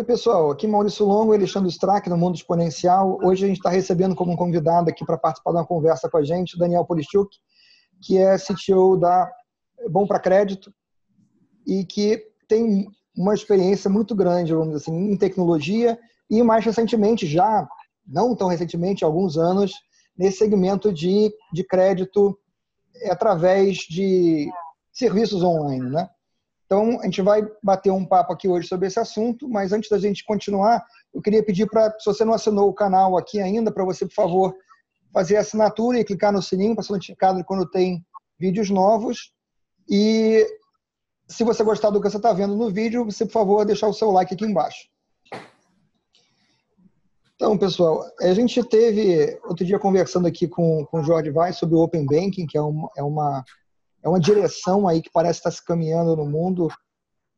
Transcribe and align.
Oi, 0.00 0.06
pessoal. 0.06 0.50
Aqui 0.50 0.66
Maurício 0.66 1.04
Longo 1.04 1.34
Alexandre 1.34 1.68
Strack, 1.68 2.08
no 2.08 2.16
Mundo 2.16 2.34
Exponencial. 2.34 3.18
Hoje 3.22 3.44
a 3.44 3.48
gente 3.48 3.58
está 3.58 3.68
recebendo 3.68 4.14
como 4.14 4.34
convidado 4.34 4.88
aqui 4.88 5.04
para 5.04 5.18
participar 5.18 5.50
de 5.50 5.58
uma 5.58 5.66
conversa 5.66 6.08
com 6.08 6.16
a 6.16 6.24
gente, 6.24 6.58
Daniel 6.58 6.86
Polichuk, 6.86 7.28
que 8.00 8.16
é 8.16 8.38
CTO 8.38 8.96
da 8.96 9.30
Bom 9.90 10.06
para 10.06 10.18
Crédito 10.18 10.72
e 11.66 11.84
que 11.84 12.24
tem 12.48 12.88
uma 13.14 13.34
experiência 13.34 13.90
muito 13.90 14.14
grande, 14.14 14.54
vamos 14.54 14.68
dizer 14.68 14.90
assim, 14.90 15.12
em 15.12 15.18
tecnologia 15.18 15.98
e 16.30 16.42
mais 16.42 16.64
recentemente, 16.64 17.26
já 17.26 17.68
não 18.06 18.34
tão 18.34 18.48
recentemente, 18.48 19.04
alguns 19.04 19.36
anos, 19.36 19.70
nesse 20.16 20.38
segmento 20.38 20.90
de, 20.90 21.30
de 21.52 21.62
crédito 21.62 22.38
através 23.10 23.80
de 23.80 24.48
serviços 24.94 25.42
online, 25.42 25.90
né? 25.90 26.08
Então, 26.72 27.00
a 27.00 27.04
gente 27.06 27.20
vai 27.20 27.42
bater 27.60 27.90
um 27.90 28.06
papo 28.06 28.32
aqui 28.32 28.46
hoje 28.46 28.68
sobre 28.68 28.86
esse 28.86 29.00
assunto, 29.00 29.48
mas 29.48 29.72
antes 29.72 29.90
da 29.90 29.98
gente 29.98 30.24
continuar, 30.24 30.86
eu 31.12 31.20
queria 31.20 31.44
pedir 31.44 31.68
para, 31.68 31.90
se 31.98 32.06
você 32.06 32.24
não 32.24 32.32
assinou 32.32 32.68
o 32.68 32.72
canal 32.72 33.18
aqui 33.18 33.40
ainda, 33.40 33.72
para 33.72 33.84
você, 33.84 34.06
por 34.06 34.14
favor, 34.14 34.54
fazer 35.12 35.36
a 35.36 35.40
assinatura 35.40 35.98
e 35.98 36.04
clicar 36.04 36.32
no 36.32 36.40
sininho 36.40 36.76
para 36.76 36.84
ser 36.84 36.92
notificado 36.92 37.44
quando 37.44 37.68
tem 37.68 38.06
vídeos 38.38 38.70
novos. 38.70 39.32
E 39.90 40.46
se 41.26 41.42
você 41.42 41.64
gostar 41.64 41.90
do 41.90 42.00
que 42.00 42.08
você 42.08 42.18
está 42.18 42.32
vendo 42.32 42.54
no 42.54 42.70
vídeo, 42.70 43.04
você, 43.04 43.26
por 43.26 43.32
favor, 43.32 43.64
deixar 43.64 43.88
o 43.88 43.92
seu 43.92 44.12
like 44.12 44.32
aqui 44.32 44.44
embaixo. 44.44 44.88
Então, 47.34 47.58
pessoal, 47.58 48.04
a 48.20 48.32
gente 48.32 48.62
teve 48.62 49.40
outro 49.42 49.66
dia 49.66 49.78
conversando 49.80 50.28
aqui 50.28 50.46
com, 50.46 50.86
com 50.86 51.00
o 51.00 51.02
Jorge 51.02 51.32
Vai 51.32 51.52
sobre 51.52 51.74
o 51.74 51.80
Open 51.80 52.06
Banking, 52.06 52.46
que 52.46 52.56
é 52.56 52.62
uma, 52.62 52.88
é 52.96 53.02
uma 53.02 53.44
é 54.02 54.08
uma 54.08 54.20
direção 54.20 54.88
aí 54.88 55.02
que 55.02 55.10
parece 55.12 55.38
estar 55.38 55.50
se 55.50 55.64
caminhando 55.64 56.16
no 56.16 56.26
mundo 56.26 56.68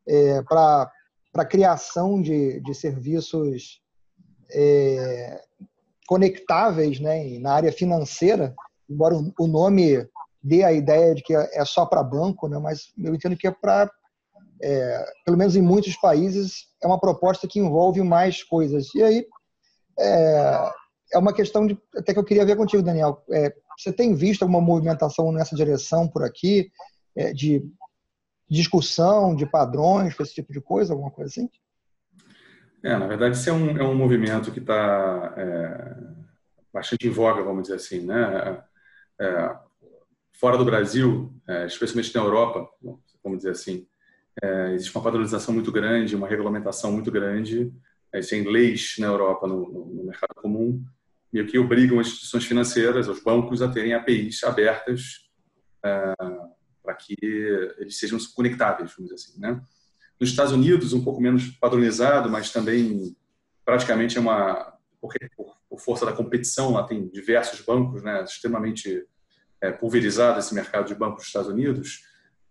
é, 0.07 0.41
para 0.43 0.91
a 1.35 1.45
criação 1.45 2.21
de, 2.21 2.59
de 2.61 2.73
serviços 2.73 3.81
é, 4.51 5.41
conectáveis 6.07 6.99
né, 6.99 7.39
na 7.39 7.53
área 7.53 7.71
financeira, 7.71 8.53
embora 8.89 9.15
o 9.39 9.47
nome 9.47 10.07
dê 10.41 10.63
a 10.63 10.73
ideia 10.73 11.15
de 11.15 11.23
que 11.23 11.33
é 11.33 11.65
só 11.65 11.85
para 11.85 12.03
banco, 12.03 12.47
né, 12.47 12.59
mas 12.59 12.93
eu 12.97 13.15
entendo 13.15 13.37
que 13.37 13.47
é 13.47 13.51
para, 13.51 13.89
é, 14.61 15.05
pelo 15.25 15.37
menos 15.37 15.55
em 15.55 15.61
muitos 15.61 15.95
países, 15.97 16.67
é 16.81 16.87
uma 16.87 16.99
proposta 16.99 17.47
que 17.47 17.59
envolve 17.59 18.01
mais 18.01 18.43
coisas. 18.43 18.93
E 18.93 19.01
aí 19.01 19.25
é, 19.99 20.71
é 21.13 21.17
uma 21.17 21.33
questão 21.33 21.65
de, 21.65 21.77
até 21.95 22.13
que 22.13 22.19
eu 22.19 22.23
queria 22.23 22.45
ver 22.45 22.55
contigo, 22.55 22.83
Daniel. 22.83 23.23
É, 23.31 23.53
você 23.77 23.93
tem 23.93 24.15
visto 24.15 24.41
alguma 24.41 24.61
movimentação 24.61 25.31
nessa 25.31 25.55
direção 25.55 26.07
por 26.07 26.23
aqui, 26.23 26.71
é, 27.15 27.31
de 27.31 27.63
discussão 28.49 29.35
de 29.35 29.45
padrões, 29.45 30.19
esse 30.19 30.33
tipo 30.33 30.51
de 30.51 30.61
coisa, 30.61 30.93
alguma 30.93 31.11
coisa 31.11 31.29
assim? 31.29 31.49
É, 32.83 32.97
na 32.97 33.07
verdade, 33.07 33.37
isso 33.37 33.49
é 33.49 33.53
um, 33.53 33.77
é 33.77 33.83
um 33.83 33.95
movimento 33.95 34.51
que 34.51 34.59
está 34.59 35.33
é, 35.37 35.95
bastante 36.71 37.07
em 37.07 37.11
voga, 37.11 37.41
vamos 37.41 37.63
dizer 37.63 37.75
assim, 37.75 38.01
né? 38.05 38.61
É, 39.19 39.55
fora 40.33 40.57
do 40.57 40.65
Brasil, 40.65 41.33
é, 41.47 41.65
especialmente 41.65 42.13
na 42.13 42.21
Europa, 42.21 42.67
vamos 43.23 43.39
dizer 43.39 43.51
assim, 43.51 43.87
existe 44.73 44.93
uma 44.95 45.03
padronização 45.03 45.53
muito 45.53 45.71
grande, 45.71 46.15
uma 46.15 46.27
regulamentação 46.27 46.91
muito 46.91 47.11
grande, 47.11 47.71
existem 48.13 48.43
leis 48.43 48.95
na 48.99 49.07
Europa, 49.07 49.47
no, 49.47 49.69
no 49.69 50.03
mercado 50.03 50.33
comum, 50.35 50.83
meio 51.33 51.47
que 51.47 51.57
obrigam 51.57 51.99
as 51.99 52.07
instituições 52.07 52.45
financeiras, 52.45 53.07
os 53.07 53.21
bancos, 53.21 53.61
a 53.61 53.67
terem 53.67 53.93
APIs 53.93 54.43
abertas 54.43 55.29
uh, 55.79 56.53
para 56.83 56.93
que 56.93 57.15
eles 57.77 57.97
sejam 57.97 58.19
conectáveis, 58.35 58.93
vamos 58.95 59.11
dizer 59.11 59.15
assim. 59.15 59.39
Né? 59.39 59.59
Nos 60.19 60.29
Estados 60.29 60.53
Unidos, 60.53 60.93
um 60.93 61.03
pouco 61.03 61.19
menos 61.19 61.47
padronizado, 61.59 62.29
mas 62.29 62.51
também 62.51 63.15
praticamente 63.65 64.17
é 64.17 64.21
uma. 64.21 64.71
Por, 65.01 65.13
por 65.69 65.79
força 65.79 66.05
da 66.05 66.13
competição, 66.13 66.71
lá 66.71 66.83
tem 66.83 67.09
diversos 67.09 67.59
bancos, 67.61 68.03
né, 68.03 68.23
extremamente 68.23 69.05
é, 69.59 69.71
pulverizado 69.71 70.39
esse 70.39 70.53
mercado 70.53 70.87
de 70.87 70.95
bancos 70.95 71.17
dos 71.17 71.27
Estados 71.27 71.49
Unidos. 71.49 72.03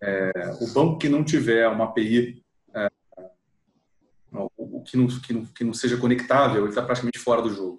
É, 0.02 0.32
o 0.60 0.72
banco 0.72 0.98
que 0.98 1.08
não 1.08 1.24
tiver 1.24 1.66
uma 1.68 1.84
API 1.84 2.44
é, 2.74 2.88
o, 4.32 4.82
que, 4.82 4.96
não, 4.96 5.06
que, 5.06 5.32
não, 5.32 5.44
que 5.46 5.64
não 5.64 5.72
seja 5.72 5.96
conectável, 5.96 6.62
ele 6.62 6.70
está 6.70 6.82
praticamente 6.82 7.18
fora 7.18 7.40
do 7.40 7.54
jogo. 7.54 7.78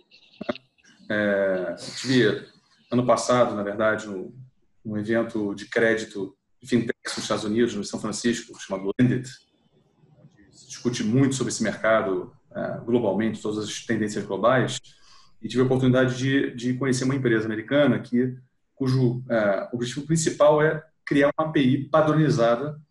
É, 1.13 1.75
tive 2.00 2.47
ano 2.91 3.06
passado, 3.06 3.56
na 3.56 3.62
verdade, 3.62 4.09
um, 4.09 4.97
evento 4.97 5.53
de 5.53 5.68
crédito 5.68 6.35
de 6.59 6.68
fintech 6.68 6.97
nos 7.06 7.18
Estados 7.18 7.44
Unidos, 7.44 7.75
no 7.75 7.84
São 7.84 8.00
Francisco, 8.00 8.59
chamado 8.59 8.91
Lendit, 9.00 9.29
onde 10.18 10.57
se 10.57 10.68
discute 10.68 11.03
muito 11.03 11.35
sobre 11.35 11.53
esse 11.53 11.62
mercado 11.62 12.34
é, 12.56 12.79
globalmente, 12.84 13.41
todas 13.41 13.63
as 13.63 13.85
tendências 13.85 14.25
globais, 14.25 14.79
e 15.41 15.47
tive 15.47 15.62
a 15.62 15.66
oportunidade 15.66 16.18
de, 16.18 16.51
de 16.56 16.74
conhecer 16.74 17.03
uma 17.03 17.16
empresa 17.16 17.45
americana 17.45 18.00
que, 18.00 18.35
cujo 18.74 19.24
é, 19.30 19.69
objetivo 19.72 20.07
principal 20.07 20.62
é 20.62 20.84
criar 21.06 21.31
uma 21.38 21.50
API 21.50 21.90
padronizada 21.90 22.81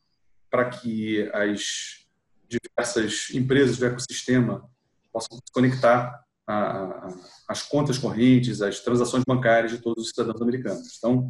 para 0.50 0.68
que 0.68 1.28
as 1.32 2.06
diversas 2.48 3.30
empresas 3.34 3.78
do 3.78 3.86
ecossistema 3.86 4.68
possam 5.12 5.38
se 5.38 5.52
conectar 5.52 6.21
a, 6.46 7.08
as 7.48 7.62
contas 7.62 7.98
correntes, 7.98 8.62
as 8.62 8.80
transações 8.80 9.24
bancárias 9.26 9.70
de 9.70 9.78
todos 9.78 10.04
os 10.04 10.10
cidadãos 10.10 10.40
americanos. 10.40 10.96
Então, 10.98 11.28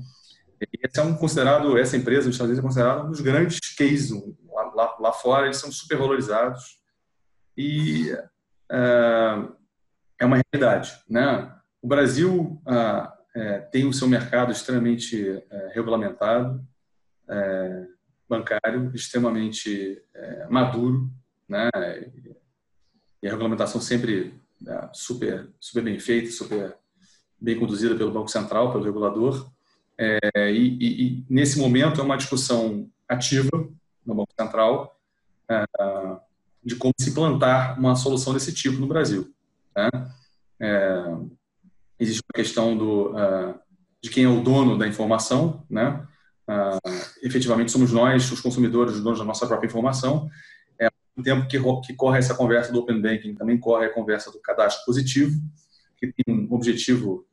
esse 0.60 1.00
é 1.00 1.02
um 1.02 1.16
considerado, 1.16 1.76
essa 1.76 1.96
empresa 1.96 2.26
nos 2.26 2.36
Estados 2.36 2.50
Unidos 2.50 2.58
é 2.58 2.62
considerada 2.62 3.04
um 3.04 3.10
dos 3.10 3.20
grandes 3.20 3.58
cases 3.76 4.10
lá, 4.52 4.62
lá, 4.74 4.96
lá 5.00 5.12
fora, 5.12 5.46
eles 5.46 5.56
são 5.56 5.72
super 5.72 5.98
valorizados 5.98 6.78
e 7.56 8.10
é, 8.70 9.48
é 10.20 10.24
uma 10.24 10.40
realidade, 10.52 10.92
né? 11.08 11.52
O 11.80 11.88
Brasil 11.88 12.62
ah, 12.64 13.12
é, 13.34 13.58
tem 13.58 13.86
o 13.86 13.92
seu 13.92 14.06
mercado 14.06 14.52
extremamente 14.52 15.42
é, 15.50 15.72
regulamentado, 15.74 16.64
é, 17.28 17.86
bancário, 18.28 18.90
extremamente 18.94 20.02
maduro, 20.48 21.10
né? 21.48 21.68
E 23.22 23.28
a 23.28 23.30
regulamentação 23.30 23.80
sempre 23.80 24.40
super, 24.92 25.48
super 25.60 25.82
bem 25.82 25.98
feita, 25.98 26.30
super 26.30 26.76
bem 27.40 27.58
conduzida 27.58 27.94
pelo 27.94 28.12
Banco 28.12 28.28
Central, 28.28 28.72
pelo 28.72 28.84
regulador. 28.84 29.50
É, 29.98 30.18
e, 30.50 30.78
e, 30.80 31.06
e, 31.06 31.24
nesse 31.28 31.58
momento 31.58 32.00
é 32.00 32.04
uma 32.04 32.16
discussão 32.16 32.88
ativa 33.08 33.50
no 34.04 34.14
Banco 34.14 34.32
Central 34.38 34.98
é, 35.48 35.64
de 36.64 36.76
como 36.76 36.94
se 36.98 37.12
plantar 37.12 37.78
uma 37.78 37.94
solução 37.94 38.32
desse 38.32 38.52
tipo 38.52 38.78
no 38.78 38.86
Brasil. 38.86 39.32
Né? 39.76 39.90
É, 40.60 41.04
existe 42.02 42.22
uma 42.22 42.34
questão 42.34 42.76
do, 42.76 43.10
uh, 43.10 43.54
de 44.02 44.10
quem 44.10 44.24
é 44.24 44.28
o 44.28 44.42
dono 44.42 44.76
da 44.76 44.86
informação, 44.86 45.64
né? 45.70 46.06
Uh, 46.48 46.90
efetivamente 47.22 47.70
somos 47.70 47.92
nós, 47.92 48.30
os 48.30 48.40
consumidores, 48.40 48.94
os 48.94 49.00
donos 49.00 49.20
da 49.20 49.24
nossa 49.24 49.46
própria 49.46 49.68
informação, 49.68 50.28
no 51.16 51.22
tempo 51.22 51.46
que, 51.46 51.58
que 51.86 51.94
corre 51.94 52.18
essa 52.18 52.34
conversa 52.34 52.72
do 52.72 52.80
Open 52.80 53.00
Banking, 53.00 53.34
também 53.34 53.58
corre 53.58 53.86
a 53.86 53.92
conversa 53.92 54.30
do 54.30 54.40
cadastro 54.40 54.84
positivo, 54.84 55.38
que 55.98 56.12
tem 56.12 56.34
um 56.34 56.52
objetivo, 56.54 57.26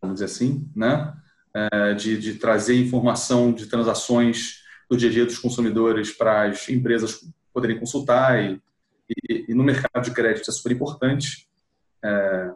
vamos 0.00 0.14
dizer 0.14 0.26
assim, 0.26 0.70
né? 0.74 1.14
É, 1.52 1.94
de, 1.94 2.18
de 2.18 2.34
trazer 2.34 2.74
informação 2.76 3.52
de 3.52 3.66
transações 3.66 4.64
do 4.90 4.96
dia 4.96 5.08
a 5.08 5.12
dia 5.12 5.24
dos 5.24 5.38
consumidores 5.38 6.12
para 6.12 6.48
as 6.48 6.68
empresas 6.68 7.20
poderem 7.52 7.78
consultar 7.78 8.42
e, 8.42 8.60
e, 9.08 9.46
e 9.48 9.54
no 9.54 9.62
mercado 9.62 10.02
de 10.04 10.10
crédito 10.10 10.50
é 10.50 10.52
super 10.52 10.72
importante. 10.72 11.48
É, 12.04 12.50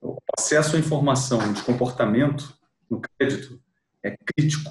o 0.00 0.16
acesso 0.38 0.76
à 0.76 0.78
informação 0.78 1.52
de 1.52 1.62
comportamento 1.62 2.54
no 2.88 3.00
crédito 3.00 3.60
é 4.02 4.16
crítico 4.16 4.70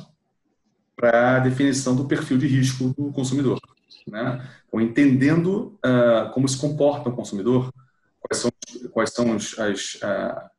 para 0.96 1.38
a 1.38 1.40
definição 1.40 1.96
do 1.96 2.06
perfil 2.06 2.38
de 2.38 2.48
risco 2.48 2.94
do 2.98 3.12
consumidor. 3.12 3.60
Né? 4.08 4.48
Então, 4.68 4.82
entendendo 4.82 5.78
uh, 5.86 6.32
como 6.34 6.48
se 6.48 6.58
comporta 6.58 7.10
o 7.10 7.16
consumidor, 7.16 7.72
quais 8.20 8.42
são, 8.42 8.52
quais 8.92 9.12
são 9.12 9.36
os, 9.36 9.58
as, 9.58 9.96
uh, 9.96 10.50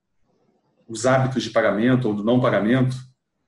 os 0.88 1.06
hábitos 1.06 1.42
de 1.42 1.50
pagamento 1.50 2.08
ou 2.08 2.14
do 2.14 2.24
não 2.24 2.40
pagamento 2.40 2.96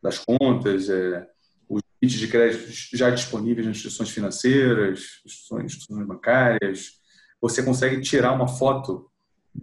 das 0.02 0.18
contas, 0.18 0.88
é, 0.88 1.26
os 1.68 1.80
limites 2.00 2.20
de 2.20 2.28
crédito 2.28 2.72
já 2.96 3.10
disponíveis 3.10 3.66
nas 3.66 3.76
instituições 3.76 4.10
financeiras, 4.10 5.20
instituições, 5.24 6.06
bancárias, 6.06 7.00
você 7.40 7.62
consegue 7.62 8.00
tirar 8.00 8.32
uma 8.32 8.48
foto 8.48 9.10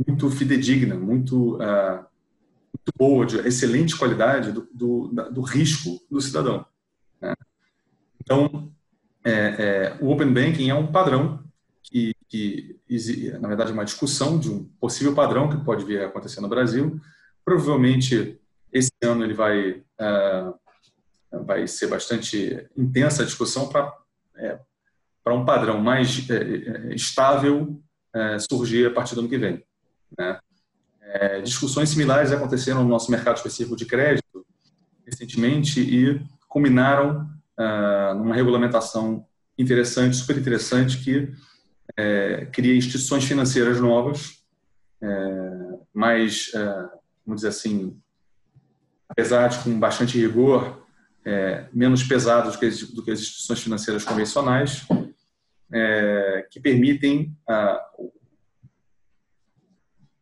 muito 0.07 0.29
fidedigna, 0.29 0.95
muito, 0.95 1.55
uh, 1.55 2.05
muito 2.73 2.93
boa, 2.95 3.25
de 3.25 3.37
excelente 3.39 3.97
qualidade 3.97 4.51
do, 4.51 4.67
do, 4.73 5.07
do 5.31 5.41
risco 5.41 5.99
do 6.09 6.21
cidadão. 6.21 6.65
Né? 7.21 7.33
Então, 8.21 8.71
é, 9.23 9.31
é, 9.31 9.97
o 10.01 10.11
Open 10.11 10.31
Banking 10.33 10.69
é 10.69 10.75
um 10.75 10.87
padrão 10.87 11.43
que, 11.83 12.15
que, 12.27 12.79
na 13.39 13.47
verdade, 13.47 13.71
é 13.71 13.73
uma 13.73 13.85
discussão 13.85 14.39
de 14.39 14.49
um 14.49 14.63
possível 14.79 15.13
padrão 15.13 15.49
que 15.49 15.63
pode 15.63 15.83
vir 15.85 16.01
a 16.01 16.07
acontecer 16.07 16.41
no 16.41 16.49
Brasil. 16.49 16.99
Provavelmente, 17.43 18.39
esse 18.71 18.91
ano 19.03 19.23
ele 19.23 19.33
vai, 19.33 19.71
uh, 19.71 21.45
vai 21.45 21.67
ser 21.67 21.87
bastante 21.87 22.67
intensa 22.77 23.23
a 23.23 23.25
discussão 23.25 23.67
para 23.67 23.93
é, 24.35 24.59
para 25.23 25.35
um 25.35 25.45
padrão 25.45 25.79
mais 25.79 26.27
é, 26.29 26.35
é, 26.35 26.95
estável 26.95 27.79
é, 28.13 28.39
surgir 28.39 28.87
a 28.87 28.91
partir 28.91 29.13
do 29.13 29.21
ano 29.21 29.29
que 29.29 29.37
vem. 29.37 29.63
Né? 30.17 30.39
É, 31.01 31.41
discussões 31.41 31.89
similares 31.89 32.31
aconteceram 32.31 32.83
no 32.83 32.89
nosso 32.89 33.11
mercado 33.11 33.37
específico 33.37 33.75
de 33.75 33.85
crédito 33.85 34.45
recentemente 35.05 35.81
e 35.81 36.21
culminaram 36.47 37.29
numa 38.15 38.35
regulamentação 38.35 39.25
interessante, 39.57 40.15
super 40.15 40.37
interessante, 40.37 40.97
que 41.03 41.31
é, 41.97 42.45
cria 42.45 42.75
instituições 42.75 43.25
financeiras 43.25 43.79
novas, 43.81 44.39
é, 45.01 45.79
mais, 45.93 46.51
é, 46.53 46.59
vamos 47.25 47.41
dizer 47.41 47.49
assim, 47.49 47.99
apesar 49.07 49.47
de 49.49 49.59
com 49.59 49.77
bastante 49.77 50.17
rigor, 50.17 50.81
é, 51.25 51.67
menos 51.73 52.03
pesados 52.03 52.53
do 52.53 52.59
que, 52.59 52.65
as, 52.65 52.81
do 52.83 53.03
que 53.03 53.11
as 53.11 53.19
instituições 53.19 53.59
financeiras 53.59 54.05
convencionais, 54.05 54.87
é, 55.71 56.47
que 56.49 56.59
permitem 56.59 57.35
a, 57.47 57.85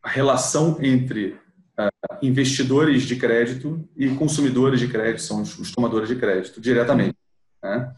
a 0.01 0.09
relação 0.09 0.77
entre 0.81 1.39
investidores 2.23 3.03
de 3.03 3.15
crédito 3.15 3.87
e 3.95 4.09
consumidores 4.15 4.79
de 4.79 4.87
crédito, 4.87 5.21
são 5.21 5.43
os, 5.43 5.59
os 5.59 5.71
tomadores 5.71 6.09
de 6.09 6.15
crédito, 6.15 6.59
diretamente. 6.59 7.15
Né? 7.69 7.93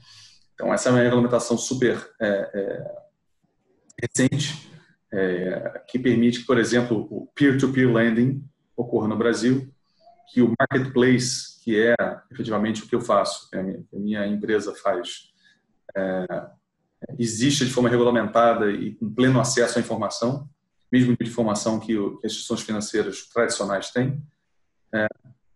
Então, 0.54 0.74
essa 0.74 0.90
é 0.90 0.92
uma 0.92 1.02
regulamentação 1.02 1.58
super 1.58 2.10
é, 2.20 2.28
é, 2.54 2.96
recente, 4.04 4.70
é, 5.12 5.84
que 5.88 5.98
permite 5.98 6.40
que, 6.40 6.46
por 6.46 6.58
exemplo, 6.58 7.08
o 7.10 7.28
peer-to-peer 7.34 7.88
-peer 7.88 7.94
lending 7.94 8.44
ocorra 8.76 9.08
no 9.08 9.18
Brasil, 9.18 9.74
que 10.32 10.42
o 10.42 10.54
marketplace, 10.60 11.60
que 11.64 11.78
é 11.78 11.96
efetivamente 12.32 12.84
o 12.84 12.88
que 12.88 12.96
eu 12.96 13.02
faço, 13.02 13.50
que 13.50 13.58
a 13.58 13.64
minha, 13.64 13.84
a 13.94 14.00
minha 14.00 14.28
empresa 14.28 14.76
faz, 14.76 15.32
é, 15.96 16.26
existe 17.18 17.66
de 17.66 17.72
forma 17.72 17.90
regulamentada 17.90 18.70
e 18.72 18.94
com 18.96 19.14
pleno 19.14 19.40
acesso 19.40 19.78
à 19.78 19.82
informação, 19.82 20.48
mesmo 20.92 21.16
de 21.16 21.28
informação 21.28 21.80
que, 21.80 21.98
o, 21.98 22.18
que 22.18 22.28
as 22.28 22.34
instituições 22.34 22.62
financeiras 22.62 23.28
tradicionais 23.28 23.92
têm, 23.92 24.22
é, 24.94 25.08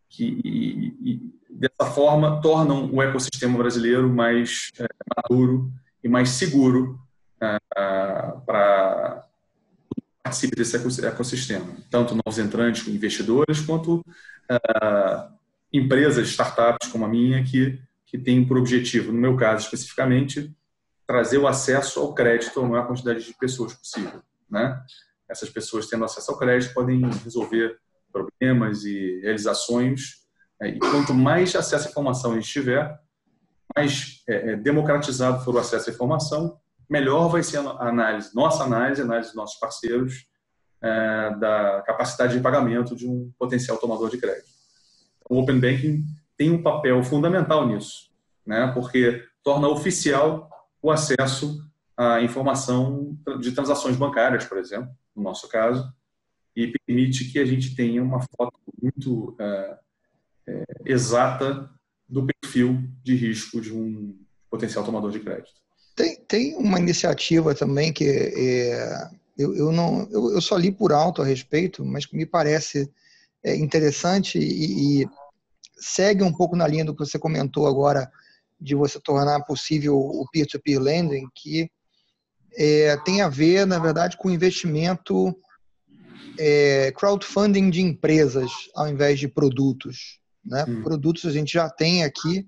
que 0.09 0.39
e, 0.45 1.33
dessa 1.54 1.92
forma 1.92 2.42
tornam 2.42 2.90
o 2.92 3.02
ecossistema 3.02 3.58
brasileiro 3.58 4.10
mais 4.10 4.72
é, 4.80 4.88
maduro 5.16 5.72
e 6.04 6.10
mais 6.10 6.30
seguro 6.30 7.00
é, 7.42 7.58
para 8.46 9.24
participe 10.24 10.56
desse 10.56 11.06
ecossistema, 11.06 11.66
tanto 11.92 12.16
novos 12.16 12.40
entrantes, 12.40 12.88
investidores, 12.88 13.60
quanto 13.60 14.04
é, 14.50 15.28
empresas, 15.72 16.30
startups 16.30 16.90
como 16.90 17.06
a 17.06 17.10
minha, 17.10 17.44
que, 17.44 17.80
que 18.06 18.18
têm 18.18 18.46
por 18.46 18.58
objetivo, 18.58 19.12
no 19.12 19.20
meu 19.20 19.36
caso 19.36 19.66
especificamente, 19.66 20.56
trazer 21.06 21.38
o 21.38 21.48
acesso 21.48 22.00
ao 22.00 22.14
crédito 22.14 22.60
a 22.60 22.68
maior 22.68 22.88
quantidade 22.88 23.24
de 23.24 23.34
pessoas 23.34 23.74
possível. 23.74 24.22
Né? 24.50 24.82
Essas 25.28 25.50
pessoas 25.50 25.88
tendo 25.88 26.06
acesso 26.06 26.32
ao 26.32 26.38
crédito 26.38 26.74
podem 26.74 27.02
resolver 27.24 27.78
problemas 28.12 28.86
e 28.86 29.20
realizações. 29.22 30.23
É, 30.63 30.69
e 30.69 30.80
quanto 30.80 31.13
mais 31.13 31.54
acesso 31.56 31.88
à 31.88 31.92
informação 31.92 32.31
a 32.31 32.36
gente 32.36 32.48
tiver, 32.48 32.98
mais 33.75 34.24
é, 34.27 34.51
é, 34.51 34.56
democratizado 34.56 35.44
for 35.44 35.54
o 35.56 35.60
acesso 35.60 35.89
à 35.89 35.94
informação, 35.94 36.57
melhor 36.89 37.27
vai 37.27 37.44
ser 37.44 37.57
a 37.57 37.89
análise, 37.89 38.33
nossa 38.33 38.63
análise, 38.63 39.01
a 39.01 39.04
análise 39.04 39.30
dos 39.30 39.36
nossos 39.36 39.60
parceiros, 39.60 40.25
é, 40.81 41.36
da 41.36 41.81
capacidade 41.86 42.36
de 42.36 42.42
pagamento 42.42 42.95
de 42.95 43.07
um 43.07 43.31
potencial 43.38 43.77
tomador 43.77 44.10
de 44.10 44.18
crédito. 44.18 44.48
O 45.30 45.39
Open 45.39 45.60
Banking 45.60 46.06
tem 46.38 46.51
um 46.51 46.62
papel 46.62 47.04
fundamental 47.04 47.68
nisso, 47.68 48.09
né? 48.45 48.71
porque 48.74 49.24
torna 49.44 49.68
oficial 49.68 50.50
o 50.81 50.92
acesso 50.92 51.62
à 51.95 52.21
informação 52.21 53.18
de 53.39 53.51
transações 53.51 53.95
bancárias, 53.95 54.45
por 54.45 54.57
exemplo, 54.57 54.89
no 55.16 55.24
nosso 55.24 55.48
caso, 55.48 55.94
e 56.56 56.74
permite 56.86 57.31
que 57.31 57.39
a 57.39 57.45
gente 57.45 57.75
tenha 57.75 58.04
uma 58.04 58.19
foto 58.19 58.54
muito 58.81 59.36
é, 59.39 59.77
é, 60.48 60.63
exata 60.86 61.69
do 62.07 62.25
perfil 62.25 62.84
de 63.04 63.16
risco 63.16 63.60
de 63.62 63.74
um 63.74 64.18
potencial 64.50 64.84
tomador 64.84 65.12
de 65.12 65.19
crédito. 65.19 65.51
Tem, 65.95 66.16
tem 66.28 66.56
uma 66.56 66.80
iniciativa 66.80 67.54
também 67.54 67.94
que 67.94 68.06
é, 68.06 69.10
eu, 69.38 69.56
eu, 69.56 69.72
não 69.72 70.07
eu, 70.12 70.31
eu, 70.31 70.42
só 70.42 70.57
li 70.57 70.72
por 70.72 70.92
alto 70.92 71.22
a 71.22 71.25
respeito, 71.25 71.86
mas 71.86 72.07
me 72.12 72.25
parece 72.25 72.92
é, 73.44 73.56
interessante 73.56 74.38
e, 74.40 75.01
e 75.04 75.10
segue 75.78 76.24
um 76.24 76.34
pouco 76.34 76.56
na 76.56 76.68
linha 76.68 76.86
do 76.86 76.95
que 76.95 77.06
você 77.06 77.19
comentou 77.19 77.68
agora 77.68 78.12
de 78.60 78.75
você 78.75 79.00
tornar 79.00 79.42
possível 79.42 79.98
o 79.98 80.25
peer-to-peer 80.31 80.80
-peer 80.80 80.84
lending, 80.84 81.28
que 81.36 81.69
é, 82.56 82.95
tem 82.98 83.22
a 83.22 83.30
ver, 83.30 83.66
na 83.66 83.80
verdade, 83.80 84.18
com 84.18 84.30
investimento 84.30 85.36
é, 86.40 86.92
crowdfunding 86.95 87.69
de 87.69 87.81
empresas 87.81 88.51
ao 88.75 88.88
invés 88.88 89.19
de 89.19 89.28
produtos. 89.28 90.19
Né? 90.45 90.66
Hum. 90.68 90.84
Produtos 90.84 91.25
a 91.25 91.31
gente 91.31 91.54
já 91.54 91.69
tem 91.69 92.04
aqui, 92.04 92.48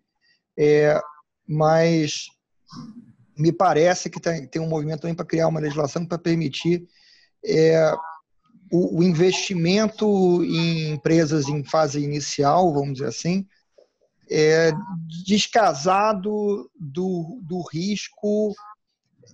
é, 0.58 1.00
mas 1.48 2.26
me 3.38 3.52
parece 3.52 4.10
que 4.10 4.20
tem, 4.20 4.48
tem 4.48 4.62
um 4.62 4.68
movimento 4.68 5.02
também 5.02 5.16
para 5.16 5.26
criar 5.26 5.48
uma 5.48 5.60
legislação 5.60 6.06
para 6.06 6.18
permitir 6.18 6.88
é, 7.44 7.94
o, 8.72 9.00
o, 9.00 9.04
investimento 9.04 10.44
em 10.44 10.92
empresas 10.94 11.48
em 11.48 11.64
fase 11.64 12.02
inicial, 12.02 12.74
vamos 12.74 12.94
dizer 12.94 13.08
assim, 13.08 13.46
é, 14.30 14.72
descasado 15.26 16.70
do, 16.80 17.40
do 17.44 17.62
risco 17.72 18.54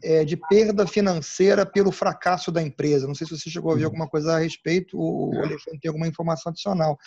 é, 0.04 0.26
de 0.26 0.36
perda 0.36 0.86
financeira 0.88 1.66
pelo 1.66 1.92
fracasso 1.92 2.52
da 2.52 2.62
empresa. 2.62 3.08
Não 3.08 3.16
sei 3.16 3.28
se 3.28 3.38
você 3.38 3.50
chegou 3.50 3.72
a 3.72 3.76
ver 3.76 3.82
uhum. 3.82 3.88
alguma 3.88 4.08
coisa 4.08 4.34
a 4.34 4.40
respeito, 4.40 4.98
o 5.00 5.32
Alexandre 5.38 5.80
tem 5.80 5.90
alguma 5.90 6.08
informação 6.08 6.50
adicional. 6.52 6.98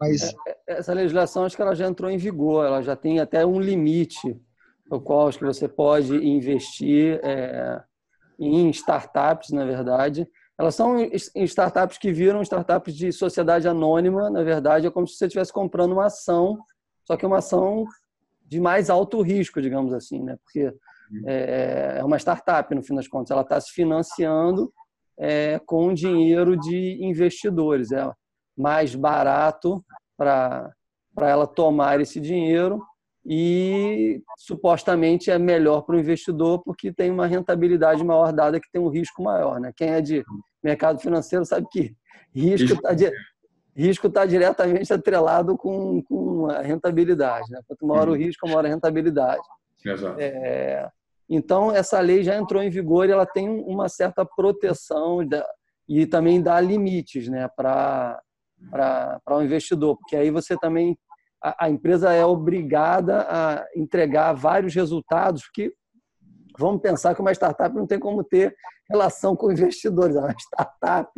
Mas... 0.00 0.22
É, 0.22 0.34
é, 0.48 0.78
essa 0.78 0.92
legislação, 0.92 1.44
acho 1.44 1.56
que 1.56 1.62
ela 1.62 1.74
já 1.74 1.86
entrou 1.86 2.10
em 2.10 2.18
vigor, 2.18 2.66
ela 2.66 2.82
já 2.82 2.96
tem 2.96 3.20
até 3.20 3.44
um 3.44 3.60
limite 3.60 4.36
no 4.90 5.00
qual 5.00 5.28
acho 5.28 5.38
que 5.38 5.44
você 5.44 5.66
pode 5.66 6.14
investir 6.14 7.18
é, 7.22 7.82
em 8.38 8.68
startups, 8.70 9.50
na 9.50 9.64
verdade. 9.64 10.28
Elas 10.58 10.74
são 10.74 10.98
startups 11.34 11.98
que 11.98 12.12
viram 12.12 12.42
startups 12.42 12.94
de 12.94 13.10
sociedade 13.10 13.66
anônima, 13.66 14.30
na 14.30 14.42
verdade, 14.42 14.86
é 14.86 14.90
como 14.90 15.06
se 15.06 15.16
você 15.16 15.26
estivesse 15.26 15.52
comprando 15.52 15.92
uma 15.92 16.06
ação, 16.06 16.58
só 17.04 17.16
que 17.16 17.26
uma 17.26 17.38
ação 17.38 17.86
de 18.46 18.60
mais 18.60 18.88
alto 18.88 19.20
risco, 19.20 19.60
digamos 19.60 19.92
assim, 19.92 20.22
né? 20.22 20.36
Porque 20.44 20.72
é, 21.26 21.96
é 21.98 22.04
uma 22.04 22.18
startup, 22.18 22.74
no 22.74 22.82
fim 22.82 22.94
das 22.94 23.08
contas. 23.08 23.30
Ela 23.30 23.42
está 23.42 23.60
se 23.60 23.72
financiando 23.72 24.72
é, 25.18 25.58
com 25.66 25.92
dinheiro 25.92 26.56
de 26.56 26.98
investidores. 27.04 27.92
É 27.92 28.10
mais 28.56 28.94
barato 28.94 29.84
para 30.16 30.72
ela 31.16 31.46
tomar 31.46 32.00
esse 32.00 32.20
dinheiro 32.20 32.82
e 33.26 34.22
supostamente 34.36 35.30
é 35.30 35.38
melhor 35.38 35.82
para 35.82 35.96
o 35.96 35.98
investidor 35.98 36.62
porque 36.62 36.92
tem 36.92 37.10
uma 37.10 37.26
rentabilidade 37.26 38.04
maior 38.04 38.32
dada 38.32 38.60
que 38.60 38.70
tem 38.70 38.80
um 38.80 38.88
risco 38.88 39.22
maior. 39.22 39.58
Né? 39.58 39.72
Quem 39.74 39.88
é 39.88 40.00
de 40.00 40.22
mercado 40.62 41.00
financeiro 41.00 41.44
sabe 41.44 41.66
que 41.70 41.94
risco 42.34 42.74
está 42.74 42.90
risco 43.76 44.08
tá 44.08 44.24
diretamente 44.24 44.92
atrelado 44.92 45.56
com, 45.56 46.02
com 46.02 46.50
a 46.50 46.60
rentabilidade. 46.60 47.50
Né? 47.50 47.60
Quanto 47.66 47.86
maior 47.86 48.08
o 48.08 48.14
risco, 48.14 48.46
maior 48.46 48.64
a 48.66 48.68
rentabilidade. 48.68 49.42
Exato. 49.84 50.20
É, 50.20 50.88
então, 51.28 51.72
essa 51.72 52.00
lei 52.00 52.22
já 52.22 52.36
entrou 52.36 52.62
em 52.62 52.70
vigor 52.70 53.08
e 53.08 53.12
ela 53.12 53.26
tem 53.26 53.48
uma 53.48 53.88
certa 53.88 54.24
proteção 54.24 55.20
e 55.88 56.06
também 56.06 56.42
dá 56.42 56.60
limites 56.60 57.28
né, 57.28 57.48
para 57.56 58.20
o 59.30 59.42
investidor, 59.42 59.96
porque 59.96 60.16
aí 60.16 60.30
você 60.30 60.56
também, 60.56 60.98
a, 61.42 61.66
a, 61.66 61.70
empresa 61.70 62.12
é 62.12 62.24
obrigada 62.24 63.26
a 63.28 63.66
entregar 63.74 64.32
vários 64.34 64.74
resultados, 64.74 65.48
que 65.52 65.72
vamos 66.58 66.80
pensar 66.80 67.14
que 67.14 67.20
uma 67.20 67.32
startup 67.32 67.74
não 67.74 67.86
tem 67.86 67.98
como 67.98 68.22
ter 68.22 68.54
relação 68.88 69.34
com 69.34 69.50
investidores, 69.50 70.14
uma 70.14 70.34
startup 70.38 71.10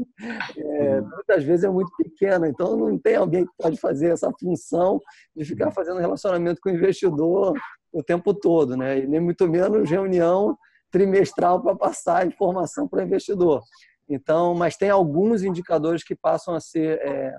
é, 0.57 1.01
muitas 1.01 1.43
vezes 1.43 1.65
é 1.65 1.69
muito 1.69 1.91
pequena, 1.97 2.49
então 2.49 2.77
não 2.77 2.97
tem 2.97 3.17
alguém 3.17 3.45
que 3.45 3.53
pode 3.59 3.77
fazer 3.77 4.13
essa 4.13 4.31
função 4.39 5.01
de 5.35 5.45
ficar 5.45 5.73
fazendo 5.73 5.99
relacionamento 5.99 6.61
com 6.61 6.71
o 6.71 6.75
investidor 6.75 7.55
o 7.97 8.03
tempo 8.03 8.35
todo, 8.35 8.77
né? 8.77 8.99
E 8.99 9.07
nem 9.07 9.21
muito 9.21 9.49
menos 9.49 9.89
reunião 9.89 10.57
trimestral 10.91 11.63
para 11.63 11.75
passar 11.75 12.27
informação 12.27 12.87
para 12.87 13.01
o 13.01 13.03
investidor. 13.03 13.63
Então, 14.09 14.55
mas 14.55 14.77
tem 14.77 14.91
alguns 14.91 15.43
indicadores 15.43 16.05
que 16.05 16.15
passam 16.15 16.55
a 16.55 16.61
ser 16.61 17.01
é, 17.03 17.35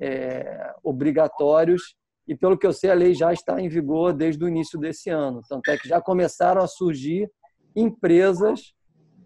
é, 0.00 0.74
obrigatórios 0.82 1.96
e 2.28 2.36
pelo 2.36 2.56
que 2.56 2.66
eu 2.66 2.72
sei 2.72 2.90
a 2.90 2.94
lei 2.94 3.14
já 3.14 3.32
está 3.32 3.60
em 3.60 3.68
vigor 3.68 4.12
desde 4.12 4.44
o 4.44 4.48
início 4.48 4.78
desse 4.78 5.10
ano. 5.10 5.40
Tanto 5.48 5.70
é 5.70 5.78
que 5.78 5.88
já 5.88 6.00
começaram 6.00 6.62
a 6.62 6.66
surgir 6.66 7.30
empresas 7.74 8.74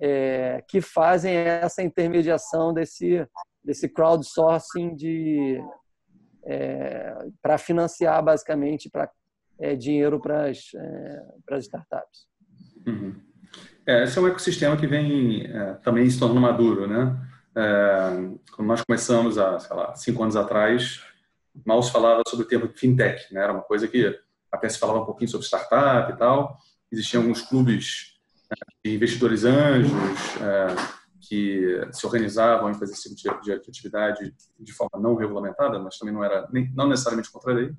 é, 0.01 0.65
que 0.69 0.81
fazem 0.81 1.35
essa 1.35 1.83
intermediação 1.83 2.73
desse 2.73 3.27
desse 3.63 3.89
crowdsourcing 3.89 4.95
de 4.95 5.61
é, 6.47 7.15
para 7.43 7.59
financiar 7.59 8.25
basicamente 8.25 8.89
para 8.89 9.11
é, 9.61 9.75
dinheiro 9.75 10.21
para 10.21 10.49
as, 10.49 10.73
é, 10.75 11.59
startups. 11.59 12.27
Uhum. 12.87 13.15
É, 13.87 14.05
esse 14.05 14.19
é 14.19 14.23
um 14.23 14.29
ecossistema 14.29 14.77
que 14.77 14.87
vem 14.87 15.47
é, 15.47 15.75
também 15.83 16.09
se 16.09 16.19
tornando 16.19 16.41
maduro, 16.41 16.87
né? 16.87 17.19
É, 17.57 18.11
quando 18.53 18.69
nós 18.69 18.83
começamos 18.83 19.39
há, 19.39 19.59
sei 19.59 19.75
lá, 19.75 19.95
cinco 19.95 20.23
anos 20.23 20.37
atrás, 20.37 21.03
mal 21.67 21.83
se 21.83 21.91
falava 21.91 22.23
sobre 22.29 22.45
o 22.45 22.49
termo 22.49 22.69
fintech, 22.75 23.33
né? 23.33 23.43
Era 23.43 23.53
uma 23.53 23.63
coisa 23.63 23.89
que 23.89 24.19
até 24.53 24.69
se 24.69 24.79
falava 24.79 25.01
um 25.01 25.07
pouquinho 25.07 25.31
sobre 25.31 25.47
startup 25.47 26.13
e 26.13 26.17
tal. 26.17 26.57
Existiam 26.91 27.23
alguns 27.23 27.43
clubes 27.43 28.19
né, 28.51 28.57
de 28.85 28.95
investidores 28.95 29.45
anjos 29.45 29.93
é, 30.41 30.99
que 31.21 31.81
se 31.93 32.07
organizavam 32.07 32.71
em 32.71 32.75
fazer 32.75 32.93
esse 32.93 33.15
tipo 33.15 33.41
de, 33.43 33.53
atividade 33.53 34.35
de 34.59 34.73
forma 34.73 34.99
não 35.01 35.15
regulamentada, 35.15 35.79
mas 35.79 35.99
também 35.99 36.15
não 36.15 36.25
era 36.25 36.49
nem, 36.51 36.73
não 36.75 36.89
necessariamente 36.89 37.31
contra 37.31 37.53
a 37.53 37.55
lei. 37.55 37.75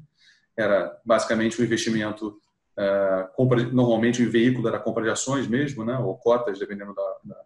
Era 0.60 1.00
basicamente 1.06 1.62
um 1.62 1.66
investimento 1.66 2.40
Uh, 2.80 3.28
compra, 3.36 3.62
normalmente 3.62 4.24
o 4.24 4.32
veículo 4.32 4.66
era 4.66 4.80
compra 4.80 5.04
de 5.04 5.10
ações 5.10 5.46
mesmo, 5.50 5.84
né, 5.84 5.98
ou 5.98 6.18
cotas, 6.18 6.58
dependendo 6.58 6.94
da, 6.94 7.18
da, 7.26 7.42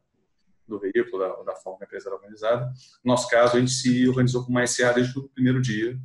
do 0.67 0.79
veículo, 0.79 1.17
da, 1.17 1.41
da, 1.41 1.55
forma 1.55 1.79
que 1.79 1.85
a 1.85 1.87
empresa 1.87 2.09
era 2.09 2.15
organizada. 2.15 2.65
No 3.03 3.13
nosso 3.13 3.27
caso, 3.27 3.57
a 3.57 3.59
gente 3.59 3.71
se 3.71 4.07
organizou 4.07 4.45
com 4.45 4.51
uma 4.51 4.67
SA 4.67 4.91
desde 4.91 5.17
o 5.17 5.27
primeiro 5.29 5.59
dia, 5.59 5.97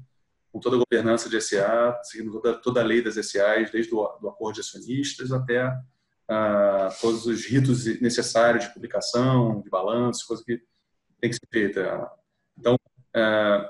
com 0.50 0.59
toda 0.59 0.77
a 0.77 0.79
governança 0.79 1.29
de 1.29 1.38
SA, 1.43 2.00
seguindo 2.05 2.33
toda, 2.33 2.55
toda 2.55 2.81
a 2.81 2.85
lei 2.85 3.03
das 3.03 3.17
SAs, 3.17 3.71
desde 3.71 3.95
o 3.95 4.19
do 4.19 4.31
acordo 4.31 4.55
de 4.55 4.61
acionistas 4.62 5.31
até 5.31 5.69
uh, 5.69 7.00
todos 7.00 7.27
os 7.27 7.45
ritos 7.45 7.85
necessários 8.00 8.65
de 8.65 8.73
publicação, 8.73 9.61
de 9.61 9.69
balanço, 9.69 10.27
coisa 10.27 10.43
que 10.43 10.59
tem 11.21 11.29
que 11.29 11.37
ser 11.37 11.49
feita. 11.53 12.11
Então, 12.57 12.77
uh, 12.77 13.69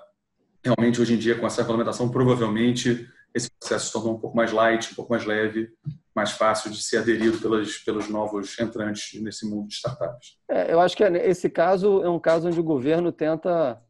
realmente, 0.65 1.01
hoje 1.01 1.15
em 1.15 1.19
dia, 1.19 1.37
com 1.37 1.49
essa 1.49 1.63
regulamentação, 1.63 2.09
provavelmente 2.09 3.09
esse 3.39 3.51
processo 3.51 3.87
se 3.87 3.93
tornou 3.93 4.15
um 4.15 4.19
pouco 4.19 4.37
mais 4.37 4.53
light, 4.53 4.93
um 4.93 4.95
pouco 4.95 5.13
mais 5.13 5.25
leve, 5.25 5.71
mais 6.15 6.33
fácil 6.33 6.71
de 6.71 6.83
ser 6.83 6.99
aderido 6.99 7.39
pelos, 7.39 7.79
pelos 7.79 8.09
novos 8.09 8.59
entrantes 8.59 9.21
nesse 9.21 9.49
mundo 9.49 9.69
de 9.69 9.75
startups. 9.75 10.37
É, 10.51 10.73
eu 10.73 10.81
acho 10.81 10.97
que 10.97 11.05
é, 11.05 11.29
esse 11.29 11.49
caso 11.49 12.03
é 12.03 12.11
um 12.11 12.19
caso 12.19 12.49
onde 12.49 12.61
o 12.61 12.65
governo 12.65 13.11
tenta 13.11 13.81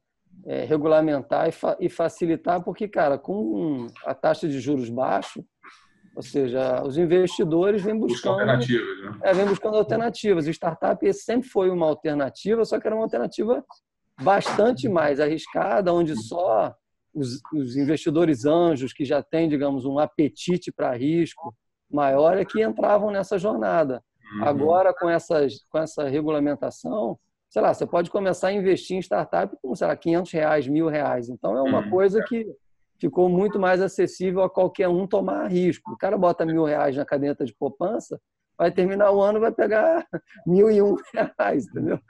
é, 0.46 0.64
regulamentar 0.64 1.48
e, 1.48 1.52
fa 1.52 1.76
e, 1.80 1.88
facilitar, 1.88 2.62
porque, 2.62 2.86
cara, 2.86 3.18
com 3.18 3.86
a 4.04 4.14
taxa 4.14 4.46
de 4.46 4.60
juros 4.60 4.88
baixa, 4.90 5.42
ou 6.14 6.22
seja, 6.22 6.82
os 6.82 6.98
investidores 6.98 7.82
vêm 7.82 7.98
buscando 7.98 8.40
alternativas. 8.40 9.02
Né? 9.02 9.18
É, 9.22 9.32
vêm 9.32 9.46
buscando 9.46 9.76
alternativas. 9.76 10.46
O 10.46 10.50
startup 10.50 11.12
sempre 11.14 11.48
foi 11.48 11.70
uma 11.70 11.86
alternativa, 11.86 12.64
só 12.64 12.78
que 12.78 12.86
era 12.86 12.96
uma 12.96 13.04
alternativa 13.04 13.64
bastante 14.20 14.88
mais 14.88 15.20
arriscada, 15.20 15.92
onde 15.92 16.16
só 16.16 16.74
os, 17.18 17.40
os 17.52 17.76
investidores 17.76 18.44
anjos 18.44 18.92
que 18.92 19.04
já 19.04 19.22
têm, 19.22 19.48
digamos, 19.48 19.84
um 19.84 19.98
apetite 19.98 20.72
para 20.72 20.96
risco 20.96 21.54
maior 21.90 22.36
é 22.36 22.44
que 22.44 22.62
entravam 22.62 23.10
nessa 23.10 23.38
jornada. 23.38 24.02
Uhum. 24.34 24.44
Agora, 24.44 24.94
com, 24.94 25.08
essas, 25.08 25.64
com 25.70 25.78
essa 25.78 26.08
regulamentação, 26.08 27.18
sei 27.48 27.62
lá, 27.62 27.72
você 27.72 27.86
pode 27.86 28.10
começar 28.10 28.48
a 28.48 28.52
investir 28.52 28.96
em 28.96 29.00
startup 29.00 29.56
com, 29.62 29.74
sei 29.74 29.86
lá, 29.86 29.96
500 29.96 30.32
reais, 30.32 30.68
mil 30.68 30.88
reais. 30.88 31.28
Então, 31.28 31.56
é 31.56 31.62
uma 31.62 31.82
uhum. 31.82 31.90
coisa 31.90 32.22
que 32.22 32.46
ficou 33.00 33.28
muito 33.28 33.58
mais 33.58 33.80
acessível 33.80 34.42
a 34.42 34.50
qualquer 34.50 34.88
um 34.88 35.06
tomar 35.06 35.46
risco. 35.46 35.92
O 35.92 35.96
cara 35.96 36.18
bota 36.18 36.44
mil 36.44 36.64
reais 36.64 36.96
na 36.96 37.04
caderneta 37.04 37.44
de 37.44 37.54
poupança, 37.54 38.20
vai 38.58 38.72
terminar 38.72 39.12
o 39.12 39.22
ano 39.22 39.38
vai 39.38 39.52
pegar 39.52 40.04
mil 40.46 40.68
e 40.68 40.82
um 40.82 40.96
reais, 41.14 41.66
entendeu? 41.68 42.00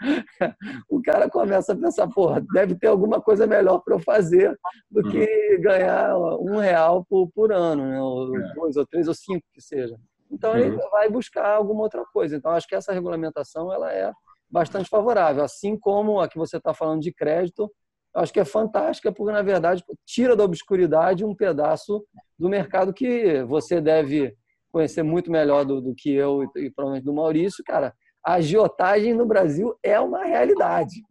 O 0.88 1.02
cara 1.02 1.28
começa 1.28 1.74
a 1.74 1.76
pensar, 1.76 2.08
porra, 2.08 2.42
deve 2.54 2.74
ter 2.74 2.86
alguma 2.86 3.20
coisa 3.20 3.46
melhor 3.46 3.80
para 3.80 3.94
eu 3.94 4.00
fazer 4.00 4.58
do 4.90 5.02
que 5.02 5.18
uhum. 5.18 5.60
ganhar 5.60 6.16
um 6.16 6.56
real 6.56 7.04
por, 7.04 7.30
por 7.30 7.52
ano, 7.52 7.86
né? 7.86 8.00
ou 8.00 8.34
é. 8.34 8.54
dois, 8.54 8.76
ou 8.76 8.86
três, 8.86 9.06
ou 9.06 9.14
cinco 9.14 9.44
que 9.52 9.60
seja. 9.60 9.96
Então 10.30 10.56
ele 10.56 10.70
uhum. 10.70 10.90
vai 10.90 11.10
buscar 11.10 11.54
alguma 11.54 11.82
outra 11.82 12.04
coisa. 12.12 12.36
Então 12.36 12.50
acho 12.52 12.66
que 12.66 12.74
essa 12.74 12.92
regulamentação 12.92 13.72
ela 13.72 13.92
é 13.92 14.10
bastante 14.50 14.88
favorável, 14.88 15.44
assim 15.44 15.78
como 15.78 16.20
a 16.20 16.28
que 16.28 16.38
você 16.38 16.56
está 16.56 16.72
falando 16.72 17.02
de 17.02 17.12
crédito, 17.12 17.70
acho 18.14 18.32
que 18.32 18.40
é 18.40 18.44
fantástica 18.44 19.12
porque 19.12 19.32
na 19.32 19.42
verdade 19.42 19.84
tira 20.06 20.34
da 20.34 20.42
obscuridade 20.42 21.24
um 21.24 21.34
pedaço 21.34 22.02
do 22.38 22.48
mercado 22.48 22.92
que 22.94 23.42
você 23.44 23.80
deve 23.82 24.34
conhecer 24.70 25.02
muito 25.02 25.30
melhor 25.30 25.64
do, 25.64 25.80
do 25.80 25.94
que 25.94 26.12
eu 26.12 26.44
e, 26.44 26.66
e 26.66 26.70
provavelmente 26.70 27.04
do 27.04 27.14
Maurício, 27.14 27.64
cara, 27.64 27.92
a 28.24 28.34
agiotagem 28.34 29.14
no 29.14 29.24
Brasil 29.24 29.74
é 29.82 29.98
uma 29.98 30.24
realidade. 30.24 31.02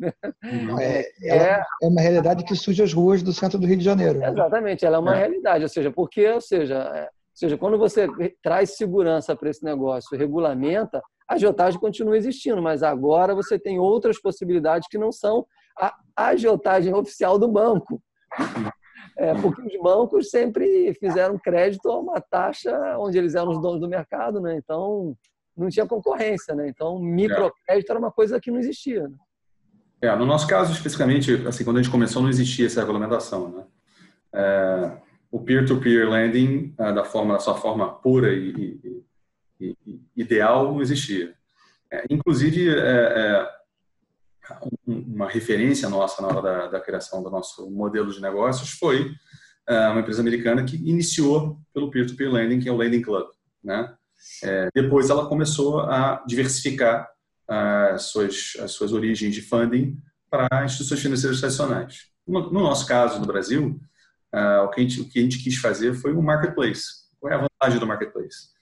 É, 0.79 1.09
é, 1.23 1.61
é, 1.81 1.87
uma 1.87 2.01
realidade 2.01 2.43
que 2.43 2.55
surge 2.55 2.83
às 2.83 2.93
ruas 2.93 3.23
do 3.23 3.33
centro 3.33 3.57
do 3.57 3.65
Rio 3.65 3.77
de 3.77 3.83
Janeiro. 3.83 4.23
Exatamente, 4.23 4.85
ela 4.85 4.97
é 4.97 4.99
uma 4.99 5.15
é. 5.15 5.19
realidade. 5.19 5.63
Ou 5.63 5.69
seja, 5.69 5.91
porque, 5.91 6.29
ou 6.29 6.41
seja, 6.41 6.75
é, 6.75 7.03
ou 7.03 7.09
seja, 7.33 7.57
quando 7.57 7.77
você 7.77 8.07
traz 8.43 8.77
segurança 8.77 9.35
para 9.35 9.49
esse 9.49 9.63
negócio, 9.63 10.17
regulamenta, 10.17 11.01
a 11.27 11.35
agiotagem 11.35 11.79
continua 11.79 12.17
existindo, 12.17 12.61
mas 12.61 12.83
agora 12.83 13.33
você 13.33 13.57
tem 13.57 13.79
outras 13.79 14.21
possibilidades 14.21 14.87
que 14.87 14.97
não 14.97 15.11
são 15.11 15.45
a 15.79 15.93
agiotagem 16.15 16.93
oficial 16.93 17.37
do 17.37 17.47
banco. 17.47 18.01
É, 19.17 19.33
porque 19.33 19.61
os 19.63 19.81
bancos 19.81 20.29
sempre 20.29 20.93
fizeram 20.99 21.39
crédito 21.39 21.89
a 21.89 21.99
uma 21.99 22.21
taxa 22.21 22.71
onde 22.99 23.17
eles 23.17 23.33
eram 23.33 23.49
os 23.49 23.59
donos 23.59 23.81
do 23.81 23.89
mercado, 23.89 24.39
né? 24.39 24.55
Então 24.57 25.17
não 25.55 25.69
tinha 25.69 25.87
concorrência, 25.87 26.53
né? 26.53 26.69
Então 26.69 26.99
microcrédito 26.99 27.91
era 27.91 27.99
uma 27.99 28.11
coisa 28.11 28.39
que 28.39 28.51
não 28.51 28.59
existia. 28.59 29.07
Né? 29.07 29.15
É, 30.03 30.15
no 30.15 30.25
nosso 30.25 30.47
caso 30.47 30.71
especificamente, 30.71 31.33
assim, 31.47 31.63
quando 31.63 31.77
a 31.77 31.81
gente 31.81 31.91
começou 31.91 32.21
não 32.21 32.29
existia 32.29 32.67
essa 32.67 32.81
regulamentação, 32.81 33.49
né? 33.49 33.63
É, 34.33 34.91
o 35.31 35.39
peer-to-peer 35.39 36.05
-peer 36.05 36.09
lending 36.09 36.75
é, 36.77 36.93
da 36.93 37.03
forma 37.03 37.33
da 37.33 37.39
sua 37.39 37.55
forma 37.55 37.91
pura 37.91 38.31
e, 38.31 39.03
e, 39.59 39.75
e 39.85 40.01
ideal 40.15 40.73
não 40.73 40.81
existia. 40.81 41.33
É, 41.91 42.05
inclusive 42.09 42.69
é, 42.69 42.79
é, 42.79 43.49
uma 44.85 45.29
referência 45.29 45.89
nossa 45.89 46.21
na 46.21 46.27
hora 46.27 46.41
da, 46.41 46.67
da, 46.67 46.79
criação 46.79 47.21
do 47.23 47.29
nosso 47.29 47.69
modelo 47.69 48.11
de 48.11 48.21
negócios 48.21 48.71
foi 48.71 49.11
uh, 49.69 49.91
uma 49.91 49.99
empresa 49.99 50.21
americana 50.21 50.63
que 50.63 50.75
iniciou 50.75 51.59
pelo 51.73 51.89
peer-to-peer 51.89 52.31
lending, 52.31 52.59
que 52.59 52.69
é 52.69 52.71
o 52.71 52.77
Lending 52.77 53.01
Club. 53.01 53.27
Né? 53.63 53.93
É, 54.43 54.69
depois 54.73 55.09
ela 55.09 55.27
começou 55.27 55.81
a 55.81 56.23
diversificar 56.25 57.09
uh, 57.49 57.95
as, 57.95 58.03
suas, 58.03 58.53
as 58.61 58.71
suas 58.71 58.93
origens 58.93 59.33
de 59.33 59.41
funding 59.41 59.97
para 60.29 60.65
instituições 60.65 61.01
financeiras 61.01 61.39
tradicionais. 61.39 62.07
No, 62.27 62.51
no 62.51 62.59
nosso 62.61 62.85
caso, 62.85 63.19
no 63.19 63.25
Brasil, 63.25 63.79
uh, 64.33 64.63
o, 64.65 64.69
que 64.69 64.81
a 64.81 64.83
gente, 64.83 65.01
o 65.01 65.09
que 65.09 65.19
a 65.19 65.21
gente 65.21 65.43
quis 65.43 65.57
fazer 65.57 65.93
foi 65.93 66.13
um 66.13 66.21
marketplace. 66.21 67.07
Qual 67.19 67.31
é 67.31 67.35
a 67.35 67.39
vantagem 67.39 67.79
do 67.79 67.87
marketplace? 67.87 68.55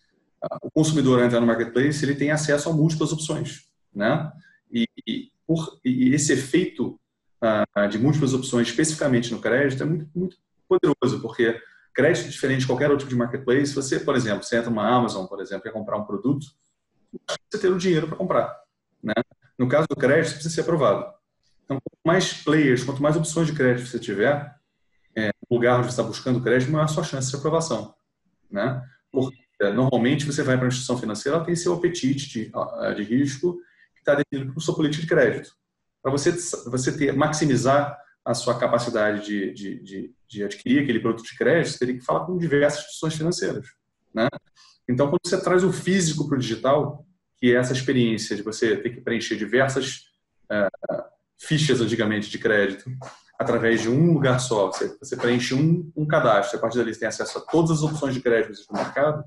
o 0.62 0.70
consumidor 0.70 1.24
entra 1.24 1.40
no 1.40 1.48
marketplace, 1.48 2.06
ele 2.06 2.16
tem 2.16 2.30
acesso 2.30 2.70
a 2.70 2.74
múltiplas 2.74 3.12
opções, 3.12 3.68
né? 3.94 4.32
E 4.72 4.86
por, 5.48 5.80
e 5.84 6.14
esse 6.14 6.34
efeito 6.34 7.00
uh, 7.44 7.88
de 7.88 7.98
múltiplas 7.98 8.34
opções, 8.34 8.68
especificamente 8.68 9.32
no 9.32 9.40
crédito, 9.40 9.84
é 9.84 9.86
muito, 9.86 10.10
muito 10.16 10.38
poderoso, 10.68 11.22
porque 11.22 11.60
crédito 11.94 12.30
diferente 12.30 12.62
de 12.62 12.68
qualquer 12.68 12.90
outro 12.90 13.06
tipo 13.06 13.12
de 13.12 13.16
marketplace, 13.16 13.74
você, 13.74 14.00
por 14.00 14.16
exemplo, 14.16 14.44
você 14.44 14.58
entra 14.58 14.70
numa 14.70 14.88
Amazon, 14.88 15.26
por 15.26 15.40
exemplo, 15.40 15.64
quer 15.64 15.72
comprar 15.72 15.98
um 15.98 16.04
produto, 16.04 16.48
você 17.50 17.62
ter 17.62 17.70
o 17.70 17.78
dinheiro 17.78 18.08
para 18.08 18.18
comprar. 18.18 18.60
Né? 19.02 19.14
No 19.58 19.70
caso 19.70 19.88
do 19.88 19.96
crédito, 19.96 20.34
precisa 20.34 20.54
ser 20.54 20.62
aprovado. 20.62 21.14
Então, 21.64 21.80
quanto 21.82 22.00
mais 22.06 22.34
players, 22.34 22.84
quanto 22.84 23.02
mais 23.02 23.16
opções 23.16 23.48
de 23.48 23.54
crédito 23.54 23.88
você 23.88 24.00
tiver, 24.00 24.54
é, 25.16 25.28
no 25.50 25.56
lugar 25.56 25.78
onde 25.78 25.88
você 25.88 25.92
está 25.92 26.04
buscando 26.04 26.42
crédito, 26.42 26.72
maior 26.72 26.86
a 26.86 26.90
sua 26.90 27.04
chance 27.04 27.30
de 27.30 27.38
aprovação. 27.38 27.96
Né? 28.52 28.84
Porque, 29.12 29.38
normalmente, 29.74 30.26
você 30.26 30.44
vai 30.44 30.56
para 30.58 30.66
uma 30.66 30.68
instituição 30.68 30.98
financeira, 30.98 31.38
ela 31.38 31.46
tem 31.46 31.56
seu 31.56 31.74
apetite 31.74 32.28
de, 32.28 32.52
de 32.96 33.04
risco 33.04 33.58
está 34.06 34.16
definido 34.16 34.54
por 34.54 34.62
sua 34.62 34.76
política 34.76 35.02
de 35.02 35.08
crédito. 35.08 35.52
Para 36.02 36.12
você, 36.12 36.32
você 36.32 36.96
ter, 36.96 37.14
maximizar 37.14 37.98
a 38.24 38.34
sua 38.34 38.58
capacidade 38.58 39.26
de, 39.26 39.54
de, 39.54 39.84
de, 39.84 40.16
de, 40.28 40.44
adquirir 40.44 40.84
aquele 40.84 41.00
produto 41.00 41.26
de 41.26 41.38
crédito, 41.38 41.74
você 41.74 41.80
teria 41.80 41.96
que 41.96 42.06
falar 42.06 42.26
com 42.26 42.38
diversas 42.38 42.80
instituições 42.80 43.16
financeiras. 43.16 43.68
Né? 44.14 44.28
Então, 44.88 45.08
quando 45.08 45.22
você 45.24 45.42
traz 45.42 45.64
o 45.64 45.72
físico 45.72 46.28
para 46.28 46.38
o 46.38 46.40
digital, 46.40 47.06
que 47.38 47.54
é 47.54 47.58
essa 47.58 47.74
experiência 47.74 48.36
de 48.36 48.42
você 48.42 48.78
ter 48.78 48.92
que 48.92 49.02
preencher 49.02 49.36
diversas 49.36 50.06
uh, 50.52 51.04
fichas, 51.40 51.82
antigamente, 51.82 52.30
de 52.30 52.40
crédito, 52.40 52.90
através 53.40 53.82
de 53.82 53.90
um 53.90 54.14
lugar 54.14 54.40
só, 54.40 54.68
você, 54.68 54.96
você 54.98 55.18
preenche 55.18 55.54
um, 55.54 55.92
um 55.96 56.08
cadastro, 56.08 56.58
a 56.58 56.62
partir 56.62 56.78
dali 56.78 56.94
você 56.94 57.00
tem 57.00 57.08
acesso 57.08 57.38
a 57.38 57.42
todas 57.42 57.72
as 57.72 57.84
opções 57.84 58.14
de 58.14 58.22
crédito 58.22 58.60
do 58.68 58.74
mercado, 58.74 59.24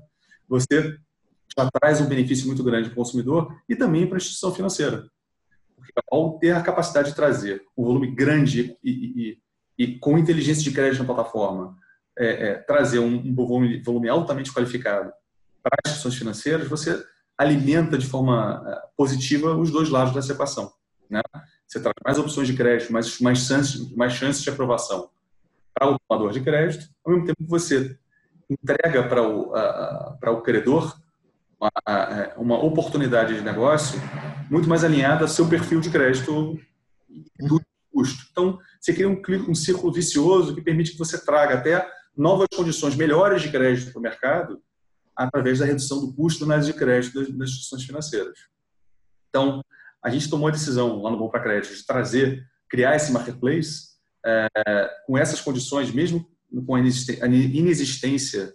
você 0.47 0.97
já 1.57 1.69
traz 1.71 2.01
um 2.01 2.07
benefício 2.07 2.47
muito 2.47 2.63
grande 2.63 2.89
para 2.89 2.93
o 2.93 2.97
consumidor 2.97 3.55
e 3.67 3.75
também 3.75 4.05
para 4.05 4.15
a 4.15 4.19
instituição 4.19 4.53
financeira. 4.53 5.09
Porque 5.75 5.91
ao 6.11 6.37
ter 6.37 6.51
a 6.51 6.61
capacidade 6.61 7.09
de 7.09 7.15
trazer 7.15 7.63
um 7.77 7.83
volume 7.83 8.13
grande 8.13 8.77
e, 8.83 8.91
e, 8.91 9.39
e 9.77 9.99
com 9.99 10.17
inteligência 10.17 10.63
de 10.63 10.71
crédito 10.71 10.99
na 10.99 11.13
plataforma, 11.13 11.75
é, 12.17 12.49
é, 12.49 12.53
trazer 12.55 12.99
um, 12.99 13.15
um 13.15 13.33
volume, 13.33 13.81
volume, 13.81 14.09
altamente 14.09 14.51
qualificado 14.51 15.11
para 15.63 15.75
as 15.83 15.91
instituições 15.91 16.15
financeiras, 16.15 16.67
você 16.67 17.01
alimenta 17.37 17.97
de 17.97 18.05
forma 18.05 18.63
é, 18.67 18.81
positiva 18.97 19.55
os 19.55 19.71
dois 19.71 19.89
lados 19.89 20.13
dessa 20.13 20.33
equação. 20.33 20.71
Né? 21.09 21.21
Você 21.65 21.79
traz 21.79 21.95
mais 22.03 22.19
opções 22.19 22.47
de 22.47 22.55
crédito, 22.55 22.91
mais, 22.91 23.19
mais, 23.19 23.39
chances, 23.39 23.95
mais 23.95 24.13
chances 24.13 24.41
de 24.43 24.49
aprovação 24.49 25.09
para 25.73 25.89
o 25.89 25.97
tomador 25.99 26.31
de 26.33 26.41
crédito, 26.41 26.89
ao 27.05 27.13
mesmo 27.13 27.27
tempo 27.27 27.43
que 27.43 27.49
você 27.49 27.97
entrega 28.49 29.07
para 29.07 29.25
o, 29.25 29.51
para 30.19 30.31
o 30.31 30.41
credor 30.41 30.99
uma, 31.59 32.37
uma 32.37 32.63
oportunidade 32.63 33.35
de 33.35 33.41
negócio 33.41 33.99
muito 34.49 34.69
mais 34.69 34.83
alinhada 34.83 35.23
ao 35.23 35.27
seu 35.27 35.47
perfil 35.47 35.81
de 35.81 35.89
crédito 35.89 36.57
do 37.39 37.61
custo. 37.91 38.25
Então, 38.31 38.59
você 38.79 38.93
cria 38.93 39.09
um, 39.09 39.21
um 39.49 39.55
círculo 39.55 39.91
vicioso 39.91 40.55
que 40.55 40.61
permite 40.61 40.91
que 40.91 40.97
você 40.97 41.23
traga 41.23 41.55
até 41.55 41.85
novas 42.15 42.47
condições 42.55 42.95
melhores 42.95 43.41
de 43.41 43.51
crédito 43.51 43.91
para 43.91 43.99
o 43.99 44.03
mercado 44.03 44.61
através 45.15 45.59
da 45.59 45.65
redução 45.65 45.99
do 45.99 46.13
custo 46.13 46.45
nas 46.45 46.65
de 46.65 46.73
crédito 46.73 47.19
das, 47.19 47.29
das 47.29 47.49
instituições 47.49 47.83
financeiras. 47.83 48.39
Então, 49.29 49.63
a 50.01 50.09
gente 50.09 50.29
tomou 50.29 50.47
a 50.47 50.51
decisão 50.51 51.01
lá 51.01 51.11
no 51.11 51.17
Bom 51.17 51.29
para 51.29 51.41
Crédito 51.41 51.75
de 51.75 51.85
trazer, 51.85 52.41
criar 52.69 52.95
esse 52.95 53.11
marketplace 53.11 53.89
é, 54.25 54.47
com 55.05 55.17
essas 55.17 55.41
condições, 55.41 55.91
mesmo 55.91 56.25
com 56.65 56.75
a 56.75 56.79
inexistência 56.79 58.53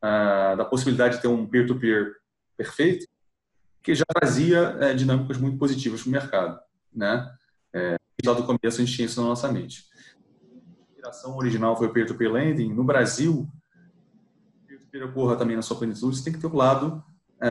ah, 0.00 0.54
da 0.54 0.64
possibilidade 0.64 1.16
de 1.16 1.22
ter 1.22 1.28
um 1.28 1.46
peer-to-peer 1.46 2.04
-peer 2.04 2.23
perfeito, 2.56 3.06
que 3.82 3.94
já 3.94 4.04
trazia 4.06 4.76
é, 4.80 4.94
dinâmicas 4.94 5.36
muito 5.36 5.58
positivas 5.58 6.02
para 6.02 6.08
o 6.08 6.12
mercado. 6.12 6.60
Né? 6.92 7.30
É, 7.72 7.96
lá 8.24 8.32
do 8.32 8.44
começo 8.44 8.80
a 8.80 8.84
gente 8.84 8.94
tinha 8.94 9.06
isso 9.06 9.20
na 9.20 9.28
nossa 9.28 9.50
mente. 9.52 9.84
A 10.42 10.84
inspiração 10.88 11.36
original 11.36 11.76
foi 11.76 11.88
o 11.88 11.92
peer-to-peer 11.92 12.30
-peer 12.30 12.46
lending. 12.46 12.72
No 12.72 12.82
Brasil, 12.82 13.46
peer-to-peer 14.66 15.04
ocorra 15.04 15.36
também 15.36 15.56
na 15.56 15.62
sua 15.62 15.76
plenitude, 15.76 16.16
você 16.16 16.24
tem 16.24 16.32
que 16.32 16.38
ter 16.38 16.46
o 16.46 16.50
um 16.50 16.56
lado 16.56 17.04
é, 17.42 17.50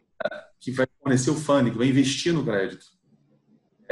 que 0.59 0.71
vai 0.71 0.87
fornecer 0.99 1.29
o 1.29 1.35
funding, 1.35 1.71
que 1.71 1.77
vai 1.77 1.87
investir 1.87 2.33
no 2.33 2.43
crédito. 2.43 2.85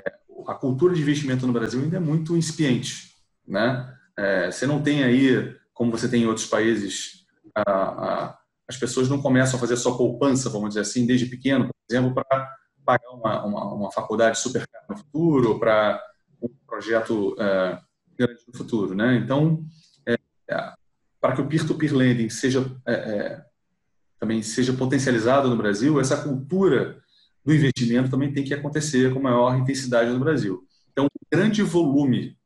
É, 0.04 0.14
a 0.48 0.56
cultura 0.56 0.96
de 0.96 1.02
investimento 1.02 1.46
no 1.46 1.54
Brasil 1.54 1.82
ainda 1.82 1.98
é 1.98 2.00
muito 2.00 2.36
incipiente. 2.36 3.16
Né? 3.48 3.96
É, 4.18 4.50
você 4.50 4.66
não 4.66 4.82
tem 4.82 5.04
aí, 5.04 5.56
como 5.74 5.92
você 5.92 6.10
tem 6.10 6.24
em 6.24 6.28
outros 6.28 6.48
países, 6.48 7.28
a, 7.54 7.72
a 7.72 8.41
as 8.72 8.78
pessoas 8.78 9.10
não 9.10 9.22
começam 9.22 9.58
a 9.58 9.60
fazer 9.60 9.76
só 9.76 9.96
poupança, 9.98 10.50
vamos 10.50 10.70
dizer 10.70 10.82
assim, 10.82 11.06
desde 11.06 11.26
pequeno, 11.26 11.66
por 11.66 11.76
exemplo, 11.90 12.14
para 12.14 12.50
pagar 12.86 13.10
uma, 13.12 13.46
uma, 13.46 13.74
uma, 13.74 13.92
faculdade 13.92 14.40
super 14.40 14.66
cara 14.68 14.86
no 14.90 14.98
futuro, 14.98 15.60
para 15.60 16.02
um 16.42 16.48
projeto 16.66 17.36
é, 17.38 17.80
grande 18.18 18.42
no 18.48 18.58
futuro. 18.58 18.96
Né? 18.96 19.18
Então, 19.18 19.64
é, 20.08 20.14
é 20.50 20.74
para 21.20 21.36
que 21.36 21.42
o 21.42 21.48
peer-to-peer 21.48 21.92
-peer 21.92 21.98
lending 21.98 22.30
seja, 22.30 22.66
é, 22.88 22.94
é, 22.94 23.46
também 24.18 24.42
seja 24.42 24.74
potencializado 24.74 25.50
no 25.50 25.58
Brasil, 25.58 26.00
essa 26.00 26.24
cultura 26.24 27.02
do 27.44 27.54
investimento 27.54 28.10
também 28.10 28.32
tem 28.32 28.44
que 28.44 28.54
acontecer 28.54 29.14
com 29.14 29.20
maior 29.20 29.56
intensidade 29.58 30.12
no 30.12 30.20
Brasil. 30.20 30.66
Então, 30.92 31.06
o 31.06 31.36
grande 31.36 31.62
volume 31.62 32.38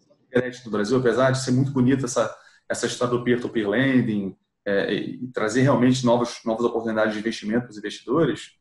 de 0.00 0.26
crédito 0.30 0.64
no 0.64 0.70
Brasil, 0.70 0.98
apesar 0.98 1.32
de 1.32 1.42
ser 1.42 1.50
muito 1.50 1.70
bonita 1.70 2.06
essa, 2.06 2.34
essa 2.68 2.86
história 2.86 3.16
do 3.16 3.22
peer-to-peer 3.22 3.66
-peer 3.66 3.70
lending, 3.70 4.36
é, 4.66 4.92
e 4.92 5.26
trazer 5.28 5.62
realmente 5.62 6.04
novos, 6.04 6.40
novas 6.44 6.64
oportunidades 6.64 7.12
de 7.14 7.20
investimento 7.20 7.62
para 7.62 7.70
os 7.70 7.78
investidores, 7.78 8.52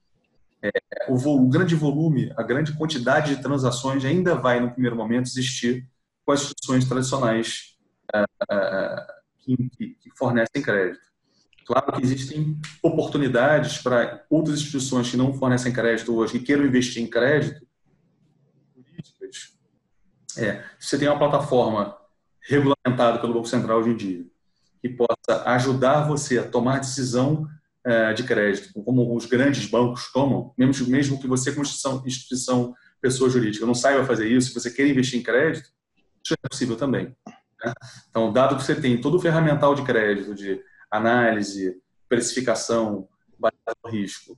é, 0.62 0.72
o, 1.10 1.16
o, 1.16 1.50
grande 1.50 1.76
volume, 1.76 2.32
a 2.38 2.44
grande 2.44 2.74
quantidade 2.74 3.36
de 3.36 3.42
transações 3.42 4.06
ainda 4.06 4.36
vai, 4.36 4.60
no 4.60 4.72
primeiro 4.72 4.96
momento, 4.96 5.28
existir 5.28 5.88
com 6.26 6.32
as 6.32 6.42
instituições 6.42 6.86
tradicionais 6.86 7.78
é, 8.14 8.24
é 8.50 9.08
que, 9.40 9.98
que, 10.00 10.10
fornecem 10.16 10.62
crédito. 10.62 11.04
Claro 11.66 11.94
que 11.94 12.02
existem 12.02 12.58
oportunidades 12.82 13.78
para 13.78 14.26
outras 14.30 14.60
instituições 14.60 15.10
que 15.10 15.18
não 15.18 15.34
fornecem 15.34 15.74
crédito 15.74 16.16
hoje, 16.16 16.40
que 16.40 16.46
queiram 16.46 16.66
investir 16.66 17.02
em 17.02 17.08
crédito, 17.08 17.66
políticas. 18.74 19.58
É, 20.38 20.64
você 20.80 20.98
tem 20.98 21.08
uma 21.08 21.20
plataforma 21.20 21.98
regulamentada 22.42 23.20
pelo 23.20 23.34
Banco 23.34 23.48
Central 23.48 23.80
hoje 23.80 23.90
em 23.90 23.96
dia, 23.96 24.26
que 24.84 24.90
possa 24.90 25.44
ajudar 25.46 26.06
você 26.06 26.40
a 26.40 26.44
tomar 26.48 26.80
decisão 26.80 27.48
é, 27.86 28.12
de 28.12 28.24
crédito, 28.24 28.74
como 28.84 29.16
os 29.16 29.26
grandes 29.26 29.66
bancos 29.66 30.12
tomam, 30.12 30.54
mesmo, 30.58 30.88
mesmo 30.90 31.20
que 31.22 31.28
você, 31.28 31.52
como 31.52 31.64
instituição, 31.64 32.04
instituição, 32.06 32.76
pessoa 33.02 33.30
jurídica, 33.30 33.66
não 33.66 33.74
saiba 33.74 34.06
fazer 34.06 34.28
isso, 34.28 34.50
se 34.50 34.54
você 34.54 34.70
quer 34.70 34.86
investir 34.86 35.18
em 35.18 35.24
crédito, 35.24 35.70
isso 36.22 36.34
é 36.34 36.50
possível 36.50 36.76
também. 36.76 37.16
Né? 37.64 37.74
Então, 38.10 38.32
dado 38.34 38.58
que 38.58 38.64
você 38.64 38.76
tem 38.76 39.00
todo 39.00 39.16
o 39.16 39.22
ferramental 39.22 39.74
de 39.74 39.84
crédito, 39.84 40.36
de 40.36 40.62
análise, 40.92 41.78
precificação, 42.10 43.08
no 43.84 43.90
risco, 43.90 44.38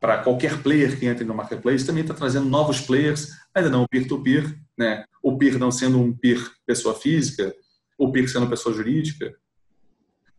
para 0.00 0.18
qualquer 0.18 0.62
player 0.62 0.98
que 0.98 1.06
entre 1.06 1.24
no 1.24 1.34
marketplace, 1.34 1.86
também 1.86 2.02
está 2.02 2.12
trazendo 2.12 2.48
novos 2.48 2.80
players, 2.80 3.30
ainda 3.54 3.70
não 3.70 3.86
peer-to-peer, 3.86 4.44
-peer, 4.44 4.58
né? 4.76 5.04
o 5.22 5.38
peer 5.38 5.58
não 5.58 5.70
sendo 5.70 5.98
um 5.98 6.14
peer 6.14 6.38
pessoa 6.66 6.94
física, 6.94 7.54
o 7.98 8.12
PIX 8.12 8.32
sendo 8.32 8.48
pessoa 8.48 8.74
jurídica, 8.74 9.36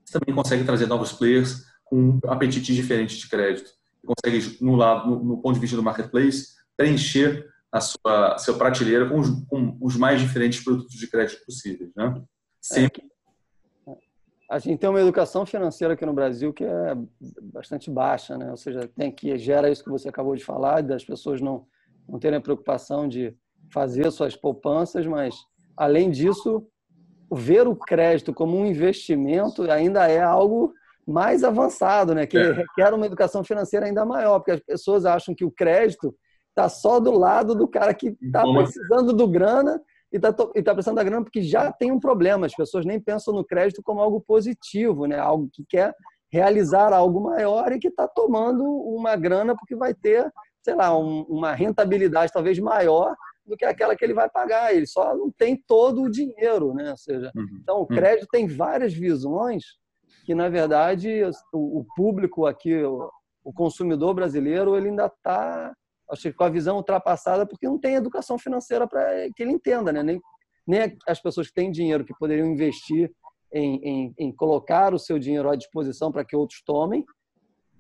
você 0.04 0.18
também 0.18 0.34
consegue 0.34 0.64
trazer 0.64 0.88
novos 0.88 1.12
players 1.12 1.66
com 1.84 2.20
apetites 2.28 2.76
diferentes 2.76 3.18
de 3.18 3.30
crédito. 3.30 3.72
Você 4.02 4.08
consegue, 4.08 4.58
no, 4.64 4.76
lado, 4.76 5.10
no, 5.10 5.24
no, 5.24 5.42
ponto 5.42 5.56
de 5.56 5.60
vista 5.60 5.76
do 5.76 5.84
marketplace, 5.84 6.56
preencher 6.78 7.48
a 7.72 7.82
sua, 7.82 8.38
sua 8.38 8.58
prateleira 8.58 9.08
com 9.08 9.20
os, 9.20 9.30
com 9.46 9.78
os, 9.80 9.96
mais 9.96 10.20
diferentes 10.22 10.64
produtos 10.64 10.96
de 10.96 11.08
crédito 11.08 11.46
possíveis. 11.46 11.92
Né? 11.96 12.24
Sempre. 12.62 13.04
É, 13.88 13.96
a 14.50 14.58
gente 14.58 14.80
tem 14.80 14.90
uma 14.90 15.02
educação 15.02 15.46
financeira 15.46 15.94
aqui 15.94 16.06
no 16.06 16.14
Brasil 16.14 16.54
que 16.54 16.64
é 16.64 16.98
bastante 17.54 17.92
baixa, 17.92 18.38
né? 18.38 18.50
ou 18.50 18.58
seja, 18.58 18.88
tem 18.96 19.12
que 19.12 19.38
gera 19.38 19.70
isso 19.70 19.84
que 19.84 19.92
você 19.92 20.10
acabou 20.10 20.36
de 20.36 20.44
falar, 20.44 20.82
das 20.82 21.04
pessoas 21.04 21.42
não, 21.42 21.68
não 22.08 22.18
terem 22.18 22.40
a 22.40 22.42
preocupação 22.42 23.08
de 23.08 23.36
fazer 23.72 24.10
suas 24.12 24.36
poupanças, 24.36 25.06
mas, 25.06 25.36
além 25.78 26.10
disso, 26.10 26.66
ver 27.32 27.68
o 27.68 27.76
crédito 27.76 28.34
como 28.34 28.58
um 28.58 28.66
investimento 28.66 29.70
ainda 29.70 30.08
é 30.08 30.22
algo 30.22 30.74
mais 31.06 31.44
avançado, 31.44 32.14
né? 32.14 32.26
Que 32.26 32.38
é. 32.38 32.52
requer 32.52 32.94
uma 32.94 33.06
educação 33.06 33.44
financeira 33.44 33.86
ainda 33.86 34.06
maior, 34.06 34.40
porque 34.40 34.52
as 34.52 34.60
pessoas 34.60 35.06
acham 35.06 35.34
que 35.34 35.44
o 35.44 35.52
crédito 35.52 36.16
está 36.50 36.70
só 36.70 37.00
do 37.00 37.12
lado 37.12 37.56
do 37.56 37.68
cara 37.68 37.94
que 37.94 38.16
está 38.22 38.44
precisando 38.44 39.14
do 39.14 39.28
grana 39.28 39.82
e 40.12 40.18
está 40.18 40.34
tá 40.34 40.74
precisando 40.74 40.96
da 40.96 41.04
grana 41.04 41.24
porque 41.24 41.42
já 41.42 41.72
tem 41.72 41.92
um 41.92 42.00
problema. 42.00 42.46
As 42.46 42.56
pessoas 42.56 42.86
nem 42.86 43.00
pensam 43.00 43.34
no 43.34 43.44
crédito 43.44 43.82
como 43.84 44.02
algo 44.02 44.22
positivo, 44.22 45.06
né? 45.06 45.18
Algo 45.18 45.50
que 45.52 45.64
quer 45.68 45.94
realizar 46.32 46.94
algo 46.94 47.22
maior 47.22 47.72
e 47.72 47.80
que 47.80 47.88
está 47.88 48.08
tomando 48.08 48.64
uma 48.64 49.16
grana 49.16 49.56
porque 49.56 49.76
vai 49.76 49.94
ter, 49.94 50.32
sei 50.64 50.76
lá, 50.76 50.96
um, 50.96 51.22
uma 51.24 51.54
rentabilidade 51.54 52.32
talvez 52.32 52.60
maior 52.60 53.16
do 53.50 53.58
que 53.58 53.66
aquela 53.66 53.96
que 53.96 54.06
ele 54.06 54.14
vai 54.14 54.30
pagar. 54.30 54.74
Ele 54.74 54.86
só 54.86 55.16
não 55.16 55.32
tem 55.32 55.62
todo 55.68 56.04
o 56.04 56.10
dinheiro, 56.10 56.74
né? 56.74 56.92
Ou 56.92 56.98
seja, 56.98 57.32
uhum. 57.36 57.60
então 57.62 57.78
o 57.78 57.82
uhum. 57.82 57.88
crédito 57.88 58.28
tem 58.32 58.48
várias 58.48 58.94
visões 58.94 59.64
que, 60.24 60.36
na 60.36 60.48
verdade, 60.48 61.24
o, 61.52 61.84
público 61.96 62.46
aqui, 62.46 62.84
o, 62.84 63.12
consumidor 63.54 64.14
brasileiro, 64.14 64.78
ele 64.78 64.90
ainda 64.90 65.08
está, 65.08 65.74
acho 66.12 66.24
que 66.24 66.34
com 66.34 66.44
a 66.44 66.50
visão 66.50 66.78
ultrapassada, 66.78 67.48
porque 67.48 67.68
não 67.68 67.80
tem 67.80 67.96
educação 67.96 68.38
financeira 68.38 68.88
para 68.88 69.28
que 69.36 69.42
ele 69.42 69.52
entenda, 69.52 69.92
né? 69.92 70.04
Nem, 70.04 70.22
nem 70.68 70.98
as 71.08 71.20
pessoas 71.20 71.48
que 71.48 71.54
têm 71.54 71.72
dinheiro 71.72 72.06
que 72.06 72.14
poderiam 72.18 72.48
investir 72.48 73.12
em, 73.52 73.76
em, 73.84 74.14
em 74.20 74.32
colocar 74.32 74.94
o 74.94 75.00
seu 75.00 75.18
dinheiro 75.18 75.50
à 75.50 75.56
disposição 75.56 76.12
para 76.12 76.24
que 76.24 76.36
outros 76.36 76.62
tomem, 76.64 77.04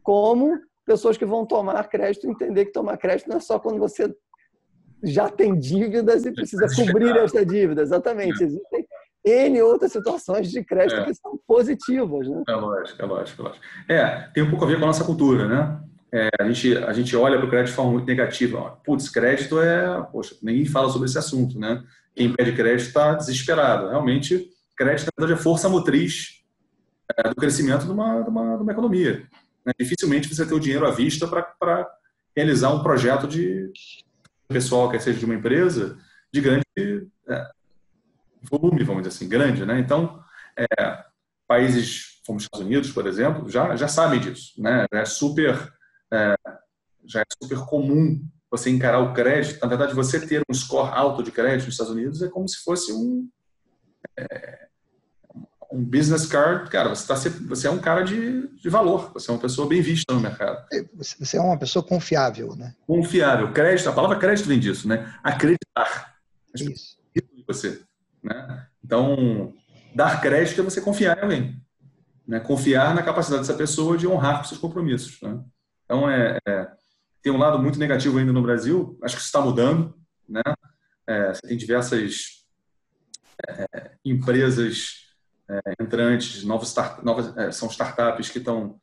como 0.02 0.60
pessoas 0.86 1.18
que 1.18 1.26
vão 1.26 1.46
tomar 1.46 1.88
crédito 1.88 2.28
entender 2.28 2.66
que 2.66 2.72
tomar 2.72 2.98
crédito 2.98 3.30
não 3.30 3.38
é 3.38 3.40
só 3.40 3.60
quando 3.60 3.78
você 3.78 4.12
já 5.04 5.30
tem 5.30 5.58
dívidas 5.58 6.26
e 6.26 6.32
precisa 6.32 6.68
cobrir 6.76 7.16
esta 7.18 7.46
dívida. 7.46 7.82
Exatamente. 7.82 8.44
É. 8.44 8.46
Existem 8.46 8.88
N 9.26 9.62
outras 9.62 9.92
situações 9.92 10.50
de 10.50 10.64
crédito 10.64 11.02
é. 11.02 11.06
que 11.06 11.14
são 11.14 11.40
positivas. 11.48 12.28
Né? 12.28 12.44
É 12.48 12.56
lógico, 12.56 13.02
é 13.02 13.06
lógico, 13.06 13.42
é 13.42 13.46
lógico. 13.46 13.66
É, 13.88 14.30
tem 14.34 14.44
um 14.44 14.50
pouco 14.50 14.66
a 14.66 14.68
ver 14.68 14.78
com 14.78 14.84
a 14.84 14.88
nossa 14.88 15.04
cultura, 15.04 15.48
né? 15.48 15.80
É, 16.12 16.30
a, 16.40 16.44
gente, 16.46 16.76
a 16.78 16.92
gente 16.92 17.16
olha 17.16 17.38
para 17.38 17.46
o 17.46 17.50
crédito 17.50 17.70
de 17.70 17.76
forma 17.76 17.92
muito 17.92 18.08
negativa. 18.08 18.80
Putz, 18.84 19.10
crédito 19.10 19.62
é. 19.62 20.02
Poxa, 20.12 20.36
ninguém 20.42 20.66
fala 20.66 20.90
sobre 20.90 21.08
esse 21.08 21.18
assunto, 21.18 21.60
né? 21.60 21.84
Quem 22.16 22.34
pede 22.34 22.54
crédito 22.54 22.88
está 22.88 23.14
desesperado. 23.14 23.90
Realmente, 23.90 24.50
crédito, 24.76 25.06
na 25.06 25.24
verdade, 25.26 25.40
é 25.40 25.44
força 25.44 25.70
motriz 25.70 26.44
é, 27.16 27.30
do 27.30 27.36
crescimento 27.36 27.86
de 27.86 27.92
uma, 27.92 28.22
de 28.22 28.30
uma, 28.30 28.56
de 28.58 28.64
uma 28.64 28.72
economia. 28.72 29.24
Né? 29.66 29.74
Dificilmente 29.80 30.34
você 30.34 30.46
tem 30.46 30.58
o 30.58 30.60
dinheiro 30.60 30.88
à 30.88 30.92
vista 30.92 31.28
para 31.28 31.88
realizar 32.36 32.74
um 32.74 32.82
projeto 32.82 33.28
de, 33.28 33.72
pessoal, 34.50 34.90
quer 34.90 35.00
seja 35.00 35.20
de 35.20 35.26
uma 35.26 35.36
empresa, 35.36 35.98
de 36.34 36.42
grande 36.42 36.64
é, 37.28 37.52
volume, 38.42 38.84
vamos 38.84 39.04
dizer 39.04 39.16
assim, 39.16 39.30
grande, 39.30 39.66
né? 39.66 39.80
Então, 39.80 40.24
é, 40.58 41.06
países 41.48 42.20
como 42.26 42.38
os 42.38 42.44
Estados 42.44 42.66
Unidos, 42.66 42.92
por 42.92 43.08
exemplo, 43.08 43.50
já, 43.50 43.76
já 43.76 43.88
sabem 43.88 44.20
disso, 44.20 44.54
né? 44.62 44.86
Já 44.92 45.00
é 45.00 45.06
super, 45.06 45.74
é, 46.12 46.36
já 47.06 47.22
é 47.22 47.26
super 47.42 47.60
comum 47.66 48.24
você 48.52 48.70
encarar 48.70 49.00
o 49.00 49.14
crédito. 49.14 49.60
Na 49.62 49.68
verdade, 49.68 49.94
você 49.94 50.26
ter 50.26 50.42
um 50.50 50.54
score 50.54 50.92
alto 50.92 51.24
de 51.24 51.32
crédito 51.32 51.66
nos 51.66 51.76
Estados 51.76 51.94
Unidos 51.94 52.22
é 52.22 52.30
como 52.30 52.48
se 52.48 52.64
fosse 52.64 52.92
um 52.92 53.30
é, 54.18 54.69
um 55.72 55.84
business 55.84 56.26
card, 56.26 56.70
cara, 56.70 56.90
você, 56.90 57.08
tá, 57.08 57.16
você 57.48 57.68
é 57.68 57.72
um 57.72 57.80
cara 57.80 58.02
de, 58.02 58.48
de 58.48 58.70
valor, 58.70 59.12
você 59.14 59.30
é 59.30 59.34
uma 59.34 59.40
pessoa 59.40 59.68
bem 59.68 59.82
vista 59.82 60.14
no 60.14 60.20
mercado. 60.20 60.66
É, 60.74 60.84
você 60.94 61.38
é 61.38 61.42
uma 61.42 61.58
pessoa 61.58 61.84
confiável, 61.84 62.56
né? 62.56 62.76
Confiável. 62.88 63.52
Crédito, 63.54 63.90
a 63.90 63.94
palavra 63.94 64.18
crédito 64.18 64.48
vem 64.48 64.60
disso, 64.60 64.88
né? 64.88 65.14
Acreditar. 65.24 66.16
Isso. 66.56 66.98
Em 67.16 67.44
você, 67.48 67.82
né? 68.24 68.68
Então, 68.84 69.54
dar 69.94 70.20
crédito 70.20 70.60
é 70.62 70.64
você 70.64 70.82
confiar 70.82 71.18
em 71.18 71.22
alguém. 71.22 71.62
Né? 72.28 72.40
Confiar 72.40 72.96
na 72.96 73.04
capacidade 73.04 73.42
dessa 73.42 73.58
pessoa 73.58 73.98
de 73.98 74.08
honrar 74.08 74.40
com 74.40 74.46
seus 74.46 74.60
compromissos. 74.60 75.22
Né? 75.22 75.40
Então, 75.86 76.10
é, 76.10 76.38
é, 76.48 76.68
tem 77.22 77.32
um 77.32 77.38
lado 77.38 77.60
muito 77.60 77.78
negativo 77.78 78.18
ainda 78.18 78.34
no 78.34 78.42
Brasil, 78.42 78.98
acho 79.04 79.16
que 79.16 79.22
isso 79.22 79.30
está 79.30 79.42
mudando, 79.42 79.96
né? 80.28 80.42
É, 81.08 81.34
você 81.34 81.42
tem 81.42 81.58
diversas 81.58 82.46
é, 83.48 83.92
empresas 84.06 85.09
é, 85.50 85.74
entrantes, 85.82 86.44
novos, 86.44 86.70
start, 86.70 87.04
novas, 87.04 87.36
é, 87.38 87.52
são 87.52 87.68
startups 87.70 88.30
que 88.30 88.38
estão 88.38 88.80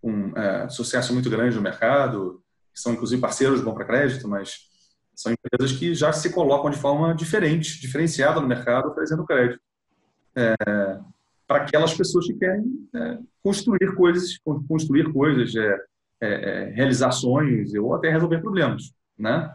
com 0.00 0.32
é, 0.36 0.68
sucesso 0.68 1.12
muito 1.12 1.28
grande 1.28 1.56
no 1.56 1.62
mercado, 1.62 2.42
são 2.74 2.92
inclusive 2.92 3.20
parceiros 3.20 3.60
Bom 3.60 3.74
para 3.74 3.84
Crédito, 3.84 4.28
mas 4.28 4.66
são 5.14 5.32
empresas 5.32 5.76
que 5.78 5.94
já 5.94 6.12
se 6.12 6.30
colocam 6.30 6.70
de 6.70 6.78
forma 6.78 7.14
diferente, 7.14 7.80
diferenciada 7.80 8.40
no 8.40 8.46
mercado, 8.46 8.88
oferecendo 8.88 9.24
crédito. 9.24 9.60
É, 10.34 10.54
para 11.46 11.62
aquelas 11.62 11.94
pessoas 11.94 12.26
que 12.26 12.34
querem 12.34 12.88
é, 12.94 13.18
construir 13.42 13.94
coisas, 13.94 14.38
construir 14.68 15.12
coisas, 15.12 15.52
é, 16.20 16.72
realizar 16.74 17.12
sonhos 17.12 17.72
ou 17.74 17.94
até 17.94 18.10
resolver 18.10 18.40
problemas, 18.40 18.92
né? 19.18 19.54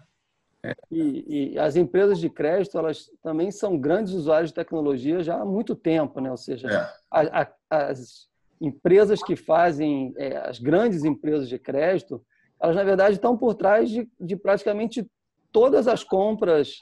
E, 0.91 1.54
e, 1.54 1.60
as 1.60 1.76
empresas 1.76 2.19
de 2.19 2.30
crédito, 2.30 2.78
elas 2.78 3.10
também 3.24 3.50
são 3.50 3.78
grandes 3.78 4.13
usuários 4.13 4.52
de 4.52 4.56
tecnologia 4.56 5.24
já 5.24 5.41
há 5.41 5.45
muito 5.45 5.76
tempo, 5.76 6.19
né? 6.19 6.30
Ou 6.30 6.38
seja, 6.38 6.67
é. 6.67 6.89
a, 7.10 7.41
a, 7.41 7.88
as 7.88 8.28
empresas 8.60 9.24
que 9.24 9.36
fazem, 9.36 10.13
é, 10.17 10.38
as 10.38 10.60
grandes 10.60 11.04
empresas 11.04 11.50
de 11.50 11.58
crédito, 11.58 12.24
elas 12.62 12.76
na 12.76 12.84
verdade 12.84 13.15
estão 13.15 13.36
por 13.36 13.56
trás 13.56 13.89
de, 13.89 14.08
de 14.19 14.36
praticamente 14.36 15.10
todas 15.52 15.88
as 15.88 16.04
compras 16.04 16.76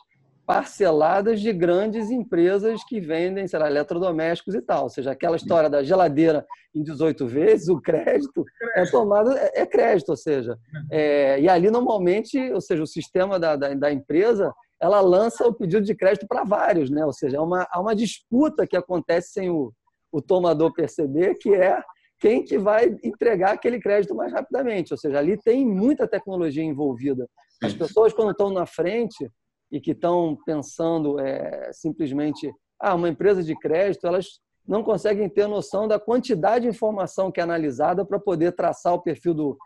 parceladas 0.50 1.42
de 1.42 1.54
grandes 1.54 2.10
empresas 2.10 2.84
que 2.84 3.00
vendem, 3.00 3.48
sei 3.48 3.60
lá, 3.60 3.68
eletrodomésticos 3.68 4.56
e 4.56 4.62
tal. 4.64 4.86
Ou 4.86 4.90
seja, 4.90 5.12
aquela 5.12 5.36
história 5.36 5.70
da 5.70 5.84
geladeira 5.84 6.44
em 6.74 6.82
18 6.82 7.28
vezes, 7.28 7.70
o 7.70 7.80
crédito 7.80 8.44
é 8.74 8.84
tomado, 8.90 9.32
é, 9.32 9.52
é 9.54 9.66
crédito, 9.68 10.10
ou 10.10 10.18
seja, 10.18 10.58
é, 10.90 11.40
e 11.40 11.48
ali 11.48 11.70
normalmente, 11.70 12.52
ou 12.52 12.60
seja, 12.60 12.82
o 12.82 12.88
sistema 12.88 13.40
da, 13.40 13.56
da, 13.56 13.76
da 13.76 13.92
empresa, 13.94 14.52
ela 14.82 15.00
lança 15.02 15.48
o 15.48 15.54
pedido 15.54 15.86
de 15.86 15.94
crédito 15.94 16.26
para 16.28 16.44
vários, 16.44 16.90
né? 16.90 17.06
Ou 17.06 17.14
seja, 17.14 17.38
é 17.38 17.40
uma, 17.40 17.68
há 17.70 17.80
uma 17.80 17.96
disputa 17.96 18.66
que 18.66 18.76
acontece 18.76 19.34
sem 19.34 19.52
o, 19.52 19.72
o 20.12 20.20
tomador 20.20 20.74
perceber, 20.74 21.36
que 21.36 21.54
é 21.54 21.80
quem 22.20 22.44
que 22.44 22.58
vai 22.58 22.98
entregar 23.04 23.52
aquele 23.52 23.80
crédito 23.80 24.16
mais 24.16 24.34
rapidamente. 24.34 24.96
Ou 24.96 24.98
seja, 24.98 25.20
ali 25.20 25.38
tem 25.38 25.64
muita 25.64 26.08
tecnologia 26.08 26.64
envolvida. 26.64 27.30
As 27.62 27.76
pessoas, 27.76 28.14
quando 28.14 28.32
estão 28.32 28.50
na 28.50 28.66
frente, 28.66 29.30
e 29.72 29.80
que 29.80 29.92
estão 29.92 30.38
pensando 30.46 31.20
é, 31.20 31.72
simplesmente, 31.74 32.52
ah, 32.80 32.96
uma 32.96 33.10
empresa 33.10 33.44
de 33.44 33.56
crédito, 33.56 34.08
elas 34.08 34.40
não 34.68 34.84
conseguem 34.84 35.28
ter 35.30 35.48
noção 35.48 35.88
da 35.88 36.00
quantidade 36.00 36.64
de 36.64 36.70
informação 36.70 37.32
que 37.32 37.40
é 37.40 37.44
analisada 37.44 38.06
para 38.06 38.20
poder 38.20 38.52
traçar 38.52 38.94
o 38.94 39.02
perfil 39.02 39.34
do, 39.34 39.58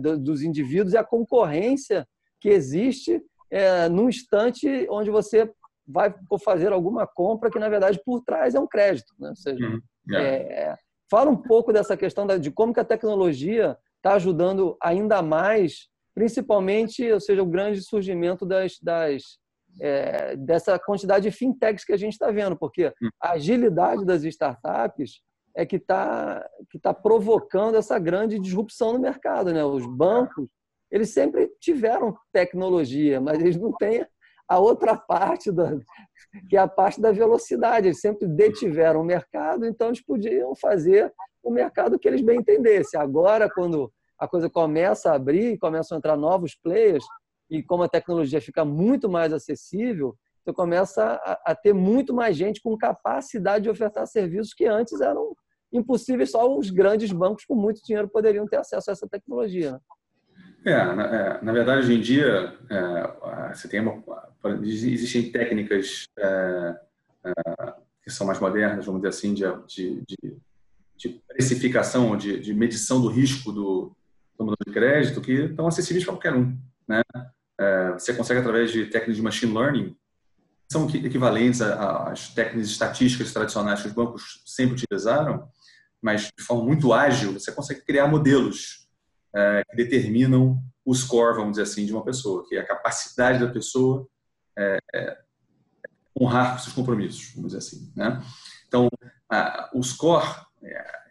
do, 0.00 0.18
dos 0.18 0.42
indivíduos 0.42 0.92
e 0.92 0.96
a 0.96 1.04
concorrência 1.04 2.06
que 2.40 2.48
existe 2.48 3.22
é, 3.50 3.88
num 3.88 4.08
instante 4.08 4.86
onde 4.90 5.10
você 5.10 5.50
vai 5.86 6.12
fazer 6.42 6.72
alguma 6.72 7.06
compra 7.06 7.50
que, 7.50 7.58
na 7.58 7.68
verdade, 7.68 8.00
por 8.04 8.22
trás 8.22 8.54
é 8.54 8.60
um 8.60 8.66
crédito. 8.66 9.14
Né? 9.18 9.28
Ou 9.28 9.36
seja, 9.36 9.64
uhum. 9.66 10.16
é, 10.16 10.76
fala 11.10 11.30
um 11.30 11.36
pouco 11.36 11.72
dessa 11.72 11.96
questão 11.96 12.26
de 12.26 12.50
como 12.50 12.72
que 12.72 12.80
a 12.80 12.84
tecnologia 12.84 13.76
está 13.96 14.14
ajudando 14.14 14.76
ainda 14.82 15.22
mais 15.22 15.88
principalmente, 16.14 17.10
ou 17.10 17.20
seja, 17.20 17.42
o 17.42 17.46
grande 17.46 17.82
surgimento 17.82 18.46
das, 18.46 18.78
das 18.80 19.22
é, 19.80 20.36
dessa 20.36 20.78
quantidade 20.78 21.28
de 21.28 21.36
fintechs 21.36 21.84
que 21.84 21.92
a 21.92 21.96
gente 21.96 22.12
está 22.12 22.30
vendo, 22.30 22.56
porque 22.56 22.88
hum. 23.02 23.08
a 23.20 23.32
agilidade 23.32 24.04
das 24.04 24.22
startups 24.24 25.20
é 25.56 25.64
que 25.64 25.76
está 25.76 26.48
que 26.70 26.78
tá 26.78 26.92
provocando 26.92 27.76
essa 27.76 27.98
grande 27.98 28.38
disrupção 28.38 28.92
no 28.92 28.98
mercado. 28.98 29.52
Né? 29.52 29.64
Os 29.64 29.86
bancos 29.86 30.48
eles 30.90 31.10
sempre 31.10 31.48
tiveram 31.60 32.16
tecnologia, 32.32 33.20
mas 33.20 33.40
eles 33.40 33.56
não 33.56 33.72
têm 33.72 34.06
a 34.46 34.58
outra 34.58 34.96
parte, 34.96 35.50
da, 35.50 35.76
que 36.48 36.56
é 36.56 36.60
a 36.60 36.68
parte 36.68 37.00
da 37.00 37.10
velocidade. 37.10 37.88
Eles 37.88 38.00
sempre 38.00 38.28
detiveram 38.28 39.00
o 39.00 39.04
mercado, 39.04 39.66
então 39.66 39.88
eles 39.88 40.00
podiam 40.00 40.54
fazer 40.54 41.12
o 41.42 41.50
mercado 41.50 41.98
que 41.98 42.06
eles 42.06 42.22
bem 42.22 42.38
entendessem. 42.38 43.00
Agora, 43.00 43.50
quando 43.50 43.92
a 44.24 44.28
coisa 44.28 44.48
começa 44.48 45.10
a 45.10 45.16
abrir, 45.16 45.58
começam 45.58 45.96
a 45.96 45.98
entrar 45.98 46.16
novos 46.16 46.54
players, 46.54 47.04
e 47.50 47.62
como 47.62 47.82
a 47.82 47.88
tecnologia 47.88 48.40
fica 48.40 48.64
muito 48.64 49.08
mais 49.08 49.32
acessível, 49.32 50.16
você 50.42 50.52
começa 50.52 51.20
a, 51.24 51.52
a 51.52 51.54
ter 51.54 51.72
muito 51.72 52.12
mais 52.12 52.36
gente 52.36 52.60
com 52.60 52.76
capacidade 52.76 53.64
de 53.64 53.70
ofertar 53.70 54.06
serviços 54.06 54.52
que 54.52 54.66
antes 54.66 55.00
eram 55.00 55.34
impossíveis, 55.72 56.30
só 56.30 56.56
os 56.56 56.70
grandes 56.70 57.10
bancos 57.12 57.44
com 57.44 57.54
muito 57.54 57.82
dinheiro 57.84 58.08
poderiam 58.08 58.46
ter 58.46 58.56
acesso 58.56 58.90
a 58.90 58.92
essa 58.92 59.08
tecnologia. 59.08 59.72
Né? 59.72 59.78
É, 60.66 60.94
na, 60.94 61.04
é, 61.04 61.42
na, 61.42 61.52
verdade, 61.52 61.80
hoje 61.80 61.94
em 61.94 62.00
dia, 62.00 62.56
é, 62.70 63.54
você 63.54 63.68
tem 63.68 63.80
uma, 63.80 64.02
existem 64.62 65.30
técnicas 65.30 66.04
é, 66.18 66.76
é, 67.24 67.32
que 68.02 68.10
são 68.10 68.26
mais 68.26 68.38
modernas, 68.38 68.86
vamos 68.86 69.00
dizer 69.02 69.08
assim, 69.08 69.34
de, 69.34 69.44
de, 69.66 70.36
de 70.96 71.22
precificação, 71.26 72.16
de, 72.16 72.38
de 72.38 72.54
medição 72.54 73.00
do 73.00 73.08
risco 73.08 73.50
do, 73.52 73.94
tomador 74.36 74.58
de 74.66 74.72
crédito 74.72 75.20
que 75.20 75.32
estão 75.32 75.66
acessíveis 75.66 76.04
para 76.04 76.14
qualquer 76.14 76.34
um. 76.34 76.58
Né? 76.88 77.02
É, 77.58 77.92
você 77.92 78.12
consegue, 78.14 78.40
através 78.40 78.72
de 78.72 78.86
técnicas 78.86 79.16
de 79.16 79.22
machine 79.22 79.54
learning, 79.54 79.96
são 80.70 80.88
equivalentes 80.88 81.60
às 81.60 82.34
técnicas 82.34 82.68
estatísticas 82.68 83.32
tradicionais 83.32 83.82
que 83.82 83.88
os 83.88 83.92
bancos 83.92 84.42
sempre 84.44 84.74
utilizaram, 84.74 85.48
mas 86.02 86.30
de 86.36 86.44
forma 86.44 86.64
muito 86.64 86.92
ágil, 86.92 87.32
você 87.32 87.52
consegue 87.52 87.82
criar 87.82 88.08
modelos 88.08 88.88
é, 89.34 89.62
que 89.70 89.76
determinam 89.76 90.62
o 90.84 90.94
score, 90.94 91.36
vamos 91.36 91.52
dizer 91.52 91.62
assim, 91.62 91.86
de 91.86 91.92
uma 91.92 92.04
pessoa, 92.04 92.46
que 92.48 92.56
é 92.56 92.60
a 92.60 92.66
capacidade 92.66 93.38
da 93.38 93.50
pessoa 93.50 94.06
é, 94.56 94.78
é, 94.94 95.18
honrar 96.20 96.60
seus 96.60 96.74
compromissos, 96.74 97.32
vamos 97.34 97.52
dizer 97.52 97.58
assim. 97.58 97.92
Né? 97.96 98.22
Então, 98.66 98.88
a, 99.30 99.70
o 99.74 99.82
score 99.82 100.26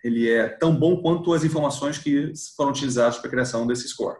ele 0.03 0.29
é 0.29 0.47
tão 0.47 0.75
bom 0.75 1.01
quanto 1.01 1.33
as 1.33 1.43
informações 1.43 1.97
que 1.97 2.33
foram 2.55 2.71
utilizadas 2.71 3.17
para 3.17 3.27
a 3.27 3.31
criação 3.31 3.65
desse 3.65 3.87
score. 3.87 4.17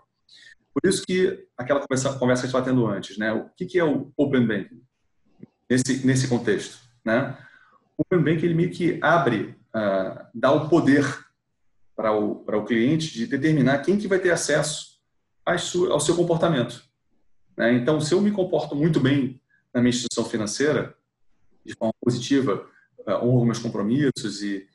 Por 0.74 0.90
isso 0.90 1.04
que 1.06 1.46
aquela 1.58 1.82
conversa, 1.82 2.18
conversa 2.18 2.42
que 2.44 2.48
estava 2.48 2.66
tendo 2.66 2.88
antes, 2.88 3.18
né? 3.18 3.32
O 3.32 3.50
que, 3.56 3.66
que 3.66 3.78
é 3.78 3.84
o 3.84 4.12
Open 4.18 4.46
Banking 4.48 4.82
nesse 5.70 6.06
nesse 6.06 6.28
contexto, 6.28 6.80
né? 7.06 7.38
O 7.98 8.02
Open 8.02 8.20
Banking 8.20 8.46
ele 8.46 8.56
meio 8.56 8.72
que 8.72 9.00
abre, 9.02 9.56
uh, 9.76 10.26
dá 10.34 10.52
o 10.52 10.68
poder 10.70 11.06
para 11.96 12.12
o 12.12 12.38
para 12.44 12.58
o 12.58 12.66
cliente 12.66 13.14
de 13.14 13.28
determinar 13.28 13.80
quem 13.80 13.98
que 13.98 14.08
vai 14.08 14.20
ter 14.20 14.32
acesso 14.32 15.00
ao 15.46 16.00
seu 16.00 16.16
comportamento. 16.16 16.84
Né? 17.56 17.74
Então, 17.74 18.00
se 18.00 18.14
eu 18.14 18.22
me 18.22 18.32
comporto 18.32 18.76
muito 18.76 19.00
bem 19.00 19.40
na 19.74 19.82
minha 19.82 19.90
instituição 19.90 20.26
financeira, 20.26 20.96
de 21.66 21.76
forma 21.76 21.94
positiva, 22.02 22.68
uh, 23.00 23.12
honro 23.26 23.46
meus 23.46 23.60
compromissos 23.60 24.42
e 24.42 24.68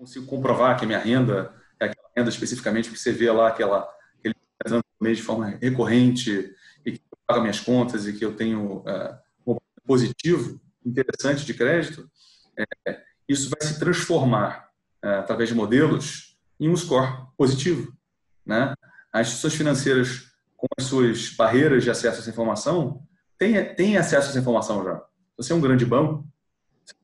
consigo 0.00 0.24
comprovar 0.24 0.78
que 0.78 0.84
a 0.84 0.88
minha 0.88 0.98
renda 0.98 1.54
é 1.78 1.84
aquela 1.84 2.08
renda 2.16 2.30
especificamente, 2.30 2.88
porque 2.88 2.98
você 2.98 3.12
vê 3.12 3.30
lá 3.30 3.48
aquela, 3.48 3.86
aquele 4.18 4.34
mês 4.98 5.18
de 5.18 5.22
forma 5.22 5.58
recorrente 5.60 6.54
e 6.84 6.92
que 6.92 7.02
eu 7.12 7.18
pago 7.26 7.42
minhas 7.42 7.60
contas 7.60 8.06
e 8.06 8.14
que 8.14 8.24
eu 8.24 8.34
tenho 8.34 8.78
uh, 8.78 9.18
um 9.46 9.56
positivo 9.86 10.58
interessante 10.84 11.44
de 11.44 11.52
crédito, 11.52 12.10
é, 12.86 13.02
isso 13.28 13.50
vai 13.50 13.60
se 13.62 13.78
transformar 13.78 14.70
uh, 15.04 15.20
através 15.20 15.50
de 15.50 15.54
modelos 15.54 16.38
em 16.58 16.70
um 16.70 16.76
score 16.76 17.26
positivo. 17.36 17.92
Né? 18.44 18.72
As 19.12 19.26
instituições 19.26 19.54
financeiras, 19.54 20.32
com 20.56 20.66
as 20.78 20.84
suas 20.86 21.30
barreiras 21.30 21.84
de 21.84 21.90
acesso 21.90 22.16
a 22.16 22.20
essa 22.20 22.30
informação, 22.30 23.02
têm, 23.36 23.74
têm 23.74 23.98
acesso 23.98 24.28
a 24.28 24.30
essa 24.30 24.38
informação 24.38 24.82
já. 24.82 25.02
Você 25.36 25.52
é 25.52 25.56
um 25.56 25.60
grande 25.60 25.84
banco, 25.84 26.26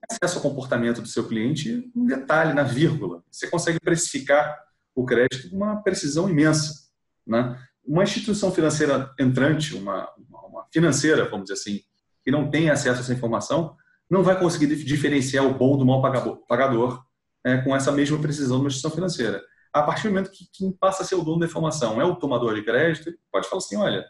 acesso 0.09 0.37
ao 0.37 0.43
comportamento 0.43 1.01
do 1.01 1.09
seu 1.09 1.27
cliente 1.27 1.91
um 1.95 2.07
detalhe, 2.07 2.53
na 2.53 2.63
vírgula. 2.63 3.23
Você 3.31 3.49
consegue 3.49 3.81
precificar 3.81 4.59
o 4.95 5.05
crédito 5.05 5.51
com 5.51 5.57
uma 5.57 5.83
precisão 5.83 6.29
imensa. 6.29 6.89
Né? 7.27 7.59
Uma 7.85 8.05
instituição 8.05 8.51
financeira 8.51 9.13
entrante, 9.19 9.75
uma, 9.75 10.11
uma 10.29 10.67
financeira, 10.73 11.29
vamos 11.29 11.47
dizer 11.47 11.55
assim, 11.55 11.81
que 12.25 12.31
não 12.31 12.51
tem 12.51 12.71
acesso 12.71 12.99
a 12.99 13.03
essa 13.03 13.13
informação, 13.13 13.77
não 14.09 14.23
vai 14.23 14.39
conseguir 14.39 14.75
diferenciar 14.85 15.45
o 15.45 15.55
bom 15.55 15.77
do 15.77 15.85
mal 15.85 16.01
pagador 16.49 17.05
é, 17.45 17.59
com 17.59 17.75
essa 17.75 17.93
mesma 17.93 18.19
precisão 18.19 18.57
de 18.57 18.63
uma 18.63 18.69
instituição 18.69 18.91
financeira. 18.91 19.43
A 19.73 19.83
partir 19.83 20.05
do 20.05 20.11
momento 20.11 20.31
que 20.31 20.49
quem 20.53 20.73
passa 20.73 21.03
a 21.03 21.07
ser 21.07 21.17
o 21.17 21.23
dono 21.23 21.41
da 21.41 21.47
informação 21.47 22.01
é 22.01 22.05
o 22.05 22.17
tomador 22.17 22.55
de 22.55 22.63
crédito, 22.63 23.13
pode 23.31 23.49
falar 23.49 23.59
assim, 23.59 23.77
olha, 23.77 24.07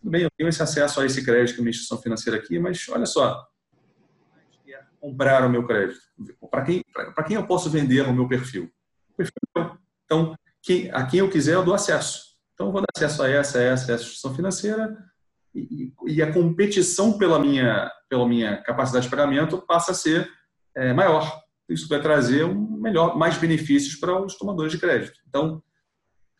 tudo 0.00 0.10
bem, 0.10 0.22
eu 0.22 0.30
tenho 0.36 0.48
esse 0.48 0.62
acesso 0.62 1.00
a 1.00 1.06
esse 1.06 1.24
crédito 1.24 1.54
que 1.54 1.60
uma 1.60 1.70
instituição 1.70 2.00
financeira 2.00 2.38
aqui, 2.38 2.58
mas 2.58 2.86
olha 2.88 3.06
só, 3.06 3.46
comprar 5.00 5.44
o 5.44 5.50
meu 5.50 5.66
crédito? 5.66 6.00
Para 6.50 6.62
quem, 6.62 6.84
quem 7.26 7.36
eu 7.36 7.46
posso 7.46 7.70
vender 7.70 8.02
o 8.06 8.12
meu 8.12 8.28
perfil? 8.28 8.70
O 9.10 9.16
perfil 9.16 9.34
é 9.56 9.60
meu. 9.60 9.78
Então, 10.04 10.34
quem, 10.62 10.90
a 10.90 11.06
quem 11.06 11.20
eu 11.20 11.30
quiser, 11.30 11.54
eu 11.54 11.64
dou 11.64 11.74
acesso. 11.74 12.36
Então, 12.54 12.68
eu 12.68 12.72
vou 12.72 12.80
dar 12.80 12.86
acesso 12.96 13.22
a 13.22 13.28
essa, 13.28 13.58
a 13.58 13.62
essa, 13.62 13.90
a 13.90 13.94
essa 13.94 14.02
instituição 14.02 14.34
financeira 14.34 14.96
e, 15.54 15.92
e, 16.06 16.22
a 16.22 16.32
competição 16.32 17.16
pela 17.16 17.38
minha, 17.38 17.90
pela 18.08 18.28
minha 18.28 18.62
capacidade 18.62 19.04
de 19.04 19.10
pagamento 19.10 19.62
passa 19.66 19.92
a 19.92 19.94
ser 19.94 20.28
é, 20.74 20.92
maior. 20.92 21.40
Isso 21.68 21.88
vai 21.88 22.00
trazer 22.00 22.44
um 22.44 22.80
melhor, 22.80 23.16
mais 23.16 23.36
benefícios 23.36 23.96
para 23.96 24.20
os 24.24 24.36
tomadores 24.36 24.72
de 24.72 24.78
crédito. 24.78 25.18
Então, 25.28 25.62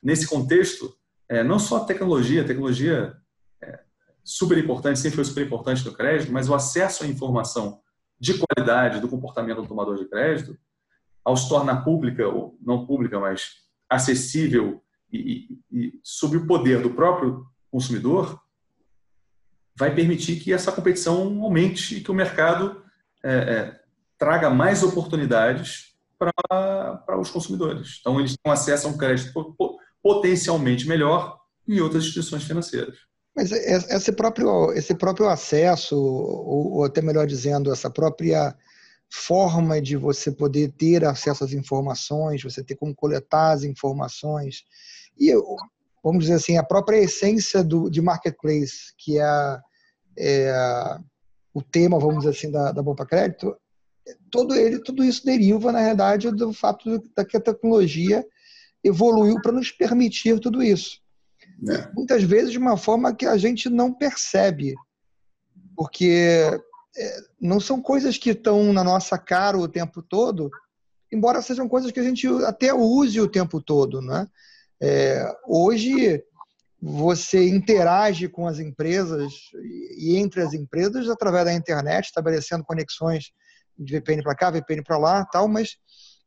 nesse 0.03 0.27
contexto, 0.27 0.94
é, 1.29 1.42
não 1.42 1.59
só 1.59 1.79
a 1.79 1.85
tecnologia, 1.85 2.42
a 2.42 2.47
tecnologia 2.47 3.14
é 3.62 3.81
super 4.25 4.57
importante, 4.57 4.99
sempre 4.99 5.16
foi 5.16 5.25
super 5.25 5.44
importante 5.44 5.85
no 5.85 5.92
crédito, 5.92 6.33
mas 6.33 6.49
o 6.49 6.55
acesso 6.55 7.05
à 7.05 7.07
informação 7.07 7.81
de 8.20 8.35
qualidade 8.38 9.00
do 9.00 9.09
comportamento 9.09 9.62
do 9.62 9.68
tomador 9.68 9.96
de 9.96 10.09
crédito, 10.09 10.59
ao 11.24 11.37
se 11.37 11.48
tornar 11.48 11.85
pública, 11.85 12.26
ou 12.26 12.59
não 12.61 12.87
pública, 12.87 13.20
mas 13.20 13.62
acessível 13.88 14.83
e, 15.12 15.59
e, 15.70 15.78
e 15.78 16.00
sob 16.02 16.37
o 16.37 16.46
poder 16.46 16.83
do 16.83 16.90
próprio 16.90 17.46
consumidor, 17.70 18.40
vai 19.76 19.94
permitir 19.94 20.40
que 20.40 20.52
essa 20.52 20.72
competição 20.72 21.42
aumente 21.42 21.96
e 21.96 22.00
que 22.00 22.11
o 22.11 22.14
mercado 22.14 22.83
é, 23.22 23.33
é, 23.33 23.81
traga 24.18 24.50
mais 24.50 24.83
oportunidades 24.83 25.94
para 26.18 27.20
os 27.20 27.31
consumidores. 27.31 27.98
Então, 28.00 28.18
eles 28.18 28.37
têm 28.37 28.52
acesso 28.52 28.88
a 28.88 28.90
um 28.90 28.98
crédito 28.98 29.57
potencialmente 30.02 30.88
melhor 30.88 31.38
em 31.66 31.81
outras 31.81 32.04
instituições 32.04 32.42
financeiras. 32.42 32.96
Mas 33.38 33.53
esse 33.53 34.11
próprio, 34.11 34.72
esse 34.72 34.96
próprio 34.96 35.29
acesso, 35.29 35.96
ou, 35.96 36.83
até 36.83 37.01
melhor 37.01 37.24
dizendo, 37.24 37.72
essa 37.72 37.88
própria 37.88 38.53
forma 39.09 39.81
de 39.81 39.96
você 39.96 40.33
poder 40.33 40.72
ter 40.72 41.05
acesso 41.05 41.44
às 41.44 41.53
informações, 41.53 42.42
você 42.42 42.64
ter 42.64 42.74
como 42.74 42.92
coletar 42.92 43.53
as 43.53 43.62
informações, 43.62 44.64
e 45.16 45.33
vamos 46.03 46.24
dizer 46.24 46.35
assim, 46.35 46.59
a 46.59 46.64
própria 46.64 46.96
essência 46.96 47.62
do, 47.62 47.88
de 47.88 48.03
marketplace, 48.03 48.92
que 48.98 49.20
é, 49.20 49.61
é 50.18 50.98
o 51.55 51.62
tema, 51.62 51.96
vamos 51.96 52.24
dizer 52.24 52.31
assim, 52.31 52.51
da, 52.51 52.72
da 52.72 52.83
Bomba 52.83 53.07
Crédito, 53.07 53.57
todo 54.33 54.53
ele, 54.53 54.81
tudo 54.81 55.05
isso 55.05 55.24
deriva, 55.24 55.70
na 55.70 55.79
realidade, 55.79 56.29
do 56.33 56.53
fato 56.53 56.98
de 56.98 57.24
que 57.24 57.37
a 57.37 57.40
tecnologia 57.40 58.27
evoluiu 58.83 59.40
para 59.40 59.53
nos 59.53 59.70
permitir 59.70 60.40
tudo 60.40 60.61
isso. 60.61 60.98
É. 61.66 61.90
Muitas 61.92 62.23
vezes 62.23 62.53
de 62.53 62.59
uma 62.59 62.77
forma 62.77 63.14
que 63.14 63.27
a 63.27 63.37
gente 63.37 63.68
não 63.68 63.92
percebe, 63.92 64.75
porque 65.77 66.61
é, 66.97 67.21
não 67.40 67.59
são 67.59 67.81
coisas 67.81 68.16
que 68.16 68.31
estão 68.31 68.73
na 68.73 68.85
nossa 68.85 69.18
cara 69.18 69.59
o 69.59 69.68
tempo 69.68 70.03
todo, 70.03 70.51
embora 71.12 71.42
sejam 71.42 71.68
coisas 71.68 71.90
que 71.90 72.01
a 72.01 72.03
gente 72.03 72.27
até 72.44 72.73
use 72.73 73.21
o 73.21 73.29
tempo 73.29 73.61
todo, 73.61 74.01
né? 74.01 74.29
É, 74.81 75.25
hoje 75.47 76.23
você 76.81 77.49
interage 77.49 78.29
com 78.29 78.47
as 78.47 78.61
empresas 78.61 79.33
e 79.99 80.16
entre 80.16 80.40
as 80.40 80.55
empresas 80.55 81.09
através 81.09 81.44
da 81.44 81.53
internet, 81.53 82.07
estabelecendo 82.07 82.64
conexões 82.64 83.33
de 83.77 83.94
VPN 83.94 84.23
para 84.23 84.37
cá, 84.37 84.51
VPN 84.51 84.83
para 84.85 84.99
lá, 84.99 85.25
tal, 85.25 85.49
mas 85.49 85.77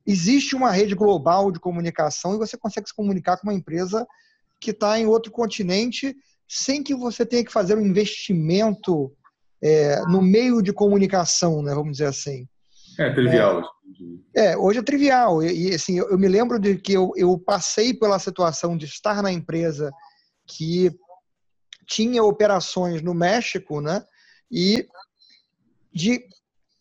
existe 0.06 0.56
uma 0.56 0.72
rede 0.72 0.94
global 0.94 1.52
de 1.52 1.60
comunicação 1.60 2.36
e 2.36 2.38
você 2.38 2.58
consegue 2.58 2.88
se 2.88 2.96
comunicar 2.96 3.38
com 3.38 3.48
uma 3.48 3.54
empresa 3.54 4.06
que 4.62 4.72
está 4.72 5.00
em 5.00 5.08
outro 5.08 5.32
continente 5.32 6.16
sem 6.48 6.84
que 6.84 6.94
você 6.94 7.26
tenha 7.26 7.44
que 7.44 7.52
fazer 7.52 7.76
um 7.76 7.86
investimento 7.86 9.12
é, 9.62 10.02
no 10.04 10.22
meio 10.22 10.62
de 10.62 10.72
comunicação, 10.72 11.62
né, 11.64 11.74
vamos 11.74 11.94
dizer 11.94 12.08
assim. 12.08 12.48
É 13.00 13.10
trivial. 13.12 13.64
É, 14.36 14.52
é 14.52 14.58
hoje 14.58 14.80
é 14.80 14.84
trivial. 14.84 15.42
E, 15.42 15.70
e 15.70 15.76
assim, 15.76 15.98
eu, 15.98 16.10
eu, 16.10 16.18
me 16.18 16.28
lembro 16.28 16.60
de 16.60 16.78
que 16.78 16.94
eu, 16.94 17.12
eu 17.16 17.38
passei 17.38 17.94
pela 17.94 18.20
situação 18.20 18.78
de 18.78 18.86
estar 18.86 19.24
na 19.24 19.32
empresa 19.32 19.92
que 20.46 20.92
tinha 21.88 22.24
operações 22.24 23.02
no 23.02 23.14
México, 23.14 23.82
né? 23.82 24.04
E 24.52 24.88
de 25.94 26.26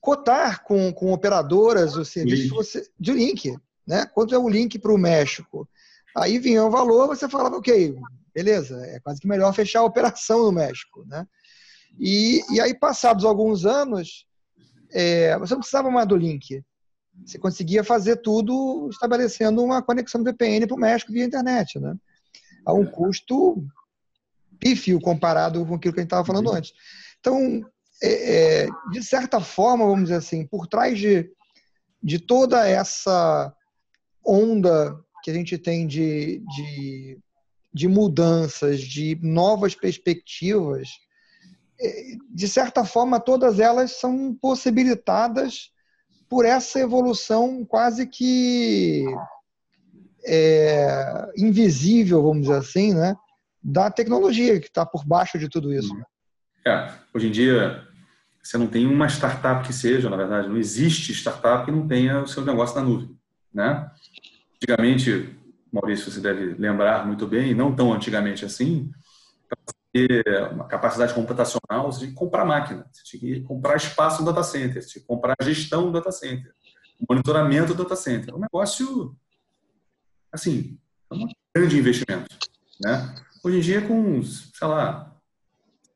cotar 0.00 0.64
com, 0.64 0.92
com 0.92 1.12
operadoras 1.12 1.96
o 1.96 2.04
serviço 2.04 2.54
você, 2.54 2.88
de 2.98 3.12
link, 3.12 3.56
né? 3.86 4.06
Quanto 4.14 4.34
é 4.34 4.38
o 4.38 4.48
link 4.48 4.78
para 4.78 4.92
o 4.92 4.98
México? 4.98 5.68
Aí 6.16 6.38
vinha 6.38 6.64
o 6.64 6.70
valor, 6.70 7.06
você 7.06 7.28
falava, 7.28 7.56
ok, 7.56 7.94
beleza, 8.34 8.76
é 8.86 9.00
quase 9.00 9.20
que 9.20 9.28
melhor 9.28 9.52
fechar 9.54 9.80
a 9.80 9.84
operação 9.84 10.44
no 10.44 10.52
México, 10.52 11.04
né? 11.06 11.26
E, 11.98 12.40
e 12.52 12.60
aí, 12.60 12.74
passados 12.74 13.24
alguns 13.24 13.66
anos, 13.66 14.26
é, 14.92 15.36
você 15.38 15.54
não 15.54 15.60
precisava 15.60 15.90
mais 15.90 16.06
do 16.06 16.16
link. 16.16 16.62
Você 17.24 17.38
conseguia 17.38 17.84
fazer 17.84 18.16
tudo 18.16 18.88
estabelecendo 18.90 19.62
uma 19.62 19.82
conexão 19.82 20.22
VPN 20.22 20.66
para 20.66 20.76
o 20.76 20.80
México 20.80 21.12
via 21.12 21.24
internet, 21.24 21.78
né? 21.78 21.94
A 22.64 22.72
um 22.72 22.86
custo 22.86 23.64
pífio 24.58 25.00
comparado 25.00 25.64
com 25.66 25.74
aquilo 25.74 25.94
que 25.94 26.00
a 26.00 26.02
gente 26.02 26.08
estava 26.08 26.24
falando 26.24 26.52
antes. 26.52 26.72
Então, 27.18 27.64
é, 28.02 28.62
é, 28.62 28.68
de 28.90 29.02
certa 29.02 29.40
forma, 29.40 29.84
vamos 29.84 30.04
dizer 30.04 30.16
assim, 30.16 30.46
por 30.46 30.66
trás 30.66 30.98
de, 30.98 31.30
de 32.02 32.18
toda 32.18 32.66
essa 32.66 33.54
onda 34.24 34.98
que 35.22 35.30
a 35.30 35.34
gente 35.34 35.56
tem 35.58 35.86
de, 35.86 36.42
de, 36.56 37.18
de 37.72 37.88
mudanças, 37.88 38.80
de 38.80 39.18
novas 39.22 39.74
perspectivas, 39.74 40.88
é, 41.80 42.16
de 42.28 42.48
certa 42.48 42.84
forma, 42.84 43.18
todas 43.18 43.58
elas 43.58 43.98
são 43.98 44.34
possibilitadas 44.34 45.70
por 46.28 46.44
essa 46.44 46.78
evolução 46.78 47.64
quase 47.64 48.06
que 48.06 49.04
é, 50.24 51.32
invisível, 51.36 52.22
vamos 52.22 52.42
dizer 52.42 52.58
assim, 52.58 52.94
né, 52.94 53.16
da 53.62 53.90
tecnologia 53.90 54.60
que 54.60 54.66
está 54.66 54.84
por 54.84 55.04
baixo 55.04 55.38
de 55.38 55.48
tudo 55.48 55.72
isso. 55.72 55.94
É, 56.66 56.92
hoje 57.14 57.28
em 57.28 57.30
dia, 57.30 57.86
você 58.42 58.56
não 58.58 58.66
tem 58.66 58.86
uma 58.86 59.06
startup 59.08 59.66
que 59.66 59.72
seja, 59.72 60.08
na 60.08 60.16
verdade, 60.16 60.48
não 60.48 60.56
existe 60.56 61.12
startup 61.12 61.64
que 61.64 61.72
não 61.72 61.86
tenha 61.88 62.22
o 62.22 62.26
seu 62.26 62.44
negócio 62.44 62.76
na 62.76 62.82
nuvem, 62.82 63.16
né? 63.52 63.90
Antigamente, 64.62 65.34
Maurício, 65.72 66.10
você 66.10 66.20
deve 66.20 66.54
lembrar 66.54 67.06
muito 67.06 67.26
bem, 67.26 67.54
não 67.54 67.74
tão 67.74 67.92
antigamente 67.92 68.44
assim, 68.44 68.90
para 69.48 69.58
ter 69.90 70.52
uma 70.52 70.66
capacidade 70.66 71.14
computacional, 71.14 71.90
você 71.90 72.00
tinha 72.00 72.10
que 72.10 72.16
comprar 72.16 72.44
máquina, 72.44 72.86
você 72.92 73.02
tinha 73.04 73.36
que 73.36 73.40
comprar 73.42 73.76
espaço 73.76 74.22
no 74.22 74.30
data 74.30 74.42
center, 74.42 74.82
você 74.82 74.88
tinha 74.90 75.00
que 75.00 75.08
comprar 75.08 75.34
gestão 75.42 75.86
do 75.86 75.92
data 75.92 76.12
center, 76.12 76.52
monitoramento 77.08 77.74
do 77.74 77.82
data 77.82 77.96
center. 77.96 78.34
É 78.34 78.36
um 78.36 78.40
negócio, 78.40 79.16
assim, 80.30 80.78
é 81.10 81.14
um 81.14 81.26
grande 81.54 81.78
investimento, 81.78 82.28
né? 82.80 83.14
Hoje 83.42 83.56
em 83.56 83.60
dia, 83.60 83.80
com, 83.80 84.22
sei 84.22 84.68
lá, 84.68 85.16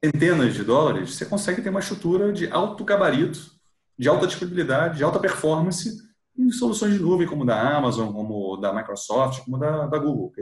centenas 0.02 0.54
de 0.54 0.64
dólares, 0.64 1.14
você 1.14 1.26
consegue 1.26 1.60
ter 1.60 1.68
uma 1.68 1.80
estrutura 1.80 2.32
de 2.32 2.50
alto 2.50 2.82
gabarito, 2.82 3.52
de 3.98 4.08
alta 4.08 4.26
disponibilidade, 4.26 4.96
de 4.96 5.04
alta 5.04 5.20
performance 5.20 6.02
em 6.36 6.50
soluções 6.50 6.94
de 6.94 7.00
nuvem 7.00 7.26
como 7.26 7.44
da 7.44 7.76
Amazon, 7.76 8.12
como 8.12 8.56
da 8.56 8.72
Microsoft, 8.72 9.44
como 9.44 9.58
da, 9.58 9.86
da 9.86 9.98
Google. 9.98 10.32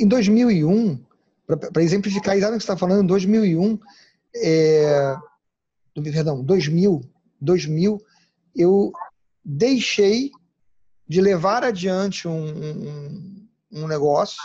Em 0.00 0.06
2001, 0.06 1.04
para 1.46 1.82
exemplificar 1.82 2.36
exatamente 2.36 2.58
o 2.58 2.60
que 2.60 2.66
você 2.66 2.72
está 2.72 2.76
falando, 2.76 3.02
em 3.02 3.06
2001, 3.06 3.78
é, 4.36 5.16
perdão, 5.94 6.42
2000, 6.44 7.00
2000, 7.40 7.98
eu 8.54 8.92
deixei 9.44 10.30
de 11.08 11.20
levar 11.20 11.64
adiante 11.64 12.28
um, 12.28 12.46
um, 12.46 13.48
um 13.72 13.88
negócio 13.88 14.42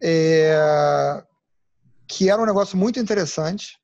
é, 0.00 1.22
que 2.06 2.30
era 2.30 2.40
um 2.40 2.46
negócio 2.46 2.76
muito 2.76 3.00
interessante, 3.00 3.78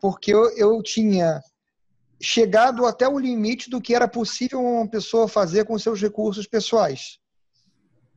porque 0.00 0.32
eu, 0.32 0.50
eu 0.56 0.82
tinha 0.82 1.40
chegado 2.20 2.86
até 2.86 3.08
o 3.08 3.18
limite 3.18 3.70
do 3.70 3.80
que 3.80 3.94
era 3.94 4.08
possível 4.08 4.60
uma 4.60 4.88
pessoa 4.88 5.28
fazer 5.28 5.64
com 5.64 5.78
seus 5.78 6.00
recursos 6.00 6.46
pessoais. 6.46 7.18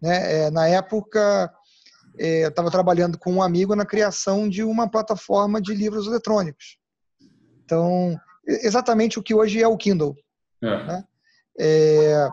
Né? 0.01 0.45
É, 0.45 0.51
na 0.51 0.67
época, 0.67 1.53
é, 2.17 2.45
eu 2.45 2.49
estava 2.49 2.71
trabalhando 2.71 3.17
com 3.17 3.33
um 3.33 3.43
amigo 3.43 3.75
na 3.75 3.85
criação 3.85 4.49
de 4.49 4.63
uma 4.63 4.89
plataforma 4.89 5.61
de 5.61 5.73
livros 5.73 6.07
eletrônicos. 6.07 6.77
Então, 7.63 8.19
exatamente 8.45 9.19
o 9.19 9.23
que 9.23 9.33
hoje 9.33 9.61
é 9.61 9.67
o 9.67 9.77
Kindle. 9.77 10.15
É. 10.63 10.83
Né? 10.85 11.03
É, 11.59 12.29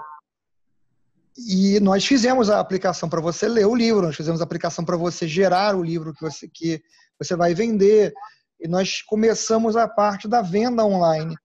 e 1.47 1.79
nós 1.81 2.05
fizemos 2.05 2.51
a 2.51 2.59
aplicação 2.59 3.09
para 3.09 3.21
você 3.21 3.47
ler 3.47 3.67
o 3.67 3.75
livro, 3.75 4.07
nós 4.07 4.17
fizemos 4.17 4.41
a 4.41 4.45
aplicação 4.45 4.85
para 4.85 4.97
você 4.97 5.29
gerar 5.29 5.77
o 5.77 5.83
livro 5.83 6.13
que 6.13 6.21
você, 6.21 6.49
que 6.49 6.83
você 7.19 7.37
vai 7.37 7.55
vender, 7.55 8.13
e 8.61 8.67
nós 8.67 9.03
começamos 9.03 9.77
a 9.77 9.87
parte 9.87 10.27
da 10.27 10.43
venda 10.43 10.85
online. 10.85 11.37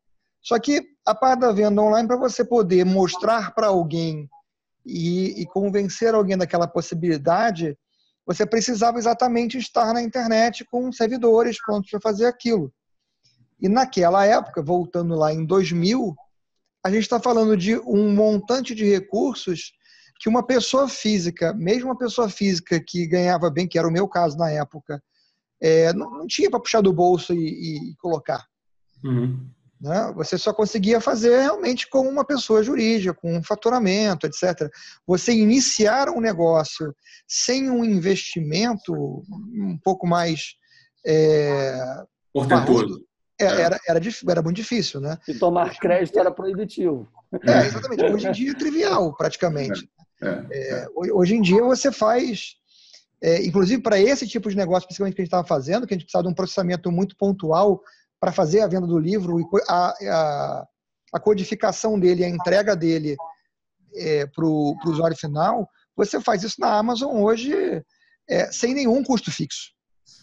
Só 0.43 0.59
que 0.59 0.85
a 1.05 1.15
parte 1.15 1.39
da 1.39 1.53
venda 1.53 1.81
online, 1.81 2.07
para 2.07 2.17
você 2.17 2.43
poder 2.43 2.85
mostrar 2.85 3.55
para 3.55 3.67
alguém 3.67 4.29
e, 4.85 5.41
e, 5.41 5.45
convencer 5.45 6.13
alguém 6.13 6.37
daquela 6.37 6.67
possibilidade, 6.67 7.77
você 8.25 8.45
precisava 8.45 8.97
exatamente 8.97 9.57
estar 9.57 9.93
na 9.93 10.01
internet 10.01 10.65
com 10.65 10.91
servidores 10.91 11.57
prontos 11.63 11.89
para 11.89 12.01
fazer 12.01 12.25
aquilo. 12.25 12.73
E 13.61 13.69
naquela 13.69 14.25
época, 14.25 14.61
voltando 14.61 15.15
lá 15.15 15.33
em 15.33 15.45
2000, 15.45 16.13
a 16.83 16.91
gente 16.91 17.03
está 17.03 17.19
falando 17.19 17.55
de 17.55 17.77
um 17.79 18.13
montante 18.13 18.75
de 18.75 18.83
recursos 18.83 19.71
que 20.19 20.27
uma 20.27 20.45
pessoa 20.45 20.89
física, 20.89 21.53
mesmo 21.53 21.89
uma 21.89 21.97
pessoa 21.97 22.29
física 22.29 22.81
que 22.85 23.07
ganhava 23.07 23.49
bem, 23.49 23.67
que 23.67 23.79
era 23.79 23.87
o 23.87 23.91
meu 23.91 24.07
caso 24.07 24.37
na 24.37 24.49
época, 24.49 25.01
é, 25.61 25.93
não, 25.93 26.09
não, 26.09 26.27
tinha 26.27 26.49
para 26.49 26.59
puxar 26.59 26.81
do 26.81 26.91
bolso 26.91 27.33
e, 27.33 27.91
e 27.91 27.95
colocar. 27.95 28.45
Uhum. 29.03 29.49
Né? 29.83 30.13
Você 30.15 30.37
só 30.37 30.53
conseguia 30.53 31.01
fazer 31.01 31.41
realmente 31.41 31.89
como 31.89 32.09
uma 32.09 32.23
pessoa 32.23 32.63
jurídica, 32.63 33.13
com 33.13 33.35
um 33.35 33.43
faturamento, 33.43 34.25
etc. 34.25 34.71
Você 35.05 35.33
iniciar 35.33 36.07
um 36.07 36.21
negócio 36.21 36.95
sem 37.27 37.69
um 37.69 37.83
investimento 37.83 38.93
um 38.93 39.77
pouco 39.83 40.07
mais. 40.07 40.55
É, 41.05 41.77
Portentoso. 42.31 43.03
É, 43.37 43.43
é, 43.43 43.47
era, 43.47 43.79
era, 43.85 43.99
era 44.29 44.41
muito 44.41 44.55
difícil, 44.55 45.01
né? 45.01 45.17
E 45.27 45.33
tomar 45.33 45.77
crédito 45.77 46.17
era 46.17 46.31
proibitivo. 46.31 47.05
É, 47.45 47.65
exatamente. 47.65 48.05
Hoje 48.05 48.27
em 48.27 48.31
dia 48.31 48.51
é 48.51 48.55
trivial, 48.55 49.13
praticamente. 49.17 49.89
É, 50.21 50.27
é, 50.27 50.69
é. 50.79 50.87
hoje 50.93 51.35
em 51.35 51.41
dia 51.41 51.61
você 51.61 51.91
faz. 51.91 52.55
inclusive, 53.43 53.81
para 53.81 53.99
esse 53.99 54.25
tipo 54.29 54.49
de 54.49 54.55
negócio, 54.55 54.87
principalmente 54.87 55.15
que 55.15 55.21
a 55.21 55.25
gente 55.25 55.27
estava 55.27 55.45
fazendo, 55.45 55.85
que 55.85 55.93
a 55.93 55.97
gente 55.97 56.05
precisava 56.05 56.23
de 56.23 56.29
um 56.29 56.35
processamento 56.35 56.89
muito 56.89 57.17
pontual 57.17 57.81
para 58.23 58.31
fazer 58.31 58.61
a 58.61 58.67
venda 58.67 58.87
do 58.87 58.97
livro, 58.97 59.37
a, 59.67 59.89
a, 59.89 60.67
a 61.11 61.19
codificação 61.19 61.99
dele, 61.99 62.23
a 62.23 62.29
entrega 62.29 62.73
dele 62.73 63.17
é, 63.93 64.25
para 64.27 64.45
o 64.45 64.77
usuário 64.85 65.17
final, 65.17 65.69
você 65.93 66.21
faz 66.21 66.41
isso 66.41 66.55
na 66.57 66.73
Amazon 66.73 67.21
hoje 67.21 67.53
é, 68.29 68.49
sem 68.49 68.73
nenhum 68.73 69.03
custo 69.03 69.29
fixo. 69.29 69.73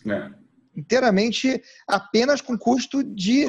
É. 0.08 0.30
Inteiramente 0.74 1.62
apenas 1.86 2.40
com 2.40 2.56
custo 2.56 3.04
de 3.04 3.46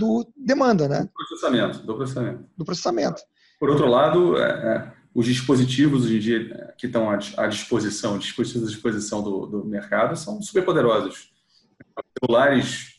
do 0.00 0.28
demanda, 0.36 0.88
né? 0.88 1.02
Do 1.02 1.12
processamento, 1.12 1.78
do 1.86 1.94
processamento. 1.94 2.48
Do 2.56 2.64
processamento. 2.64 3.22
Por 3.60 3.70
outro 3.70 3.86
lado, 3.86 4.36
é, 4.36 4.48
é 4.48 4.92
os 5.14 5.26
dispositivos 5.26 6.06
hoje 6.06 6.16
em 6.16 6.20
dia 6.20 6.74
que 6.76 6.86
estão 6.88 7.08
à 7.08 7.46
disposição, 7.46 8.18
dispositivos 8.18 8.66
à 8.66 8.72
disposição 8.72 9.22
do, 9.22 9.46
do 9.46 9.64
mercado 9.64 10.16
são 10.16 10.42
super 10.42 10.64
poderosos. 10.64 11.30
Celulares 12.18 12.91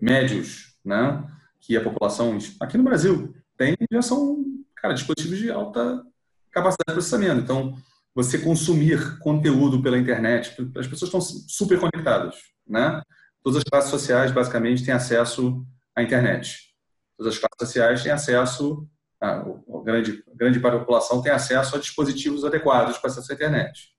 médios, 0.00 0.76
né, 0.84 1.24
que 1.60 1.76
a 1.76 1.82
população 1.82 2.38
aqui 2.60 2.76
no 2.76 2.84
Brasil 2.84 3.34
tem, 3.56 3.74
já 3.90 4.02
são, 4.02 4.44
cara, 4.76 4.94
dispositivos 4.94 5.38
de 5.38 5.50
alta 5.50 6.04
capacidade 6.50 6.88
de 6.88 6.92
processamento. 6.92 7.40
Então, 7.40 7.76
você 8.14 8.38
consumir 8.38 9.18
conteúdo 9.18 9.82
pela 9.82 9.98
internet, 9.98 10.54
as 10.76 10.86
pessoas 10.86 11.08
estão 11.08 11.20
super 11.20 11.80
conectadas, 11.80 12.36
né? 12.66 13.02
Todas 13.42 13.58
as 13.58 13.64
classes 13.64 13.90
sociais, 13.90 14.30
basicamente, 14.30 14.84
têm 14.84 14.94
acesso 14.94 15.66
à 15.96 16.02
internet. 16.02 16.74
Todas 17.16 17.34
as 17.34 17.38
classes 17.38 17.58
sociais 17.58 18.02
têm 18.02 18.12
acesso, 18.12 18.88
a, 19.20 19.40
a 19.40 19.82
grande, 19.84 20.22
grande 20.34 20.60
parte 20.60 20.74
da 20.74 20.80
população 20.80 21.22
tem 21.22 21.32
acesso 21.32 21.76
a 21.76 21.78
dispositivos 21.78 22.44
adequados 22.44 22.98
para 22.98 23.10
acesso 23.10 23.32
à 23.32 23.34
internet. 23.34 23.90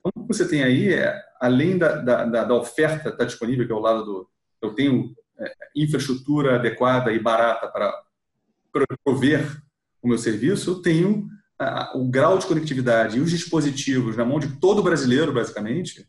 Então, 0.00 0.12
o 0.16 0.26
que 0.26 0.34
você 0.34 0.48
tem 0.48 0.62
aí 0.62 0.92
é, 0.92 1.20
além 1.40 1.76
da, 1.78 1.96
da, 1.96 2.24
da 2.44 2.54
oferta 2.54 3.10
está 3.10 3.24
disponível, 3.24 3.66
que 3.66 3.72
é 3.72 3.74
o 3.74 3.80
lado 3.80 4.04
do, 4.04 4.30
eu 4.62 4.74
tenho 4.74 5.14
é, 5.38 5.52
infraestrutura 5.76 6.56
adequada 6.56 7.12
e 7.12 7.18
barata 7.18 7.68
para 7.68 8.02
prover 9.04 9.62
o 10.00 10.08
meu 10.08 10.18
serviço, 10.18 10.70
eu 10.70 10.82
tenho 10.82 11.28
o 11.94 12.08
grau 12.08 12.38
de 12.38 12.46
conectividade 12.46 13.18
e 13.18 13.20
os 13.20 13.30
dispositivos 13.30 14.16
na 14.16 14.24
mão 14.24 14.40
de 14.40 14.56
todo 14.56 14.82
brasileiro, 14.82 15.32
basicamente, 15.32 16.06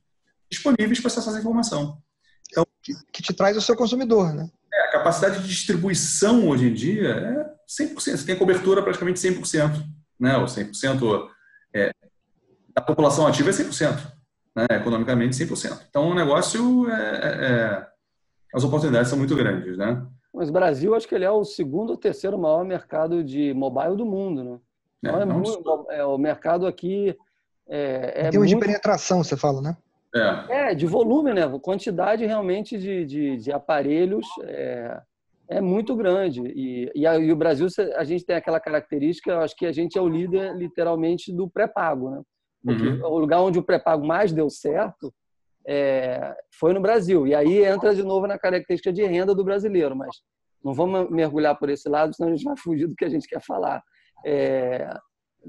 disponíveis 0.49 0.99
para 0.99 1.07
acessar 1.07 1.29
essa 1.29 1.39
informação. 1.39 2.01
Então, 2.49 2.65
que, 2.81 2.93
que, 3.11 3.23
te 3.23 3.33
traz 3.33 3.57
o 3.57 3.61
seu 3.61 3.75
consumidor, 3.75 4.33
né? 4.33 4.49
É, 4.73 4.87
a 4.87 4.91
capacidade 4.91 5.41
de 5.41 5.47
distribuição 5.47 6.47
hoje 6.47 6.67
em 6.67 6.73
dia 6.73 7.09
é 7.09 7.83
100%. 7.83 7.93
Você 7.95 8.25
tem 8.25 8.35
cobertura 8.35 8.81
praticamente 8.81 9.19
100%, 9.19 9.83
né? 10.19 10.37
Ou 10.37 10.45
100% 10.45 11.29
é, 11.73 11.91
da 12.75 12.81
população 12.81 13.27
ativa 13.27 13.49
é 13.49 13.53
100%, 13.53 14.11
né? 14.55 14.65
Economicamente 14.71 15.35
100%. 15.35 15.81
Então, 15.89 16.09
o 16.09 16.15
negócio 16.15 16.89
é, 16.89 16.93
é, 16.93 17.45
é 17.51 17.87
as 18.53 18.63
oportunidades 18.63 19.09
são 19.09 19.17
muito 19.17 19.35
grandes, 19.35 19.77
né? 19.77 20.05
Mas 20.33 20.49
o 20.49 20.53
Brasil, 20.53 20.95
acho 20.95 21.07
que 21.07 21.15
ele 21.15 21.25
é 21.25 21.31
o 21.31 21.43
segundo 21.43 21.91
ou 21.91 21.97
terceiro 21.97 22.37
maior 22.37 22.63
mercado 22.63 23.23
de 23.23 23.53
mobile 23.53 23.95
do 23.95 24.05
mundo, 24.05 24.43
né? 24.43 24.59
É, 25.03 25.09
então, 25.09 25.21
é, 25.21 25.25
muito, 25.25 25.87
é 25.89 26.05
o 26.05 26.17
mercado 26.17 26.65
aqui 26.65 27.15
é, 27.67 28.27
é 28.27 28.29
Tem 28.29 28.39
muito... 28.39 28.49
de 28.49 28.59
penetração, 28.59 29.23
você 29.23 29.35
fala, 29.35 29.61
né? 29.61 29.77
É. 30.15 30.71
é, 30.71 30.75
de 30.75 30.85
volume, 30.85 31.33
né? 31.33 31.41
Quantidade 31.59 32.25
realmente 32.25 32.77
de, 32.77 33.03
de, 33.03 33.37
de 33.37 33.51
aparelhos 33.51 34.27
é, 34.43 35.01
é, 35.49 35.61
muito 35.61 35.95
grande. 35.95 36.41
E, 36.55 36.91
e, 36.93 37.07
a, 37.07 37.17
e, 37.17 37.31
o 37.31 37.35
Brasil, 37.35 37.67
a 37.95 38.03
gente 38.03 38.23
tem 38.23 38.35
aquela 38.35 38.59
característica, 38.59 39.31
eu 39.31 39.41
acho 39.41 39.55
que 39.55 39.65
a 39.65 39.71
gente 39.71 39.97
é 39.97 40.01
o 40.01 40.07
líder, 40.07 40.55
literalmente, 40.55 41.33
do 41.33 41.49
pré-pago, 41.49 42.11
né? 42.11 42.21
Porque 42.63 42.87
uhum. 42.87 43.05
o 43.11 43.17
lugar 43.17 43.41
onde 43.41 43.59
o 43.59 43.63
pré-pago 43.63 44.05
mais 44.05 44.31
deu 44.31 44.49
certo 44.49 45.13
é, 45.67 46.35
foi 46.59 46.73
no 46.73 46.81
Brasil. 46.81 47.27
E 47.27 47.33
aí 47.35 47.63
entra 47.63 47.95
de 47.95 48.03
novo 48.03 48.27
na 48.27 48.37
característica 48.37 48.91
de 48.91 49.03
renda 49.03 49.33
do 49.33 49.43
brasileiro, 49.43 49.95
mas 49.95 50.17
não 50.63 50.73
vamos 50.73 51.09
mergulhar 51.09 51.57
por 51.57 51.69
esse 51.69 51.89
lado, 51.89 52.15
senão 52.15 52.29
a 52.29 52.35
gente 52.35 52.45
vai 52.45 52.57
fugir 52.57 52.87
do 52.87 52.95
que 52.95 53.05
a 53.05 53.09
gente 53.09 53.27
quer 53.27 53.41
falar. 53.41 53.81
É, 54.25 54.93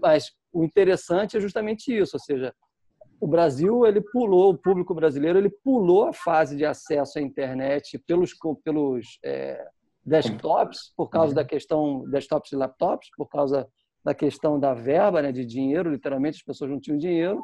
mas 0.00 0.32
o 0.52 0.64
interessante 0.64 1.36
é 1.36 1.40
justamente 1.40 1.96
isso, 1.96 2.16
ou 2.16 2.20
seja, 2.20 2.52
o 3.20 3.26
Brasil 3.26 3.86
ele 3.86 4.00
pulou, 4.00 4.50
o 4.50 4.58
público 4.58 4.94
brasileiro 4.94 5.38
ele 5.38 5.50
pulou 5.62 6.08
a 6.08 6.12
fase 6.12 6.56
de 6.56 6.64
acesso 6.64 7.18
à 7.18 7.22
internet 7.22 7.98
pelos 8.06 8.32
pelos 8.62 9.18
é, 9.24 9.64
desktops 10.04 10.92
por 10.96 11.08
causa 11.08 11.34
da 11.34 11.44
questão 11.44 12.04
desktops 12.10 12.52
e 12.52 12.56
laptops 12.56 13.08
por 13.16 13.28
causa 13.28 13.66
da 14.04 14.14
questão 14.14 14.60
da 14.60 14.74
verba, 14.74 15.22
né, 15.22 15.32
de 15.32 15.46
dinheiro, 15.46 15.90
literalmente 15.90 16.36
as 16.36 16.42
pessoas 16.42 16.70
não 16.70 16.78
tinham 16.78 16.98
dinheiro, 16.98 17.42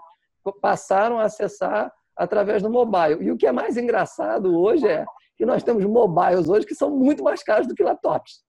passaram 0.61 1.19
a 1.19 1.25
acessar 1.25 1.91
através 2.21 2.63
do 2.63 2.71
mobile. 2.71 3.23
E 3.23 3.31
o 3.31 3.37
que 3.37 3.47
é 3.47 3.53
mais 3.53 3.79
engraçado 3.79 4.55
hoje 4.55 4.87
é 4.87 5.07
que 5.37 5.47
nós 5.47 5.63
temos 5.63 5.85
mobiles 5.87 6.49
hoje 6.49 6.67
que 6.67 6.75
são 6.75 6.91
muito 6.91 7.25
mais 7.25 7.43
caros 7.43 7.67
do 7.67 7.75
que 7.75 7.83
laptops. 7.83 8.43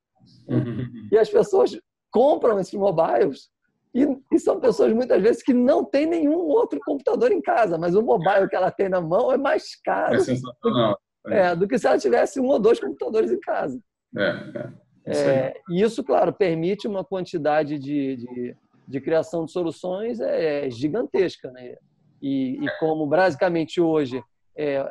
Uhum. 0.48 1.08
E 1.10 1.18
as 1.18 1.30
pessoas 1.30 1.80
compram 2.12 2.60
esses 2.60 2.74
mobiles 2.74 3.50
e, 3.96 4.06
e, 4.32 4.40
são 4.40 4.60
pessoas 4.60 4.94
muitas 4.94 5.22
vezes 5.22 5.42
que 5.42 5.54
não 5.54 5.86
têm 5.86 6.06
nenhum 6.06 6.38
outro 6.38 6.80
computador 6.82 7.32
em 7.32 7.42
casa, 7.42 7.78
mas 7.78 7.96
o 7.96 8.02
mobile 8.02 8.48
que 8.50 8.56
ela 8.56 8.72
tem 8.72 8.90
na 8.90 9.02
mão 9.02 9.32
é 9.32 9.38
mais 9.38 9.76
caro 9.84 10.16
é 10.16 10.18
do, 10.18 11.34
é, 11.34 11.56
do 11.56 11.68
que 11.68 11.78
se 11.78 11.88
ela 11.88 11.98
tivesse 11.98 12.40
um 12.40 12.48
ou 12.48 12.60
dois 12.60 12.80
computadores 12.80 13.32
em 13.32 13.40
casa. 13.40 13.80
É, 14.18 14.28
é. 14.28 15.12
Isso, 15.12 15.30
é, 15.30 15.54
isso, 15.72 16.04
claro, 16.04 16.32
permite 16.34 16.88
uma 16.88 17.04
quantidade 17.04 17.80
de, 17.80 18.18
de, 18.18 18.56
de 18.88 19.02
criação 19.02 19.46
de 19.46 19.52
soluções 19.52 20.20
é, 20.20 20.70
gigantesca. 20.70 21.52
Né? 21.52 21.76
E, 22.22 22.64
e 22.64 22.80
como 22.80 23.06
basicamente 23.08 23.82
hoje 23.82 24.24
é, 24.56 24.86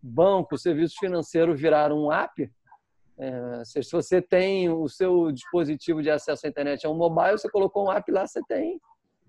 banco, 0.00 0.56
serviços 0.56 0.96
financeiros 0.96 1.60
viraram 1.60 2.04
um 2.04 2.12
app, 2.12 2.50
é, 3.18 3.62
se 3.64 3.90
você 3.90 4.20
tem 4.20 4.68
o 4.68 4.88
seu 4.88 5.32
dispositivo 5.32 6.02
de 6.02 6.10
acesso 6.10 6.46
à 6.46 6.48
internet 6.48 6.84
é 6.84 6.88
um 6.88 6.94
mobile, 6.94 7.38
você 7.38 7.50
colocou 7.50 7.86
um 7.86 7.92
app 7.92 8.10
lá, 8.12 8.26
você 8.26 8.42
tem 8.46 8.80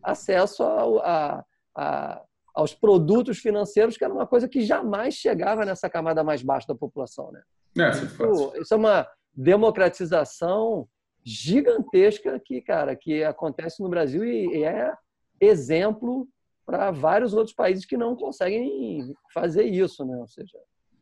acesso 0.04 0.62
ao, 0.62 1.00
a, 1.00 1.46
a, 1.76 2.22
aos 2.54 2.74
produtos 2.74 3.40
financeiros, 3.40 3.98
que 3.98 4.04
era 4.04 4.14
uma 4.14 4.28
coisa 4.28 4.48
que 4.48 4.62
jamais 4.62 5.16
chegava 5.16 5.66
nessa 5.66 5.90
camada 5.90 6.24
mais 6.24 6.44
baixa 6.44 6.68
da 6.68 6.76
população. 6.76 7.32
Né? 7.32 7.42
É, 7.80 7.90
isso, 7.92 8.54
isso 8.62 8.74
é 8.74 8.78
uma 8.78 9.08
democratização 9.34 10.88
gigantesca 11.24 12.40
que, 12.44 12.62
cara, 12.62 12.96
que 12.96 13.24
acontece 13.24 13.82
no 13.82 13.90
Brasil 13.90 14.24
e 14.24 14.64
é 14.64 14.94
exemplo 15.40 16.28
para 16.68 16.92
vários 16.92 17.34
outros 17.34 17.56
países 17.56 17.86
que 17.86 17.96
não 17.96 18.14
conseguem 18.14 19.16
fazer 19.34 19.64
isso, 19.64 20.04
né? 20.06 20.18
Ou 20.18 20.28
seja, 20.28 20.60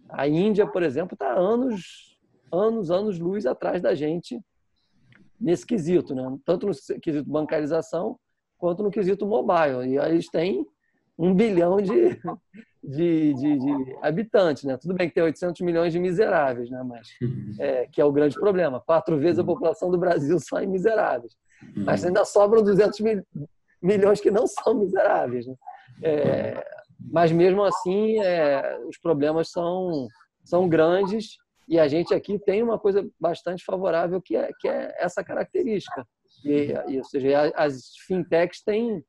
a 0.08 0.28
Índia, 0.28 0.68
por 0.68 0.84
exemplo, 0.84 1.16
está 1.16 1.34
anos, 1.34 2.20
anos, 2.54 2.92
anos 2.92 3.18
luz 3.18 3.48
atrás 3.48 3.82
da 3.82 3.96
gente 3.96 4.40
nesse 5.42 5.66
quesito, 5.66 6.14
né? 6.14 6.38
Tanto 6.46 6.68
no 6.68 6.74
quesito 7.02 7.28
bancarização 7.28 8.20
quanto 8.60 8.84
no 8.84 8.92
quesito 8.92 9.26
mobile. 9.26 9.90
E 9.90 9.98
eles 9.98 10.30
têm 10.30 10.68
um 11.18 11.34
bilhão 11.34 11.78
de, 11.78 12.10
de, 12.84 13.34
de, 13.34 13.58
de, 13.58 13.98
habitantes, 14.04 14.66
né? 14.66 14.78
Tudo 14.78 14.94
bem 14.94 15.10
que 15.10 15.16
tem 15.16 15.24
800 15.24 15.62
milhões 15.62 15.92
de 15.92 15.98
miseráveis, 15.98 16.70
né? 16.70 16.84
Mas 16.84 17.08
é, 17.60 17.88
que 17.88 18.00
é 18.00 18.06
o 18.06 18.12
grande 18.12 18.40
problema. 18.40 18.80
Quatro 18.80 19.18
vezes 19.18 19.40
a 19.40 19.44
população 19.44 19.90
do 19.90 19.98
Brasil 19.98 20.38
só 20.48 20.62
em 20.62 20.68
miseráveis. 20.68 21.36
Mas 21.76 22.06
ainda 22.06 22.24
sobram 22.24 22.62
200 22.62 23.00
mil, 23.00 23.24
milhões 23.86 24.20
que 24.20 24.32
não 24.32 24.48
são 24.48 24.74
miseráveis. 24.74 25.46
Né? 25.46 25.56
É, 26.04 26.66
mas 27.12 27.32
mesmo 27.32 27.64
assim, 27.64 28.20
é, 28.20 28.80
os 28.88 28.98
problemas 28.98 29.52
são, 29.52 30.08
são 30.44 30.68
grandes 30.68 31.38
e 31.68 31.80
a 31.80 31.88
gente 31.88 32.14
aqui 32.14 32.40
tem 32.40 32.62
uma 32.62 32.80
coisa 32.80 33.08
bastante 33.20 33.64
favorável 33.64 34.22
que 34.22 34.36
é, 34.36 34.50
que 34.60 34.68
é 34.68 34.94
essa 34.98 35.24
característica. 35.24 36.06
E, 36.44 36.74
e, 36.88 36.98
ou 36.98 37.04
seja, 37.04 37.52
as 37.56 37.92
fintechs 38.06 38.62
têm 38.64 39.04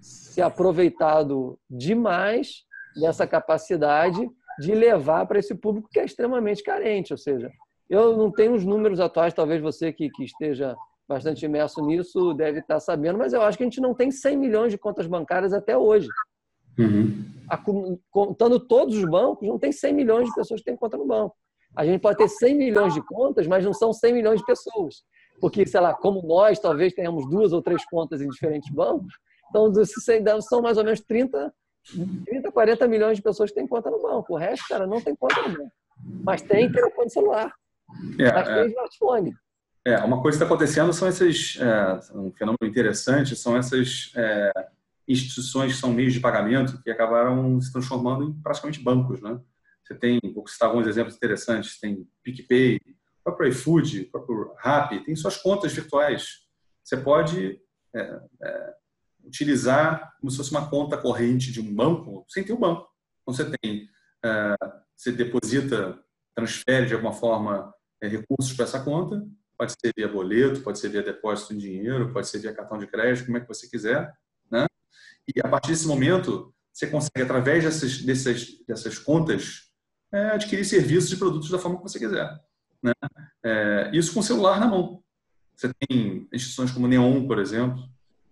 se 0.00 0.40
aproveitado 0.40 1.58
demais 1.68 2.64
dessa 3.00 3.26
capacidade 3.26 4.28
de 4.58 4.74
levar 4.74 5.26
para 5.26 5.38
esse 5.38 5.54
público 5.54 5.88
que 5.90 6.00
é 6.00 6.04
extremamente 6.04 6.62
carente. 6.62 7.12
Ou 7.12 7.18
seja, 7.18 7.50
eu 7.88 8.16
não 8.16 8.30
tenho 8.30 8.54
os 8.54 8.64
números 8.64 8.98
atuais, 8.98 9.34
talvez 9.34 9.60
você 9.60 9.92
que, 9.92 10.10
que 10.10 10.24
esteja 10.24 10.76
bastante 11.10 11.44
imerso 11.44 11.84
nisso 11.84 12.32
deve 12.34 12.60
estar 12.60 12.78
sabendo, 12.78 13.18
mas 13.18 13.32
eu 13.32 13.42
acho 13.42 13.58
que 13.58 13.64
a 13.64 13.66
gente 13.66 13.80
não 13.80 13.92
tem 13.92 14.12
100 14.12 14.36
milhões 14.36 14.70
de 14.70 14.78
contas 14.78 15.08
bancárias 15.08 15.52
até 15.52 15.76
hoje. 15.76 16.08
Uhum. 16.78 17.24
Contando 18.12 18.60
todos 18.60 18.96
os 18.96 19.04
bancos, 19.04 19.48
não 19.48 19.58
tem 19.58 19.72
100 19.72 19.92
milhões 19.92 20.28
de 20.28 20.34
pessoas 20.36 20.60
que 20.60 20.66
têm 20.66 20.76
conta 20.76 20.96
no 20.96 21.04
banco. 21.04 21.34
A 21.76 21.84
gente 21.84 22.00
pode 22.00 22.16
ter 22.16 22.28
100 22.28 22.54
milhões 22.56 22.94
de 22.94 23.02
contas, 23.02 23.48
mas 23.48 23.64
não 23.64 23.72
são 23.72 23.92
100 23.92 24.12
milhões 24.12 24.38
de 24.38 24.46
pessoas. 24.46 25.02
Porque, 25.40 25.66
sei 25.66 25.80
lá, 25.80 25.94
como 25.94 26.22
nós, 26.22 26.60
talvez 26.60 26.92
tenhamos 26.92 27.28
duas 27.28 27.52
ou 27.52 27.60
três 27.60 27.84
contas 27.86 28.20
em 28.20 28.28
diferentes 28.28 28.72
bancos, 28.72 29.12
então 29.48 29.68
desses 29.68 30.04
100 30.04 30.40
são 30.42 30.62
mais 30.62 30.78
ou 30.78 30.84
menos 30.84 31.00
30, 31.00 31.52
30, 32.24 32.52
40 32.52 32.86
milhões 32.86 33.16
de 33.16 33.22
pessoas 33.22 33.50
que 33.50 33.56
têm 33.56 33.66
conta 33.66 33.90
no 33.90 34.00
banco. 34.00 34.34
O 34.34 34.36
resto, 34.36 34.64
cara, 34.68 34.86
não 34.86 35.00
tem 35.00 35.16
conta 35.16 35.42
no 35.42 35.58
banco. 35.58 35.72
Mas 36.24 36.40
tem 36.40 36.70
telefone 36.70 37.10
celular. 37.10 37.52
É, 38.16 38.32
mas 38.32 38.46
tem 38.46 38.58
é. 38.58 38.66
smartphone. 38.68 39.32
É, 39.86 39.96
uma 39.98 40.20
coisa 40.20 40.36
que 40.36 40.44
está 40.44 40.54
acontecendo 40.54 40.92
são 40.92 41.08
esses, 41.08 41.58
é, 41.58 42.00
um 42.14 42.30
fenômeno 42.32 42.58
interessante, 42.64 43.34
são 43.34 43.56
essas 43.56 44.12
é, 44.14 44.52
instituições 45.08 45.72
que 45.72 45.80
são 45.80 45.92
meios 45.92 46.12
de 46.12 46.20
pagamento 46.20 46.82
que 46.82 46.90
acabaram 46.90 47.60
se 47.60 47.72
transformando 47.72 48.24
em 48.24 48.32
praticamente 48.42 48.80
bancos, 48.80 49.20
né? 49.22 49.40
Você 49.82 49.94
tem, 49.94 50.20
vou 50.34 50.46
citar 50.46 50.68
alguns 50.68 50.86
exemplos 50.86 51.16
interessantes, 51.16 51.80
tem 51.80 52.06
PicPay, 52.22 52.76
o 52.76 53.24
próprio 53.24 53.48
iFood, 53.48 54.02
o 54.02 54.10
próprio 54.10 54.54
Rappi, 54.58 55.02
tem 55.04 55.16
suas 55.16 55.36
contas 55.36 55.72
virtuais. 55.72 56.40
Você 56.84 56.96
pode 56.96 57.60
é, 57.94 58.20
é, 58.42 58.74
utilizar 59.24 60.14
como 60.20 60.30
se 60.30 60.36
fosse 60.36 60.50
uma 60.50 60.68
conta 60.68 60.96
corrente 60.96 61.50
de 61.50 61.60
um 61.60 61.74
banco 61.74 62.24
sem 62.28 62.44
ter 62.44 62.52
o 62.52 62.58
banco. 62.58 62.88
Então, 63.22 63.34
você 63.34 63.50
tem, 63.58 63.88
é, 64.24 64.54
você 64.96 65.10
deposita, 65.10 65.98
transfere 66.34 66.86
de 66.86 66.94
alguma 66.94 67.12
forma 67.12 67.74
é, 68.00 68.06
recursos 68.08 68.52
para 68.52 68.64
essa 68.64 68.80
conta, 68.80 69.26
pode 69.60 69.74
ser 69.78 69.92
via 69.94 70.08
boleto, 70.08 70.62
pode 70.62 70.78
ser 70.78 70.88
via 70.88 71.02
depósito 71.02 71.52
de 71.52 71.60
dinheiro, 71.60 72.10
pode 72.14 72.26
ser 72.26 72.38
via 72.38 72.54
cartão 72.54 72.78
de 72.78 72.86
crédito, 72.86 73.26
como 73.26 73.36
é 73.36 73.40
que 73.40 73.46
você 73.46 73.68
quiser, 73.68 74.10
né? 74.50 74.64
E 75.28 75.38
a 75.38 75.46
partir 75.46 75.68
desse 75.68 75.86
momento, 75.86 76.54
você 76.72 76.86
consegue, 76.86 77.20
através 77.20 77.62
dessas, 77.62 78.00
dessas, 78.00 78.46
dessas 78.66 78.98
contas, 78.98 79.70
é, 80.10 80.30
adquirir 80.30 80.64
serviços 80.64 81.12
e 81.12 81.18
produtos 81.18 81.50
da 81.50 81.58
forma 81.58 81.76
que 81.76 81.82
você 81.82 81.98
quiser. 81.98 82.40
Né? 82.82 82.92
É, 83.44 83.90
isso 83.92 84.14
com 84.14 84.20
o 84.20 84.22
celular 84.22 84.58
na 84.58 84.66
mão. 84.66 85.04
Você 85.54 85.70
tem 85.74 86.26
instituições 86.32 86.70
como 86.70 86.88
Neon, 86.88 87.26
por 87.26 87.38
exemplo, 87.38 87.82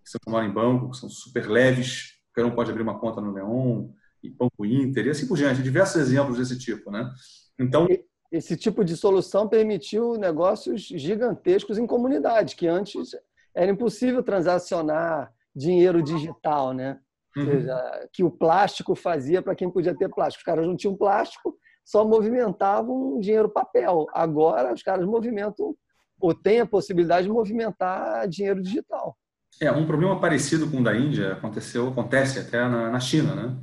que 0.03 0.11
você 0.11 0.19
mora 0.27 0.47
em 0.47 0.51
banco, 0.51 0.91
que 0.93 0.97
são 0.97 1.11
super 1.11 1.47
leves, 1.47 2.15
qualquer 2.33 2.51
um 2.51 2.55
pode 2.55 2.71
abrir 2.71 2.83
uma 2.83 2.99
conta 2.99 3.21
no 3.21 3.35
Neon, 3.35 3.91
e 4.23 4.31
Banco 4.31 4.65
Inter, 4.65 5.07
e 5.07 5.11
assim 5.11 5.29
por 5.29 5.37
diante, 5.37 5.63
diversos 5.63 5.97
exemplos 5.97 6.39
desse 6.39 6.59
tipo. 6.59 6.91
Né? 6.91 7.07
Então, 7.59 7.87
esse 8.31 8.57
tipo 8.57 8.85
de 8.85 8.97
solução 8.97 9.49
permitiu 9.49 10.15
negócios 10.17 10.83
gigantescos 10.83 11.79
em 11.79 11.87
comunidade, 11.87 12.57
que 12.57 12.67
antes 12.67 13.11
era 13.55 13.71
impossível 13.71 14.23
transacionar 14.23 15.33
dinheiro 15.55 16.03
digital, 16.03 16.73
né? 16.73 16.99
Uhum. 17.37 17.45
Seja, 17.45 18.09
que 18.13 18.23
o 18.23 18.31
plástico 18.31 18.95
fazia 18.95 19.41
para 19.41 19.55
quem 19.55 19.71
podia 19.71 19.97
ter 19.97 20.09
plástico. 20.09 20.41
Os 20.41 20.45
caras 20.45 20.67
não 20.67 20.77
tinham 20.77 20.97
plástico, 20.97 21.57
só 21.85 22.05
movimentavam 22.05 23.19
dinheiro 23.19 23.49
papel. 23.49 24.07
Agora 24.13 24.75
os 24.75 24.83
caras 24.83 25.07
movimentam 25.07 25.75
ou 26.21 26.35
têm 26.35 26.61
a 26.61 26.67
possibilidade 26.67 27.27
de 27.27 27.33
movimentar 27.33 28.29
dinheiro 28.29 28.61
digital. 28.61 29.17
É, 29.61 29.73
um 29.73 29.87
problema 29.87 30.21
parecido 30.21 30.71
com 30.71 30.81
o 30.81 30.85
da 30.85 30.95
Índia 30.95 31.33
aconteceu, 31.33 31.89
acontece 31.89 32.39
até 32.39 32.69
na, 32.69 32.91
na 32.91 33.01
China, 33.01 33.35
né? 33.35 33.57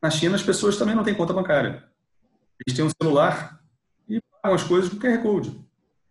Na 0.00 0.10
China 0.10 0.36
as 0.36 0.42
pessoas 0.42 0.76
também 0.76 0.94
não 0.94 1.02
têm 1.02 1.14
conta 1.14 1.32
bancária. 1.32 1.82
Eles 2.64 2.76
têm 2.76 2.84
um 2.84 2.90
celular 3.02 3.63
pagam 4.44 4.54
as 4.54 4.62
coisas 4.62 4.90
com 4.90 4.98
QR 4.98 5.22
Code. 5.22 5.58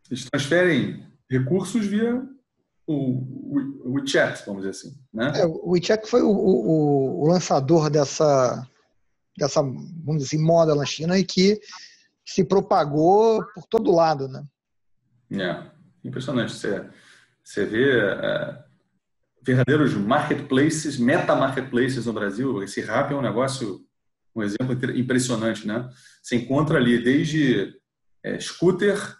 Eles 0.09 0.25
transferem 0.25 1.05
recursos 1.29 1.86
via 1.86 2.27
o, 2.88 3.86
o 3.86 3.93
WeChat, 3.93 4.43
vamos 4.45 4.63
dizer 4.63 4.71
assim. 4.71 4.97
Né? 5.13 5.31
É, 5.36 5.45
o 5.45 5.69
WeChat 5.69 6.07
foi 6.09 6.23
o, 6.23 6.31
o, 6.31 7.21
o, 7.21 7.27
lançador 7.27 7.91
dessa, 7.91 8.67
dessa, 9.38 9.61
vamos 9.61 10.23
dizer 10.23 10.36
assim, 10.36 10.43
moda 10.43 10.73
na 10.73 10.84
China 10.84 11.17
e 11.17 11.23
que 11.23 11.61
se 12.25 12.43
propagou 12.43 13.45
por 13.53 13.67
todo 13.67 13.93
lado, 13.93 14.27
né? 14.27 14.43
É, 15.31 15.63
impressionante. 16.03 16.53
Você, 16.53 16.89
você 17.43 17.65
vê 17.65 17.99
é, 17.99 18.63
verdadeiros 19.43 19.93
marketplaces, 19.93 20.97
meta-marketplaces 20.97 22.07
no 22.07 22.13
Brasil. 22.13 22.63
Esse 22.63 22.81
rap 22.81 23.11
é 23.11 23.15
um 23.15 23.21
negócio, 23.21 23.86
um 24.36 24.41
exemplo 24.41 24.73
impressionante, 24.97 25.67
né? 25.67 25.88
Você 26.21 26.36
encontra 26.38 26.77
ali 26.77 27.01
desde 27.01 27.82
é, 28.24 28.39
scooter, 28.39 29.17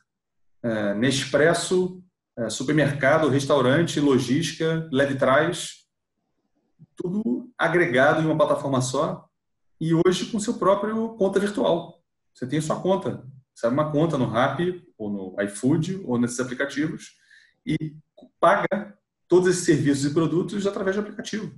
é, 0.64 0.94
Nespresso, 0.94 2.02
é, 2.38 2.50
supermercado, 2.50 3.30
restaurante, 3.30 4.00
logística, 4.00 4.88
leve 4.92 5.16
trás, 5.16 5.84
tudo 6.96 7.52
agregado 7.58 8.22
em 8.22 8.26
uma 8.26 8.38
plataforma 8.38 8.82
só 8.82 9.28
e 9.80 9.94
hoje 9.94 10.28
com 10.28 10.40
seu 10.40 10.56
próprio 10.56 11.10
conta 11.16 11.40
virtual. 11.40 12.02
Você 12.34 12.48
tem 12.48 12.62
sua 12.62 12.80
conta, 12.80 13.24
você 13.54 13.68
abre 13.68 13.80
uma 13.80 13.92
conta 13.92 14.18
no 14.18 14.26
Rappi 14.26 14.84
ou 14.98 15.10
no 15.10 15.42
iFood 15.44 16.02
ou 16.06 16.18
nesses 16.18 16.40
aplicativos 16.40 17.12
e 17.66 17.96
paga 18.40 18.98
todos 19.28 19.50
esses 19.50 19.66
serviços 19.66 20.06
e 20.06 20.14
produtos 20.14 20.66
através 20.66 20.96
do 20.96 21.02
aplicativo, 21.02 21.54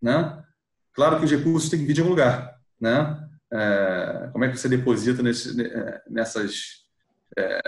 né? 0.00 0.44
Claro 0.92 1.18
que 1.18 1.24
os 1.24 1.30
recursos 1.30 1.70
têm 1.70 1.80
que 1.80 1.86
vir 1.86 1.94
de 1.94 2.00
algum 2.00 2.10
lugar, 2.10 2.58
né? 2.80 3.27
É, 3.52 4.28
como 4.32 4.44
é 4.44 4.50
que 4.50 4.56
você 4.56 4.68
deposita 4.68 5.22
nesse, 5.22 5.60
é, 5.60 6.02
nessas, 6.08 6.84
é, 7.36 7.60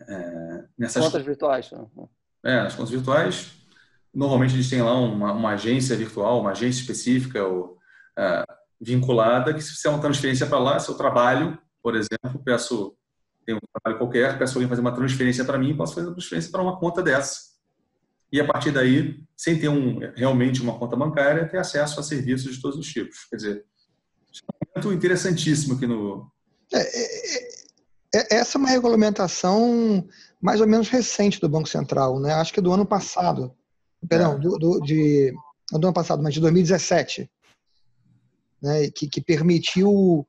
é, 0.00 0.64
nessas 0.78 1.04
contas 1.04 1.24
virtuais? 1.24 1.70
Né? 1.70 2.08
É, 2.44 2.58
as 2.60 2.74
contas 2.74 2.90
virtuais. 2.90 3.52
Normalmente 4.14 4.54
a 4.54 4.56
gente 4.56 4.70
tem 4.70 4.82
lá 4.82 4.98
uma, 4.98 5.32
uma 5.32 5.50
agência 5.50 5.96
virtual, 5.96 6.40
uma 6.40 6.50
agência 6.50 6.80
específica 6.80 7.44
ou, 7.44 7.78
é, 8.18 8.44
vinculada 8.80 9.54
que 9.54 9.62
se 9.62 9.72
fizer 9.72 9.88
uma 9.88 10.00
transferência 10.00 10.46
para 10.46 10.58
lá, 10.58 10.78
se 10.78 10.90
eu 10.90 10.96
trabalho, 10.96 11.58
por 11.82 11.94
exemplo, 11.94 12.42
peço 12.44 12.96
tem 13.46 13.54
um 13.54 13.60
trabalho 13.72 13.98
qualquer, 13.98 14.36
peço 14.38 14.58
alguém 14.58 14.68
fazer 14.68 14.80
uma 14.80 14.94
transferência 14.94 15.44
para 15.44 15.56
mim, 15.56 15.76
posso 15.76 15.94
fazer 15.94 16.08
uma 16.08 16.14
transferência 16.14 16.50
para 16.50 16.60
uma 16.60 16.78
conta 16.80 17.00
dessa. 17.00 17.54
E 18.32 18.40
a 18.40 18.44
partir 18.44 18.72
daí, 18.72 19.22
sem 19.36 19.56
ter 19.56 19.68
um, 19.68 20.00
realmente 20.16 20.60
uma 20.60 20.76
conta 20.76 20.96
bancária, 20.96 21.48
ter 21.48 21.58
acesso 21.58 22.00
a 22.00 22.02
serviços 22.02 22.56
de 22.56 22.60
todos 22.60 22.76
os 22.76 22.92
tipos. 22.92 23.24
Quer 23.30 23.36
dizer, 23.36 23.64
interessantíssimo 24.92 25.74
aqui 25.74 25.86
no. 25.86 26.30
É, 26.72 26.78
é, 26.78 27.48
é, 28.14 28.36
essa 28.36 28.56
é 28.56 28.60
uma 28.60 28.68
regulamentação 28.68 30.06
mais 30.40 30.60
ou 30.60 30.66
menos 30.66 30.88
recente 30.88 31.40
do 31.40 31.48
Banco 31.48 31.68
Central, 31.68 32.20
né? 32.20 32.32
Acho 32.34 32.52
que 32.52 32.60
é 32.60 32.62
do 32.62 32.72
ano 32.72 32.86
passado. 32.86 33.54
Perdão, 34.08 34.38
do, 34.38 34.58
do, 34.58 34.80
de, 34.80 35.32
não 35.72 35.80
do 35.80 35.86
ano 35.86 35.94
passado, 35.94 36.22
mas 36.22 36.34
de 36.34 36.40
2017. 36.40 37.30
Né? 38.62 38.90
Que, 38.90 39.08
que 39.08 39.20
permitiu 39.20 40.26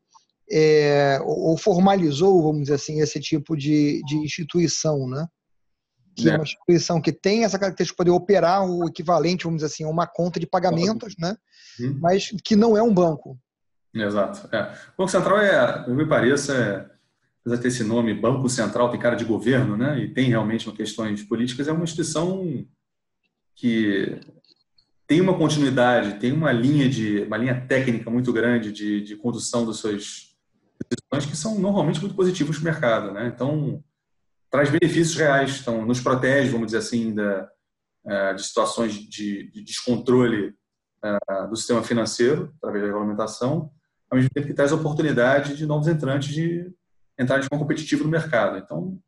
é, 0.50 1.20
ou 1.24 1.58
formalizou, 1.58 2.42
vamos 2.42 2.62
dizer 2.62 2.76
assim, 2.76 3.02
esse 3.02 3.20
tipo 3.20 3.56
de, 3.56 4.02
de 4.06 4.16
instituição, 4.18 5.08
né? 5.08 5.28
que 6.18 6.30
é. 6.30 6.34
é 6.34 6.36
uma 6.36 6.44
instituição 6.44 7.00
que 7.00 7.14
tem 7.14 7.44
essa 7.44 7.60
característica 7.60 7.94
de 7.94 7.98
poder 7.98 8.12
operar 8.12 8.66
o 8.66 8.88
equivalente, 8.88 9.44
vamos 9.44 9.62
dizer 9.62 9.72
assim, 9.72 9.84
a 9.84 9.90
uma 9.90 10.08
conta 10.08 10.40
de 10.40 10.48
pagamentos, 10.48 11.14
né? 11.20 11.38
Hum. 11.80 12.00
mas 12.02 12.32
que 12.44 12.56
não 12.56 12.76
é 12.76 12.82
um 12.82 12.92
banco. 12.92 13.38
Exato. 14.06 14.48
É. 14.56 14.64
O 14.94 14.98
Banco 14.98 15.12
Central 15.12 15.40
é, 15.40 15.88
me 15.90 16.06
pareça, 16.06 16.54
é, 16.54 16.98
apesar 17.42 17.56
de 17.56 17.62
ter 17.62 17.68
esse 17.68 17.84
nome, 17.84 18.14
Banco 18.14 18.50
Central, 18.50 18.90
tem 18.90 19.00
cara 19.00 19.16
de 19.16 19.26
governo, 19.26 19.78
né? 19.78 20.00
E 20.00 20.14
tem 20.14 20.30
realmente 20.30 20.72
questões 20.72 21.24
políticas, 21.24 21.68
é 21.68 21.72
uma 21.72 21.84
instituição 21.84 22.66
que 23.56 24.20
tem 25.08 25.22
uma 25.22 25.38
continuidade, 25.38 26.20
tem 26.20 26.32
uma 26.32 26.52
linha 26.52 26.90
de 26.90 27.22
uma 27.24 27.38
linha 27.38 27.66
técnica 27.68 28.10
muito 28.10 28.32
grande 28.34 28.72
de, 28.72 29.02
de 29.02 29.16
condução 29.16 29.66
das 29.66 29.78
suas 29.78 30.36
decisões 30.90 31.30
que 31.30 31.38
são 31.38 31.58
normalmente 31.58 32.00
muito 32.00 32.16
positivas 32.16 32.58
para 32.58 32.62
o 32.62 32.66
mercado, 32.66 33.12
né? 33.12 33.32
Então 33.34 33.84
traz 34.52 34.70
benefícios 34.70 35.16
reais, 35.16 35.60
então 35.62 35.86
nos 35.86 36.00
protege, 36.00 36.50
vamos 36.50 36.68
dizer 36.68 36.80
assim, 36.80 37.14
da, 37.14 37.50
é, 38.06 38.34
de 38.34 38.44
situações 38.44 38.94
de, 38.94 39.50
de 39.52 39.64
descontrole 39.64 40.54
é, 41.04 41.48
do 41.48 41.56
sistema 41.56 41.84
financeiro 41.84 42.54
através 42.58 42.84
da 42.84 42.88
regulamentação 42.88 43.72
ao 44.10 44.18
mesmo 44.18 44.30
tempo 44.30 44.48
que 44.48 44.54
traz 44.54 44.72
oportunidade 44.72 45.56
de 45.56 45.66
novos 45.66 45.88
entrantes 45.88 46.34
de 46.34 46.72
entrar 47.18 47.40
de 47.40 47.48
forma 47.48 47.64
competitiva 47.64 48.04
no 48.04 48.10
mercado. 48.10 48.58
Então, 48.58 49.00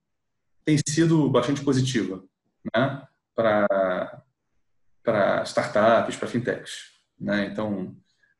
tem 0.66 0.78
sido 0.88 1.30
bastante 1.30 1.64
positiva 1.64 2.24
né, 2.74 3.08
para 3.36 4.24
startups, 5.46 6.18
para 6.18 6.28
fintechs. 6.28 6.92
Né? 7.20 7.46
Então, 7.46 7.96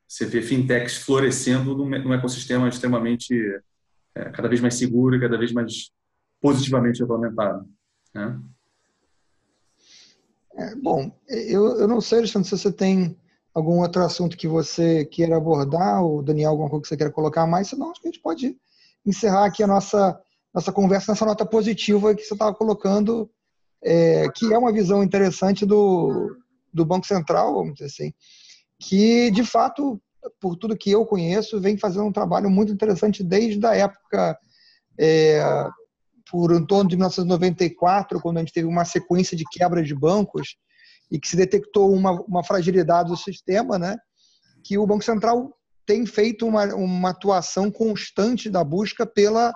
você 0.06 0.26
vê 0.26 0.42
fintechs 0.42 0.98
florescendo 0.98 1.76
num, 1.76 2.14
ecossistema 2.14 2.68
extremamente, 2.68 3.34
é, 4.14 4.30
cada 4.30 4.48
vez 4.48 4.60
mais 4.60 4.74
seguro 4.74 5.16
e 5.16 5.20
cada 5.20 5.38
vez 5.38 5.52
mais 5.52 5.90
positivamente 6.40 7.00
regulamentado. 7.00 7.68
Né? 8.14 8.40
É, 10.56 10.74
bom, 10.74 11.16
eu, 11.28 11.78
eu 11.78 11.88
não 11.88 12.00
sei, 12.00 12.18
Alexandre, 12.18 12.48
se 12.48 12.58
você 12.58 12.72
tem 12.72 13.16
algum 13.54 13.80
outro 13.80 14.02
assunto 14.02 14.36
que 14.36 14.48
você 14.48 15.04
queira 15.04 15.36
abordar, 15.36 16.02
ou 16.02 16.22
Daniel, 16.22 16.50
alguma 16.50 16.70
coisa 16.70 16.82
que 16.82 16.88
você 16.88 16.96
queira 16.96 17.12
colocar 17.12 17.46
mais, 17.46 17.68
senão 17.68 17.90
acho 17.90 18.00
que 18.00 18.08
a 18.08 18.10
gente 18.10 18.22
pode 18.22 18.56
encerrar 19.04 19.44
aqui 19.44 19.62
a 19.62 19.66
nossa, 19.66 20.18
nossa 20.54 20.72
conversa 20.72 21.12
nessa 21.12 21.26
nota 21.26 21.44
positiva 21.44 22.14
que 22.14 22.22
você 22.22 22.34
estava 22.34 22.54
colocando, 22.54 23.30
é, 23.82 24.28
que 24.34 24.52
é 24.52 24.58
uma 24.58 24.72
visão 24.72 25.02
interessante 25.02 25.66
do, 25.66 26.36
do 26.72 26.84
Banco 26.84 27.06
Central, 27.06 27.54
vamos 27.54 27.74
dizer 27.74 27.86
assim, 27.86 28.12
que 28.78 29.30
de 29.30 29.44
fato, 29.44 30.00
por 30.40 30.56
tudo 30.56 30.76
que 30.76 30.90
eu 30.90 31.04
conheço, 31.04 31.60
vem 31.60 31.76
fazendo 31.76 32.06
um 32.06 32.12
trabalho 32.12 32.50
muito 32.50 32.72
interessante 32.72 33.24
desde 33.24 33.64
a 33.66 33.74
época 33.74 34.38
é, 34.98 35.42
por 36.30 36.52
em 36.54 36.64
torno 36.64 36.88
de 36.88 36.96
1994, 36.96 38.20
quando 38.20 38.36
a 38.36 38.40
gente 38.40 38.52
teve 38.52 38.68
uma 38.68 38.84
sequência 38.84 39.36
de 39.36 39.44
quebras 39.50 39.88
de 39.88 39.94
bancos 39.94 40.56
e 41.10 41.18
que 41.18 41.28
se 41.28 41.36
detectou 41.36 41.92
uma, 41.92 42.12
uma 42.22 42.44
fragilidade 42.44 43.08
do 43.08 43.16
sistema, 43.16 43.78
né? 43.78 43.96
que 44.62 44.78
o 44.78 44.86
Banco 44.86 45.04
Central 45.04 45.56
tem 45.86 46.06
feito 46.06 46.46
uma, 46.46 46.66
uma 46.74 47.10
atuação 47.10 47.70
constante 47.70 48.48
da 48.48 48.62
busca 48.62 49.06
pela 49.06 49.52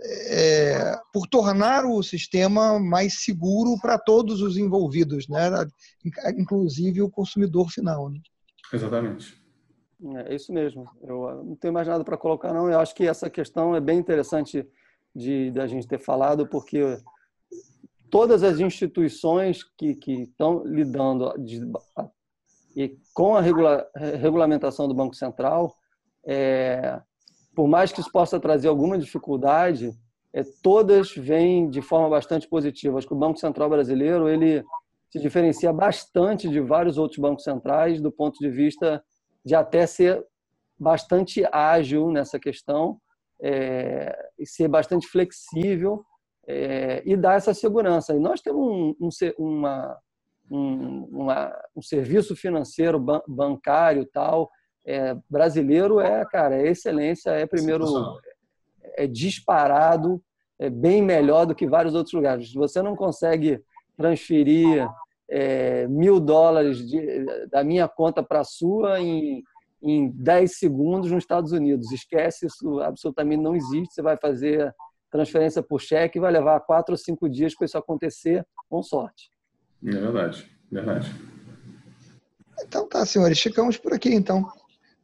é, 0.00 0.96
por 1.12 1.26
tornar 1.26 1.84
o 1.84 2.02
sistema 2.02 2.78
mais 2.78 3.24
seguro 3.24 3.76
para 3.80 3.98
todos 3.98 4.40
os 4.40 4.56
envolvidos, 4.56 5.28
né? 5.28 5.50
inclusive 6.36 7.02
o 7.02 7.10
consumidor 7.10 7.68
final. 7.70 8.08
Né? 8.08 8.20
Exatamente. 8.72 9.36
É 10.26 10.34
isso 10.34 10.52
mesmo. 10.52 10.88
Eu 11.02 11.44
não 11.44 11.56
tenho 11.56 11.74
mais 11.74 11.88
nada 11.88 12.04
para 12.04 12.16
colocar, 12.16 12.52
não. 12.52 12.70
Eu 12.70 12.78
acho 12.78 12.94
que 12.94 13.06
essa 13.06 13.28
questão 13.28 13.74
é 13.74 13.80
bem 13.80 13.98
interessante 13.98 14.64
de 15.14 15.50
da 15.50 15.66
gente 15.66 15.88
ter 15.88 15.98
falado, 15.98 16.46
porque 16.46 16.80
todas 18.10 18.42
as 18.42 18.60
instituições 18.60 19.62
que, 19.76 19.94
que 19.94 20.22
estão 20.22 20.64
lidando 20.64 21.34
de, 21.38 21.60
e 22.76 22.96
com 23.12 23.34
a 23.34 23.40
regula, 23.40 23.88
regulamentação 23.96 24.86
do 24.86 24.94
Banco 24.94 25.14
Central, 25.14 25.74
é, 26.26 27.00
por 27.54 27.66
mais 27.66 27.90
que 27.90 28.00
isso 28.00 28.12
possa 28.12 28.38
trazer 28.38 28.68
alguma 28.68 28.98
dificuldade, 28.98 29.92
é, 30.32 30.42
todas 30.62 31.12
vêm 31.14 31.68
de 31.68 31.82
forma 31.82 32.08
bastante 32.08 32.48
positiva. 32.48 32.98
Acho 32.98 33.06
que 33.06 33.14
o 33.14 33.18
Banco 33.18 33.38
Central 33.38 33.68
brasileiro 33.68 34.28
ele 34.28 34.62
se 35.10 35.18
diferencia 35.18 35.72
bastante 35.72 36.48
de 36.48 36.60
vários 36.60 36.98
outros 36.98 37.18
bancos 37.18 37.44
centrais 37.44 38.00
do 38.00 38.12
ponto 38.12 38.38
de 38.38 38.50
vista 38.50 39.02
de 39.44 39.54
até 39.54 39.86
ser 39.86 40.24
bastante 40.78 41.44
ágil 41.50 42.10
nessa 42.12 42.38
questão 42.38 43.00
é, 43.42 44.16
e 44.38 44.46
ser 44.46 44.68
bastante 44.68 45.08
flexível 45.08 46.04
é, 46.48 47.02
e 47.04 47.14
dar 47.14 47.34
essa 47.34 47.52
segurança. 47.52 48.14
E 48.14 48.18
nós 48.18 48.40
temos 48.40 48.66
um, 48.66 48.94
um, 48.98 49.08
uma, 49.38 49.98
um, 50.50 51.04
uma, 51.12 51.54
um 51.76 51.82
serviço 51.82 52.34
financeiro 52.34 52.98
bancário 53.28 54.06
tal 54.06 54.50
é, 54.86 55.14
brasileiro 55.28 56.00
é 56.00 56.24
cara 56.24 56.56
é 56.56 56.68
excelência 56.68 57.30
é 57.30 57.46
primeiro 57.46 57.84
é 58.96 59.06
disparado 59.06 60.22
é 60.58 60.70
bem 60.70 61.02
melhor 61.02 61.44
do 61.44 61.54
que 61.54 61.66
vários 61.66 61.94
outros 61.94 62.12
lugares. 62.12 62.52
Você 62.52 62.82
não 62.82 62.96
consegue 62.96 63.62
transferir 63.96 64.88
é, 65.30 65.86
mil 65.86 66.18
dólares 66.18 66.78
de, 66.88 67.46
da 67.46 67.62
minha 67.62 67.86
conta 67.86 68.22
para 68.22 68.40
a 68.40 68.44
sua 68.44 69.00
em, 69.00 69.42
em 69.80 70.10
10 70.10 70.58
segundos 70.58 71.10
nos 71.10 71.22
Estados 71.22 71.52
Unidos. 71.52 71.92
Esquece 71.92 72.46
isso 72.46 72.80
absolutamente 72.80 73.42
não 73.42 73.54
existe. 73.54 73.94
Você 73.94 74.02
vai 74.02 74.16
fazer 74.16 74.74
transferência 75.10 75.62
por 75.62 75.80
cheque 75.80 76.20
vai 76.20 76.32
levar 76.32 76.60
quatro 76.60 76.92
ou 76.92 76.98
cinco 76.98 77.28
dias 77.28 77.54
para 77.54 77.64
isso 77.64 77.78
acontecer 77.78 78.46
com 78.68 78.82
sorte 78.82 79.30
é 79.86 79.90
verdade, 79.90 80.50
verdade. 80.70 81.14
Então 82.62 82.88
tá, 82.88 83.04
senhores, 83.06 83.40
ficamos 83.40 83.76
por 83.76 83.92
aqui 83.92 84.12
então. 84.12 84.50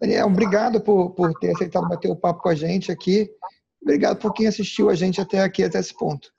Daniel, 0.01 0.27
obrigado 0.27 0.81
por, 0.81 1.11
por 1.11 1.33
ter 1.35 1.53
aceitado 1.53 1.89
bater 1.89 2.11
o 2.11 2.17
papo 2.17 2.43
com 2.43 2.49
a 2.49 2.55
gente 2.55 2.91
aqui. 2.91 3.31
Obrigado 3.81 4.19
por 4.19 4.33
quem 4.33 4.47
assistiu 4.47 4.91
a 4.91 4.95
gente 4.95 5.21
até 5.21 5.41
aqui, 5.41 5.63
até 5.63 5.79
esse 5.79 5.97
ponto. 5.97 6.33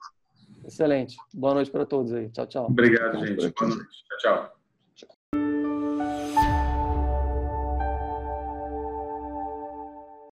Excelente. 0.64 1.16
Boa 1.32 1.54
noite 1.54 1.70
para 1.70 1.86
todos 1.86 2.12
aí. 2.12 2.28
Tchau, 2.30 2.46
tchau. 2.46 2.66
Obrigado, 2.66 3.18
gente. 3.24 3.36
Boa 3.36 3.70
noite. 3.70 4.04
Tchau, 4.08 4.18
tchau. 4.18 4.55